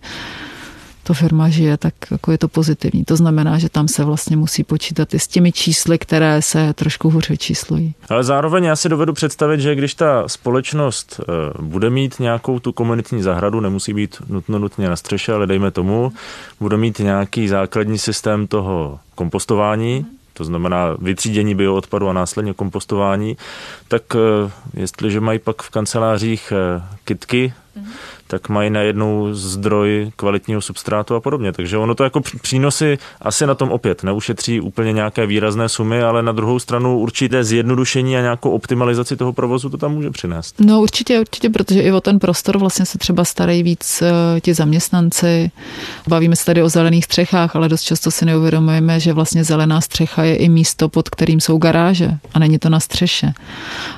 to 1.08 1.14
firma 1.14 1.48
žije, 1.48 1.76
tak 1.76 1.94
jako 2.10 2.32
je 2.32 2.38
to 2.38 2.48
pozitivní. 2.48 3.04
To 3.04 3.16
znamená, 3.16 3.58
že 3.58 3.68
tam 3.68 3.88
se 3.88 4.04
vlastně 4.04 4.36
musí 4.36 4.64
počítat 4.64 5.14
i 5.14 5.18
s 5.18 5.26
těmi 5.28 5.52
čísly, 5.52 5.98
které 5.98 6.42
se 6.42 6.72
trošku 6.72 7.10
hůře 7.10 7.36
číslují. 7.36 7.94
Ale 8.08 8.24
zároveň 8.24 8.64
já 8.64 8.76
si 8.76 8.88
dovedu 8.88 9.12
představit, 9.12 9.60
že 9.60 9.74
když 9.74 9.94
ta 9.94 10.28
společnost 10.28 11.20
eh, 11.20 11.62
bude 11.62 11.90
mít 11.90 12.20
nějakou 12.20 12.58
tu 12.58 12.72
komunitní 12.72 13.22
zahradu, 13.22 13.60
nemusí 13.60 13.94
být 13.94 14.16
nutno 14.28 14.58
nutně 14.58 14.88
na 14.88 14.96
střeše, 14.96 15.32
ale 15.32 15.46
dejme 15.46 15.70
tomu, 15.70 16.12
bude 16.60 16.76
mít 16.76 16.98
nějaký 16.98 17.48
základní 17.48 17.98
systém 17.98 18.46
toho 18.46 18.98
kompostování, 19.14 20.06
to 20.32 20.44
znamená 20.44 20.96
vytřídění 20.98 21.54
bioodpadu 21.54 22.08
a 22.08 22.12
následně 22.12 22.54
kompostování, 22.54 23.36
tak 23.88 24.02
eh, 24.14 24.50
jestliže 24.74 25.20
mají 25.20 25.38
pak 25.38 25.62
v 25.62 25.70
kancelářích 25.70 26.52
eh, 26.52 26.82
kitky, 27.04 27.52
mm-hmm 27.78 28.17
tak 28.28 28.48
mají 28.48 28.70
najednou 28.70 29.34
zdroj 29.34 30.10
kvalitního 30.16 30.60
substrátu 30.60 31.14
a 31.14 31.20
podobně. 31.20 31.52
Takže 31.52 31.78
ono 31.78 31.94
to 31.94 32.04
jako 32.04 32.20
přínosy 32.42 32.98
asi 33.22 33.46
na 33.46 33.54
tom 33.54 33.70
opět 33.70 34.02
neušetří 34.02 34.60
úplně 34.60 34.92
nějaké 34.92 35.26
výrazné 35.26 35.68
sumy, 35.68 36.02
ale 36.02 36.22
na 36.22 36.32
druhou 36.32 36.58
stranu 36.58 36.98
určité 36.98 37.44
zjednodušení 37.44 38.16
a 38.16 38.20
nějakou 38.20 38.50
optimalizaci 38.50 39.16
toho 39.16 39.32
provozu 39.32 39.70
to 39.70 39.76
tam 39.76 39.92
může 39.92 40.10
přinést. 40.10 40.60
No 40.60 40.80
určitě, 40.80 41.20
určitě, 41.20 41.50
protože 41.50 41.80
i 41.80 41.92
o 41.92 42.00
ten 42.00 42.18
prostor 42.18 42.58
vlastně 42.58 42.86
se 42.86 42.98
třeba 42.98 43.24
starají 43.24 43.62
víc 43.62 44.02
uh, 44.02 44.40
ti 44.40 44.54
zaměstnanci. 44.54 45.50
Bavíme 46.08 46.36
se 46.36 46.44
tady 46.44 46.62
o 46.62 46.68
zelených 46.68 47.04
střechách, 47.04 47.56
ale 47.56 47.68
dost 47.68 47.82
často 47.82 48.10
si 48.10 48.24
neuvědomujeme, 48.24 49.00
že 49.00 49.12
vlastně 49.12 49.44
zelená 49.44 49.80
střecha 49.80 50.24
je 50.24 50.36
i 50.36 50.48
místo, 50.48 50.88
pod 50.88 51.08
kterým 51.08 51.40
jsou 51.40 51.58
garáže 51.58 52.10
a 52.34 52.38
není 52.38 52.58
to 52.58 52.68
na 52.68 52.80
střeše. 52.80 53.32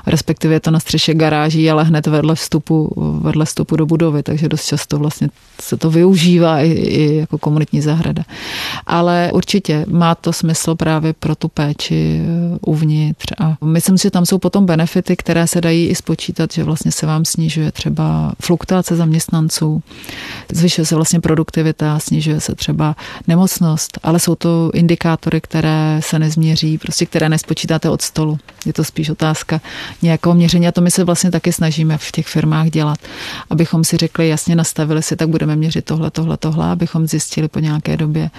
Respektive 0.07 0.55
je 0.55 0.61
to 0.61 0.71
na 0.71 0.81
střeše 0.81 1.15
garáží, 1.15 1.71
ale 1.71 1.85
hned 1.85 2.07
vedle 2.07 2.35
vstupu, 2.35 2.95
vedle 3.23 3.45
vstupu 3.45 3.77
do 3.77 3.87
budovy, 3.87 4.20
takže 4.23 4.49
dost 4.49 4.67
často 4.67 4.99
vlastně 4.99 5.29
se 5.63 5.77
to 5.77 5.91
využívá 5.91 6.61
i, 6.61 6.71
i 6.71 7.17
jako 7.17 7.39
komunitní 7.39 7.81
zahrada. 7.81 8.23
Ale 8.87 9.31
určitě 9.33 9.87
má 9.89 10.15
to 10.15 10.33
smysl 10.33 10.75
právě 10.75 11.13
pro 11.13 11.35
tu 11.35 11.49
péči 11.49 12.21
eh, 12.25 12.59
uvnitř 12.67 13.27
a 13.41 13.57
myslím 13.65 13.99
si, 13.99 14.03
že 14.03 14.11
tam 14.11 14.27
jsou 14.27 14.39
potom 14.39 14.67
benefity, 14.67 15.17
které 15.17 15.47
se 15.47 15.61
dají 15.61 15.89
i 15.89 15.95
spočítat, 15.95 16.53
že 16.53 16.65
vlastně 16.65 16.93
se 16.93 17.07
vám 17.07 17.25
snižuje 17.25 17.73
třeba 17.73 18.33
fluktuace 18.43 18.97
zaměstnanců, 18.97 19.83
zvyšuje 20.53 20.85
se 20.85 20.95
vlastně 20.95 21.21
produktivita, 21.21 21.99
snižuje 21.99 22.41
se 22.41 22.55
třeba 22.55 22.97
nemocnost, 23.29 23.99
ale 24.03 24.19
jsou 24.19 24.35
to 24.35 24.71
indikátory, 24.75 25.41
které 25.41 26.01
se 26.01 26.19
nezměří, 26.19 26.79
prostě 26.79 27.07
které 27.07 27.29
nespočítáte 27.29 27.91
od 27.91 28.03
stolu. 28.03 28.39
Je 28.67 28.73
to 28.73 28.85
spíš 28.85 29.11
otázka 29.11 29.61
nějakého 30.03 30.35
měření 30.35 30.69
a 30.69 30.73
to 30.73 30.81
my 30.81 30.91
se 30.91 31.05
vlastně 31.05 31.31
taky 31.31 31.53
snažíme 31.53 31.99
v 31.99 32.13
těch 32.13 32.27
firmách 32.27 32.71
dělat, 32.71 32.99
abychom 33.51 33.85
si 33.85 33.97
řekli, 33.97 34.29
jasně 34.29 34.57
nastavili 34.57 35.03
si, 35.03 35.17
tak 35.17 35.29
budeme 35.29 35.50
měřit 35.57 35.85
tohle, 35.85 36.11
tohle, 36.11 36.37
tohle, 36.37 36.67
abychom 36.67 37.07
zjistili 37.07 37.49
po 37.49 37.59
nějaké 37.59 37.97
době, 37.97 38.31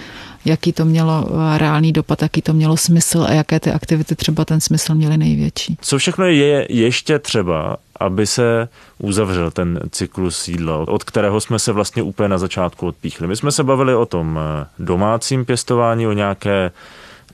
jaký 0.44 0.72
to 0.72 0.84
mělo 0.84 1.28
eh, 1.28 1.58
reálný 1.58 1.92
dopad, 1.92 2.22
jaký 2.22 2.42
to 2.42 2.52
mělo 2.52 2.76
smysl 2.76 3.26
a 3.28 3.32
jaké 3.32 3.60
ty 3.60 3.72
aktivity 3.72 4.16
třeba 4.16 4.44
ten 4.44 4.60
smysl 4.60 4.94
měly 4.94 5.16
největší. 5.16 5.76
Co 5.80 5.98
všechno 5.98 6.24
je 6.24 6.66
ještě 6.70 7.18
třeba, 7.18 7.76
aby 8.00 8.26
se 8.26 8.68
uzavřel 8.98 9.50
ten 9.50 9.80
cyklus 9.90 10.48
jídla, 10.48 10.88
od 10.88 11.04
kterého 11.04 11.40
jsme 11.40 11.58
se 11.58 11.72
vlastně 11.72 12.02
úplně 12.02 12.28
na 12.28 12.38
začátku 12.38 12.86
odpíchli. 12.86 13.26
My 13.26 13.36
jsme 13.36 13.52
se 13.52 13.64
bavili 13.64 13.94
o 13.94 14.06
tom 14.06 14.38
eh, 14.38 14.66
domácím 14.78 15.44
pěstování, 15.44 16.06
o 16.06 16.12
nějaké 16.12 16.70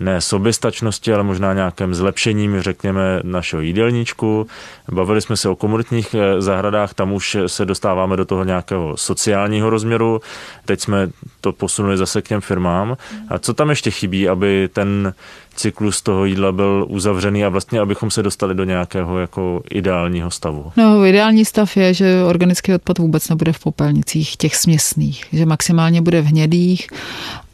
ne 0.01 0.21
soběstačnosti, 0.21 1.13
ale 1.13 1.23
možná 1.23 1.55
nějakém 1.55 1.95
zlepšením, 1.95 2.61
řekněme, 2.61 3.21
našeho 3.23 3.63
jídelníčku. 3.63 4.47
Bavili 4.93 5.21
jsme 5.21 5.37
se 5.37 5.49
o 5.49 5.57
komunitních 5.57 6.15
eh, 6.15 6.43
zahradách, 6.43 6.95
tam 6.95 7.13
už 7.13 7.37
se 7.47 7.65
dostáváme 7.65 8.17
do 8.17 8.25
toho 8.25 8.45
nějakého 8.45 8.97
sociálního 8.97 9.71
rozměru. 9.71 10.21
Teď 10.65 10.81
jsme 10.81 11.09
to 11.41 11.53
posunuli 11.53 11.97
zase 11.97 12.23
k 12.23 12.29
těm 12.29 12.41
firmám. 12.41 12.97
A 13.29 13.39
co 13.39 13.55
tam 13.55 13.71
ještě 13.71 13.91
chybí, 13.91 14.29
aby 14.29 14.69
ten 14.73 15.15
cyklus 15.55 16.03
toho 16.03 16.25
jídla 16.25 16.53
byl 16.53 16.87
uzavřený 16.89 17.45
a 17.45 17.49
vlastně, 17.49 17.81
abychom 17.81 18.11
se 18.11 18.23
dostali 18.23 18.55
do 18.55 18.65
nějakého 18.65 19.19
jako 19.19 19.63
ideálního 19.71 20.31
stavu? 20.31 20.73
No, 20.77 21.05
ideální 21.05 21.45
stav 21.45 21.77
je, 21.77 21.95
že 21.95 22.23
organický 22.25 22.75
odpad 22.75 22.99
vůbec 22.99 23.29
nebude 23.29 23.53
v 23.53 23.59
popelnicích 23.59 24.37
těch 24.37 24.57
směsných, 24.57 25.25
že 25.33 25.47
maximálně 25.47 26.03
bude 26.03 26.21
v 26.21 26.25
hnědých 26.25 26.89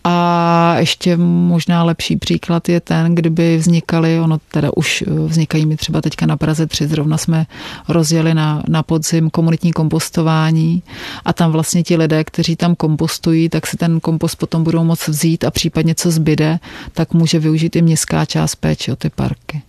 a 0.05 0.77
ještě 0.79 1.17
možná 1.17 1.85
lepší 1.85 2.17
příklad 2.17 2.69
je 2.69 2.81
ten, 2.81 3.15
kdyby 3.15 3.57
vznikaly, 3.57 4.21
ono 4.21 4.39
teda 4.51 4.71
už 4.77 5.05
vznikají 5.27 5.67
mi 5.67 5.77
třeba 5.77 6.01
teďka 6.01 6.27
na 6.27 6.37
Praze 6.37 6.67
3, 6.67 6.87
zrovna 6.87 7.19
jsme 7.19 7.47
rozjeli 7.89 8.35
na, 8.35 8.63
na 8.69 8.83
podzim 8.83 9.31
komunitní 9.31 9.73
kompostování 9.73 10.83
a 11.25 11.33
tam 11.33 11.53
vlastně 11.53 11.83
ti 11.83 11.97
lidé, 11.97 12.25
kteří 12.25 12.57
tam 12.57 12.75
kompostují, 12.75 13.49
tak 13.49 13.67
si 13.67 13.77
ten 13.77 14.01
kompost 14.01 14.35
potom 14.35 14.65
budou 14.65 14.85
moct 14.85 15.09
vzít 15.09 15.45
a 15.45 15.51
případně 15.51 15.95
co 15.95 16.11
zbyde, 16.11 16.59
tak 16.93 17.15
může 17.15 17.39
využít 17.39 17.77
i 17.77 17.83
městská 17.83 18.25
část 18.25 18.55
péče 18.55 18.93
o 18.93 18.97
ty 18.97 19.11
parky. 19.11 19.63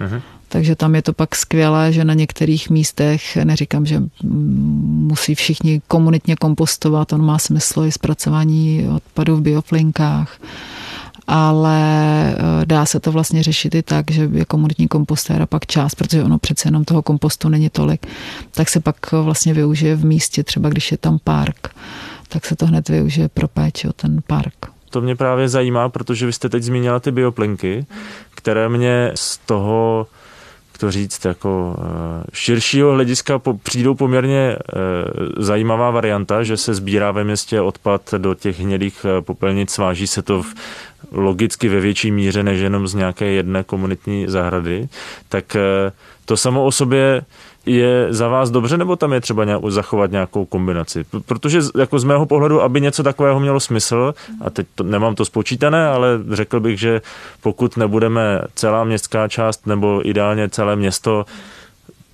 Uh-huh. 0.00 0.22
Takže 0.52 0.76
tam 0.76 0.94
je 0.94 1.02
to 1.02 1.12
pak 1.12 1.36
skvělé, 1.36 1.92
že 1.92 2.04
na 2.04 2.14
některých 2.14 2.70
místech, 2.70 3.36
neříkám, 3.36 3.86
že 3.86 4.02
musí 4.22 5.34
všichni 5.34 5.80
komunitně 5.88 6.36
kompostovat, 6.36 7.12
on 7.12 7.24
má 7.24 7.38
smysl 7.38 7.84
i 7.84 7.92
zpracování 7.92 8.88
odpadů 8.96 9.36
v 9.36 9.40
bioplinkách, 9.40 10.40
ale 11.26 11.80
eh, 12.30 12.66
dá 12.66 12.86
se 12.86 13.00
to 13.00 13.12
vlastně 13.12 13.42
řešit 13.42 13.74
i 13.74 13.82
tak, 13.82 14.10
že 14.10 14.28
je 14.32 14.44
komunitní 14.44 14.88
kompostér 14.88 15.42
a 15.42 15.46
pak 15.46 15.66
část, 15.66 15.94
protože 15.94 16.24
ono 16.24 16.38
přece 16.38 16.68
jenom 16.68 16.84
toho 16.84 17.02
kompostu 17.02 17.48
není 17.48 17.70
tolik, 17.70 18.06
tak 18.50 18.68
se 18.68 18.80
pak 18.80 19.12
vlastně 19.12 19.54
využije 19.54 19.96
v 19.96 20.04
místě, 20.04 20.44
třeba 20.44 20.68
když 20.68 20.92
je 20.92 20.98
tam 20.98 21.18
park, 21.24 21.68
tak 22.28 22.46
se 22.46 22.56
to 22.56 22.66
hned 22.66 22.88
využije 22.88 23.28
pro 23.28 23.48
péči 23.48 23.88
o 23.88 23.92
ten 23.92 24.20
park. 24.26 24.54
To 24.90 25.00
mě 25.00 25.16
právě 25.16 25.48
zajímá, 25.48 25.88
protože 25.88 26.26
vy 26.26 26.32
jste 26.32 26.48
teď 26.48 26.62
zmínila 26.62 27.00
ty 27.00 27.10
bioplinky, 27.10 27.86
které 28.34 28.68
mě 28.68 29.12
z 29.14 29.38
toho 29.38 30.06
to 30.82 30.90
říct, 30.90 31.24
jako 31.24 31.76
eh, 31.78 32.24
širšího 32.32 32.92
hlediska 32.92 33.40
přijdou 33.62 33.94
poměrně 33.94 34.56
eh, 34.56 34.76
zajímavá 35.38 35.90
varianta, 35.90 36.42
že 36.42 36.56
se 36.56 36.74
sbírá 36.74 37.10
ve 37.10 37.24
městě 37.24 37.60
odpad 37.60 38.14
do 38.18 38.34
těch 38.34 38.60
hnědých 38.60 39.06
eh, 39.08 39.22
popelnic, 39.22 39.78
váží 39.78 40.06
se 40.06 40.22
to 40.22 40.42
v, 40.42 40.54
logicky 41.12 41.68
ve 41.68 41.80
větší 41.80 42.10
míře 42.10 42.42
než 42.42 42.60
jenom 42.60 42.88
z 42.88 42.94
nějaké 42.94 43.26
jedné 43.26 43.64
komunitní 43.64 44.24
zahrady, 44.28 44.88
tak 45.28 45.56
to 46.24 46.36
samo 46.36 46.64
o 46.64 46.72
sobě 46.72 47.22
je 47.66 48.06
za 48.10 48.28
vás 48.28 48.50
dobře, 48.50 48.76
nebo 48.76 48.96
tam 48.96 49.12
je 49.12 49.20
třeba 49.20 49.44
nějak, 49.44 49.60
zachovat 49.68 50.10
nějakou 50.10 50.44
kombinaci? 50.44 51.04
Protože 51.26 51.60
jako 51.78 51.98
z 51.98 52.04
mého 52.04 52.26
pohledu, 52.26 52.62
aby 52.62 52.80
něco 52.80 53.02
takového 53.02 53.40
mělo 53.40 53.60
smysl, 53.60 54.14
a 54.44 54.50
teď 54.50 54.66
to, 54.74 54.84
nemám 54.84 55.14
to 55.14 55.24
spočítané, 55.24 55.86
ale 55.86 56.08
řekl 56.30 56.60
bych, 56.60 56.80
že 56.80 57.00
pokud 57.42 57.76
nebudeme 57.76 58.40
celá 58.54 58.84
městská 58.84 59.28
část 59.28 59.66
nebo 59.66 60.08
ideálně 60.08 60.48
celé 60.48 60.76
město 60.76 61.24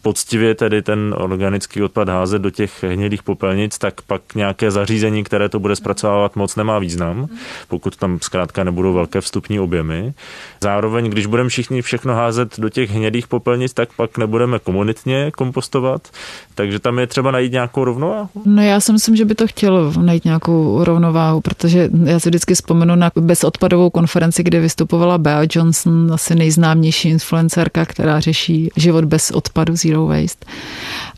poctivě 0.03 0.55
tedy 0.55 0.83
ten 0.83 1.15
organický 1.19 1.83
odpad 1.83 2.09
házet 2.09 2.43
do 2.43 2.51
těch 2.51 2.85
hnědých 2.85 3.23
popelnic, 3.23 3.79
tak 3.79 4.03
pak 4.03 4.35
nějaké 4.35 4.71
zařízení, 4.71 5.25
které 5.25 5.49
to 5.49 5.59
bude 5.59 5.77
zpracovávat 5.77 6.37
moc 6.37 6.57
nemá 6.57 6.79
význam, 6.79 7.29
pokud 7.69 7.97
tam 7.97 8.19
zkrátka 8.23 8.65
nebudou 8.65 8.93
velké 8.93 9.21
vstupní 9.21 9.61
objemy. 9.61 10.13
Zároveň, 10.61 11.11
když 11.11 11.27
budeme 11.27 11.49
všichni 11.49 11.83
všechno 11.83 12.15
házet 12.15 12.61
do 12.61 12.69
těch 12.69 12.91
hnědých 12.91 13.27
popelnic, 13.27 13.73
tak 13.73 13.89
pak 13.97 14.19
nebudeme 14.19 14.59
komunitně 14.59 15.31
kompostovat, 15.31 16.09
takže 16.55 16.79
tam 16.79 16.99
je 16.99 17.07
třeba 17.07 17.31
najít 17.31 17.53
nějakou 17.53 17.85
rovnováhu. 17.85 18.29
No 18.45 18.63
já 18.63 18.81
si 18.81 18.93
myslím, 18.93 19.17
že 19.17 19.25
by 19.25 19.35
to 19.35 19.47
chtělo 19.47 19.93
najít 20.03 20.25
nějakou 20.25 20.85
rovnováhu, 20.85 21.41
protože 21.41 21.91
já 22.05 22.21
si 22.21 22.29
vždycky 22.29 22.55
vzpomenu 22.55 22.95
na 22.97 23.11
bezodpadovou 23.21 23.91
konferenci, 23.91 24.43
kde 24.43 24.61
vystupovala 24.61 25.19
Bea 25.19 25.43
Johnson, 25.51 26.13
asi 26.13 26.35
nejznámější 26.35 27.09
influencerka, 27.09 27.85
která 27.85 28.21
řeší 28.21 28.69
život 28.77 29.05
bez 29.05 29.31
odpadu, 29.31 29.77
zero 29.89 30.07
waste. 30.07 30.47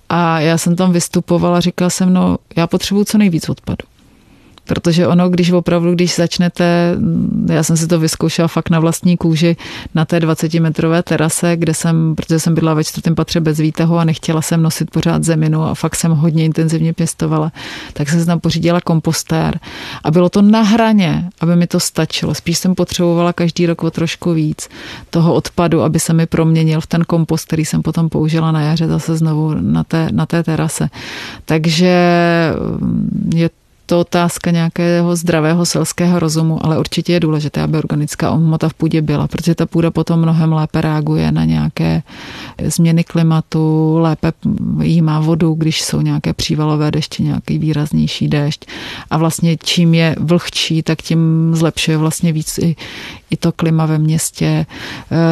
A 0.08 0.40
já 0.40 0.58
jsem 0.58 0.76
tam 0.76 0.92
vystupovala, 0.92 1.60
říkala 1.60 1.90
jsem, 1.90 2.12
no 2.12 2.38
já 2.56 2.66
potřebuju 2.66 3.04
co 3.04 3.18
nejvíc 3.18 3.48
odpadu. 3.48 3.86
Protože 4.64 5.06
ono, 5.06 5.28
když 5.28 5.50
opravdu, 5.50 5.94
když 5.94 6.16
začnete, 6.16 6.96
já 7.52 7.62
jsem 7.62 7.76
si 7.76 7.86
to 7.86 7.98
vyzkoušela 7.98 8.48
fakt 8.48 8.70
na 8.70 8.80
vlastní 8.80 9.16
kůži 9.16 9.56
na 9.94 10.04
té 10.04 10.18
20-metrové 10.18 11.02
terase, 11.02 11.56
kde 11.56 11.74
jsem, 11.74 12.14
protože 12.14 12.40
jsem 12.40 12.54
bydla 12.54 12.74
ve 12.74 12.84
čtvrtém 12.84 13.14
patře 13.14 13.40
bez 13.40 13.58
výtahu 13.58 13.98
a 13.98 14.04
nechtěla 14.04 14.42
jsem 14.42 14.62
nosit 14.62 14.90
pořád 14.90 15.24
zeminu 15.24 15.62
a 15.62 15.74
fakt 15.74 15.96
jsem 15.96 16.12
hodně 16.12 16.44
intenzivně 16.44 16.92
pěstovala, 16.92 17.52
tak 17.92 18.08
jsem 18.08 18.26
tam 18.26 18.40
pořídila 18.40 18.80
kompostér 18.80 19.58
a 20.04 20.10
bylo 20.10 20.28
to 20.28 20.42
na 20.42 20.62
hraně, 20.62 21.30
aby 21.40 21.56
mi 21.56 21.66
to 21.66 21.80
stačilo. 21.80 22.34
Spíš 22.34 22.58
jsem 22.58 22.74
potřebovala 22.74 23.32
každý 23.32 23.66
rok 23.66 23.84
o 23.84 23.90
trošku 23.90 24.32
víc 24.32 24.68
toho 25.10 25.34
odpadu, 25.34 25.82
aby 25.82 26.00
se 26.00 26.12
mi 26.12 26.26
proměnil 26.26 26.80
v 26.80 26.86
ten 26.86 27.04
kompost, 27.04 27.46
který 27.46 27.64
jsem 27.64 27.82
potom 27.82 28.08
použila 28.08 28.52
na 28.52 28.60
jaře 28.60 28.86
zase 28.86 29.16
znovu 29.16 29.54
na 29.60 29.84
té, 29.84 30.08
na 30.12 30.26
té 30.26 30.42
terase. 30.42 30.88
Takže 31.44 31.94
je 33.34 33.50
to 33.90 34.00
otázka 34.00 34.50
nějakého 34.50 35.16
zdravého 35.16 35.66
selského 35.66 36.18
rozumu, 36.18 36.66
ale 36.66 36.78
určitě 36.78 37.12
je 37.12 37.20
důležité, 37.20 37.62
aby 37.62 37.78
organická 37.78 38.30
hmota 38.30 38.68
v 38.68 38.74
půdě 38.74 39.02
byla, 39.02 39.28
protože 39.28 39.54
ta 39.54 39.66
půda 39.66 39.90
potom 39.90 40.20
mnohem 40.20 40.52
lépe 40.52 40.80
reaguje 40.80 41.32
na 41.32 41.44
nějaké 41.44 42.02
změny 42.62 43.04
klimatu, 43.04 43.96
lépe 43.98 44.32
jí 44.82 45.02
má 45.02 45.20
vodu, 45.20 45.54
když 45.54 45.82
jsou 45.82 46.00
nějaké 46.00 46.32
přívalové 46.32 46.90
deště, 46.90 47.22
nějaký 47.22 47.58
výraznější 47.58 48.28
déšť. 48.28 48.66
A 49.10 49.18
vlastně 49.18 49.56
čím 49.62 49.94
je 49.94 50.16
vlhčí, 50.20 50.82
tak 50.82 51.02
tím 51.02 51.50
zlepšuje 51.54 51.96
vlastně 51.96 52.32
víc 52.32 52.58
i, 52.58 52.76
i 53.30 53.36
to 53.36 53.52
klima 53.52 53.86
ve 53.86 53.98
městě. 53.98 54.66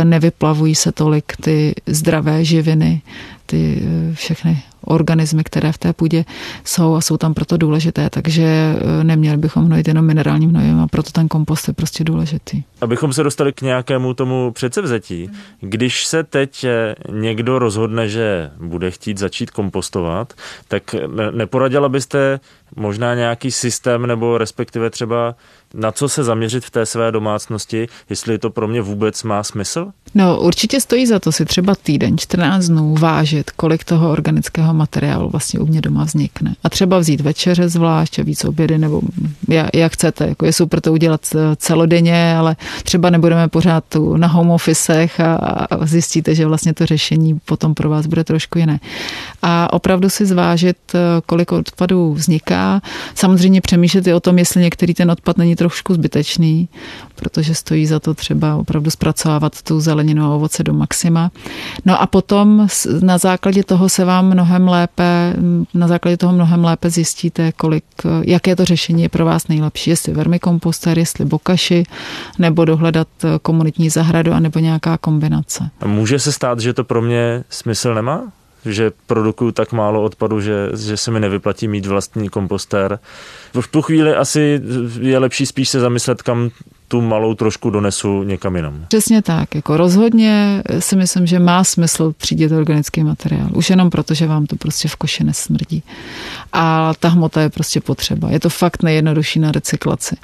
Nevyplavují 0.04 0.74
se 0.74 0.92
tolik 0.92 1.32
ty 1.40 1.74
zdravé 1.86 2.44
živiny, 2.44 3.02
ty 3.51 3.82
všechny 4.12 4.62
organismy, 4.84 5.44
které 5.44 5.72
v 5.72 5.78
té 5.78 5.92
půdě 5.92 6.24
jsou 6.64 6.94
a 6.94 7.01
jsou 7.01 7.16
tam 7.16 7.34
proto 7.34 7.57
důležité, 7.57 8.11
takže 8.11 8.42
e, 8.42 9.05
neměli 9.05 9.36
bychom 9.36 9.64
hnojit 9.64 9.88
jenom 9.88 10.05
minerálním 10.05 10.51
hnojem 10.51 10.80
a 10.80 10.86
proto 10.86 11.11
ten 11.11 11.28
kompost 11.28 11.68
je 11.68 11.74
prostě 11.74 12.05
důležitý. 12.05 12.62
Abychom 12.80 13.12
se 13.12 13.22
dostali 13.22 13.53
k 13.53 13.62
nějakému 13.62 14.14
tomu 14.14 14.51
předsevzetí, 14.51 15.30
když 15.61 16.07
se 16.07 16.24
teď 16.24 16.64
e, 16.64 16.94
někdo 17.12 17.59
rozhodne, 17.59 18.09
že 18.09 18.51
bude 18.61 18.90
chtít 18.90 19.18
začít 19.18 19.51
kompostovat, 19.51 20.32
tak 20.68 20.94
neporadila 21.30 21.88
byste 21.88 22.40
možná 22.76 23.14
nějaký 23.14 23.51
systém 23.51 24.07
nebo 24.07 24.38
respektive 24.38 24.90
třeba 24.90 25.34
na 25.75 25.93
co 25.93 26.09
se 26.09 26.25
zaměřit 26.25 26.64
v 26.64 26.71
té 26.71 26.87
své 26.87 27.12
domácnosti, 27.12 27.89
jestli 28.11 28.39
to 28.39 28.51
pro 28.51 28.69
mě 28.69 28.83
vůbec 28.83 29.23
má 29.23 29.43
smysl? 29.43 29.93
No 30.14 30.41
určitě 30.41 30.81
stojí 30.81 31.07
za 31.07 31.19
to 31.19 31.33
si 31.33 31.45
třeba 31.45 31.75
týden, 31.75 32.19
14 32.19 32.66
dnů 32.66 32.95
vážit, 32.99 33.51
kolik 33.51 33.85
toho 33.85 34.11
organického 34.11 34.75
materiálu 34.75 35.29
vlastně 35.29 35.61
u 35.61 35.66
mě 35.66 35.81
doma 35.81 36.05
vznikne. 36.05 36.55
A 36.64 36.69
třeba 36.69 36.99
vzít 36.99 37.21
večeře 37.21 37.69
zvlášť 37.69 38.19
a 38.19 38.23
víc 38.23 38.45
obědy, 38.45 38.79
nebo 38.79 39.01
jak, 39.75 39.93
chcete. 39.93 40.27
Jako 40.29 40.47
je 40.47 40.53
super 40.53 40.81
to 40.81 40.93
udělat 40.93 41.21
eh, 41.35 41.57
celodenně, 41.57 42.37
ale 42.37 42.57
třeba 42.85 43.11
nebudeme 43.11 43.49
pořád 43.49 43.85
tu 43.89 44.16
na 44.16 44.29
home 44.29 44.51
officech 44.51 45.21
a, 45.21 45.35
a 45.35 45.87
zjistíte, 45.87 46.35
že 46.35 46.47
vlastně 46.47 46.75
to 46.75 46.87
řešení 46.87 47.39
potom 47.45 47.75
pro 47.75 47.91
vás 47.91 48.07
bude 48.07 48.25
trošku 48.25 48.59
jiné. 48.59 48.81
A 49.43 49.73
opravdu 49.73 50.11
si 50.11 50.27
zvážit, 50.27 50.77
eh, 50.95 50.99
kolik 51.27 51.53
odpadů 51.53 52.14
vzniká. 52.14 52.81
Samozřejmě 53.14 53.61
přemýšlet 53.61 54.07
i 54.07 54.14
o 54.14 54.21
tom, 54.21 54.39
jestli 54.39 54.61
některý 54.61 54.95
ten 54.95 55.11
odpad 55.11 55.39
není 55.39 55.57
trošku 55.59 55.94
zbytečný, 55.94 56.68
protože 57.14 57.54
stojí 57.54 57.86
za 57.86 58.00
to 58.00 58.14
třeba 58.14 58.56
opravdu 58.56 58.90
zpracovávat 58.90 59.62
tu 59.62 59.80
zeleninu 59.80 60.24
a 60.24 60.34
ovoce 60.34 60.62
do 60.62 60.72
maxima. 60.72 61.30
No 61.84 62.02
a 62.02 62.06
potom 62.06 62.66
na 63.00 63.18
základě 63.18 63.64
toho 63.64 63.88
se 63.88 64.04
vám 64.04 64.26
mnohem 64.26 64.68
lépe, 64.68 65.34
na 65.74 65.88
základě 65.88 66.16
toho 66.16 66.32
mnohem 66.32 66.64
lépe 66.64 66.90
zjistíte, 66.90 67.52
kolik, 67.52 67.84
jaké 68.22 68.56
to 68.56 68.64
řešení 68.64 69.02
je 69.02 69.09
pro 69.09 69.24
vás 69.24 69.48
nejlepší, 69.48 69.90
jestli 69.90 70.12
vermikomposter, 70.12 70.98
jestli 70.98 71.24
bokaši, 71.24 71.84
nebo 72.38 72.64
dohledat 72.64 73.09
komunitní 73.42 73.90
zahradu, 73.90 74.32
anebo 74.32 74.59
nějaká 74.59 74.98
kombinace. 74.98 75.70
A 75.80 75.86
může 75.86 76.18
se 76.18 76.32
stát, 76.32 76.61
že 76.61 76.72
to 76.72 76.84
pro 76.84 77.02
mě 77.02 77.44
smysl 77.50 77.94
nemá? 77.94 78.32
Že 78.69 78.93
produkuju 79.07 79.53
tak 79.53 79.73
málo 79.73 80.03
odpadu, 80.03 80.41
že, 80.41 80.69
že 80.77 80.97
se 80.97 81.11
mi 81.11 81.21
nevyplatí 81.21 81.69
mít 81.69 81.87
vlastní 81.87 82.29
kompostér. 82.29 82.99
V 83.61 83.69
tu 83.69 83.83
chvíli 83.83 84.14
asi 84.14 84.61
je 85.01 85.19
lepší 85.19 85.47
spíš 85.47 85.69
se 85.69 85.81
zamyslet, 85.81 86.23
kam 86.23 86.51
tu 86.89 87.01
malou 87.01 87.34
trošku 87.34 87.70
donesu 87.70 88.22
někam 88.22 88.57
jinam. 88.57 88.84
Přesně 88.89 89.22
tak. 89.22 89.55
Jako 89.55 89.76
rozhodně 89.76 90.62
si 90.78 90.97
myslím, 90.97 91.26
že 91.26 91.39
má 91.39 91.64
smysl 91.64 92.12
třídit 92.16 92.53
organický 92.53 93.05
materiál. 93.05 93.49
Už 93.55 93.70
jenom 93.70 93.91
proto, 93.91 94.14
že 94.14 94.26
vám 94.26 94.47
to 94.47 94.57
prostě 94.57 94.89
v 94.89 94.97
koši 94.97 95.24
nesmrdí. 95.24 95.82
A 96.53 96.93
ta 97.01 97.09
hmota 97.09 97.41
je 97.41 97.49
prostě 97.49 97.80
potřeba. 97.80 98.30
Je 98.30 98.41
to 98.41 98.49
fakt 98.49 98.82
nejjednodušší 98.82 99.39
na 99.41 99.53
recyklaci. 99.53 100.16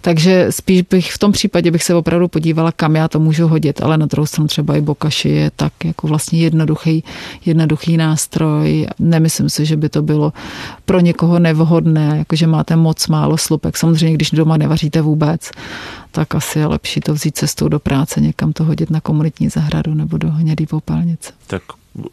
Takže 0.00 0.46
spíš 0.50 0.82
bych 0.82 1.12
v 1.12 1.18
tom 1.18 1.32
případě 1.32 1.70
bych 1.70 1.82
se 1.82 1.94
opravdu 1.94 2.28
podívala, 2.28 2.72
kam 2.72 2.96
já 2.96 3.08
to 3.08 3.20
můžu 3.20 3.48
hodit, 3.48 3.82
ale 3.82 3.98
na 3.98 4.06
druhou 4.06 4.26
stranu 4.26 4.48
třeba 4.48 4.76
i 4.76 4.80
bokaši 4.80 5.28
je 5.28 5.50
tak 5.56 5.72
jako 5.84 6.06
vlastně 6.06 6.38
jednoduchý, 6.38 7.04
jednoduchý 7.44 7.96
nástroj. 7.96 8.86
Nemyslím 8.98 9.50
si, 9.50 9.66
že 9.66 9.76
by 9.76 9.88
to 9.88 10.02
bylo 10.02 10.32
pro 10.84 11.00
někoho 11.00 11.38
nevhodné, 11.38 12.14
jakože 12.18 12.46
máte 12.46 12.76
moc 12.76 13.08
málo 13.08 13.38
slupek. 13.38 13.76
Samozřejmě, 13.76 14.14
když 14.14 14.30
doma 14.30 14.56
nevaříte 14.56 15.00
vůbec, 15.00 15.50
tak 16.10 16.34
asi 16.34 16.58
je 16.58 16.66
lepší 16.66 17.00
to 17.00 17.14
vzít 17.14 17.36
cestou 17.36 17.68
do 17.68 17.80
práce, 17.80 18.20
někam 18.20 18.52
to 18.52 18.64
hodit 18.64 18.90
na 18.90 19.00
komunitní 19.00 19.48
zahradu 19.48 19.94
nebo 19.94 20.18
do 20.18 20.30
hnědý 20.30 20.66
popálnice. 20.66 21.32
Tak 21.50 21.62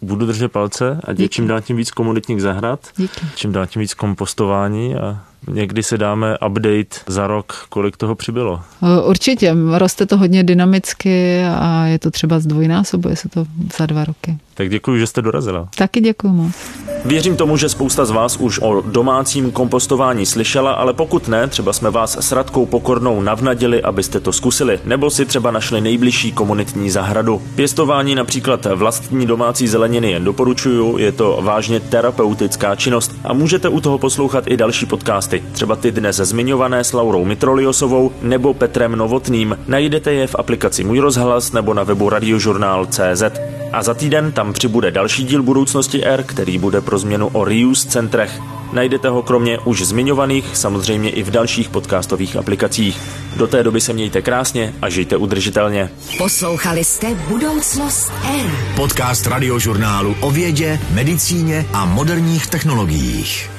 budu 0.02 0.26
držet 0.26 0.52
palce 0.52 1.00
a 1.04 1.28
čím 1.30 1.48
dál 1.48 1.62
tím 1.62 1.78
víc 1.78 1.92
komunitních 1.92 2.42
zahrad, 2.42 2.80
Díky. 2.98 3.22
čím 3.36 3.52
dál 3.52 3.66
tím 3.66 3.80
víc 3.80 3.94
kompostování 3.94 4.96
a 4.96 5.20
Někdy 5.48 5.84
se 5.84 5.98
dáme 5.98 6.38
update 6.48 7.00
za 7.08 7.28
rok, 7.28 7.66
kolik 7.70 7.98
toho 7.98 8.16
přibylo. 8.16 8.62
Určitě, 9.06 9.56
roste 9.74 10.06
to 10.06 10.18
hodně 10.18 10.44
dynamicky 10.44 11.44
a 11.44 11.86
je 11.86 12.00
to 12.00 12.12
třeba 12.12 12.40
zdvojnásobuje 12.40 13.16
se 13.16 13.30
to 13.30 13.46
za 13.78 13.86
dva 13.86 14.06
roky. 14.06 14.38
Tak 14.54 14.70
děkuji, 14.70 15.00
že 15.00 15.08
jste 15.08 15.22
dorazila. 15.22 15.70
Taky 15.78 16.02
děkuji 16.02 16.28
moc. 16.34 16.56
Věřím 17.06 17.36
tomu, 17.36 17.58
že 17.58 17.70
spousta 17.70 18.06
z 18.06 18.12
vás 18.12 18.38
už 18.38 18.60
o 18.60 18.82
domácím 18.82 19.52
kompostování 19.52 20.26
slyšela, 20.26 20.72
ale 20.72 20.94
pokud 20.94 21.28
ne, 21.28 21.48
třeba 21.48 21.74
jsme 21.74 21.90
vás 21.90 22.18
s 22.18 22.32
Radkou 22.32 22.66
Pokornou 22.66 23.22
navnadili, 23.22 23.84
abyste 23.84 24.20
to 24.20 24.32
zkusili, 24.32 24.80
nebo 24.86 25.10
si 25.10 25.26
třeba 25.26 25.52
našli 25.52 25.82
nejbližší 25.82 26.32
komunitní 26.32 26.90
zahradu. 26.90 27.42
Pěstování 27.56 28.16
například 28.16 28.66
vlastní 28.76 29.27
domácí 29.28 29.68
zeleniny 29.68 30.12
jen 30.12 30.24
doporučuju, 30.24 30.98
je 30.98 31.12
to 31.12 31.40
vážně 31.42 31.80
terapeutická 31.80 32.76
činnost 32.76 33.16
a 33.24 33.34
můžete 33.34 33.70
u 33.70 33.82
toho 33.82 33.98
poslouchat 33.98 34.44
i 34.48 34.58
další 34.58 34.86
podcasty, 34.86 35.44
třeba 35.52 35.76
ty 35.76 35.92
dnes 35.92 36.16
zmiňované 36.16 36.84
s 36.84 36.94
Laurou 36.94 37.26
Mitroliosovou 37.26 38.12
nebo 38.22 38.54
Petrem 38.54 38.96
Novotným. 38.96 39.58
Najdete 39.68 40.14
je 40.14 40.28
v 40.28 40.36
aplikaci 40.36 40.84
Můj 40.84 41.00
rozhlas 41.00 41.52
nebo 41.52 41.74
na 41.74 41.84
webu 41.84 42.10
radiožurnál.cz. 42.10 43.24
A 43.74 43.84
za 43.84 43.94
týden 43.94 44.32
tam 44.32 44.54
přibude 44.54 44.92
další 44.92 45.24
díl 45.24 45.44
budoucnosti 45.44 46.04
R, 46.04 46.24
který 46.24 46.58
bude 46.58 46.82
pro 46.82 46.98
změnu 46.98 47.30
o 47.34 47.46
reuse 47.46 47.88
centrech. 47.88 48.42
Najdete 48.78 49.10
ho 49.10 49.22
kromě 49.22 49.60
už 49.60 49.82
zmiňovaných 49.82 50.58
samozřejmě 50.58 51.10
i 51.10 51.24
v 51.24 51.32
dalších 51.32 51.70
podcastových 51.70 52.36
aplikacích. 52.36 53.02
Do 53.36 53.48
té 53.48 53.64
doby 53.64 53.82
se 53.82 53.94
mějte 53.94 54.22
krásně 54.22 54.74
a 54.82 54.90
žijte 54.90 55.18
udržitelně. 55.18 55.90
Poslouchali 56.18 56.84
jste 56.84 57.16
Budoucnost 57.16 58.12
R. 58.40 58.52
Podcast 58.76 59.28
radiožurnálu 59.28 60.16
o 60.22 60.32
vědě, 60.32 60.80
medicíně 60.92 61.66
a 61.74 61.86
moderních 61.86 62.48
technologiích. 62.48 63.57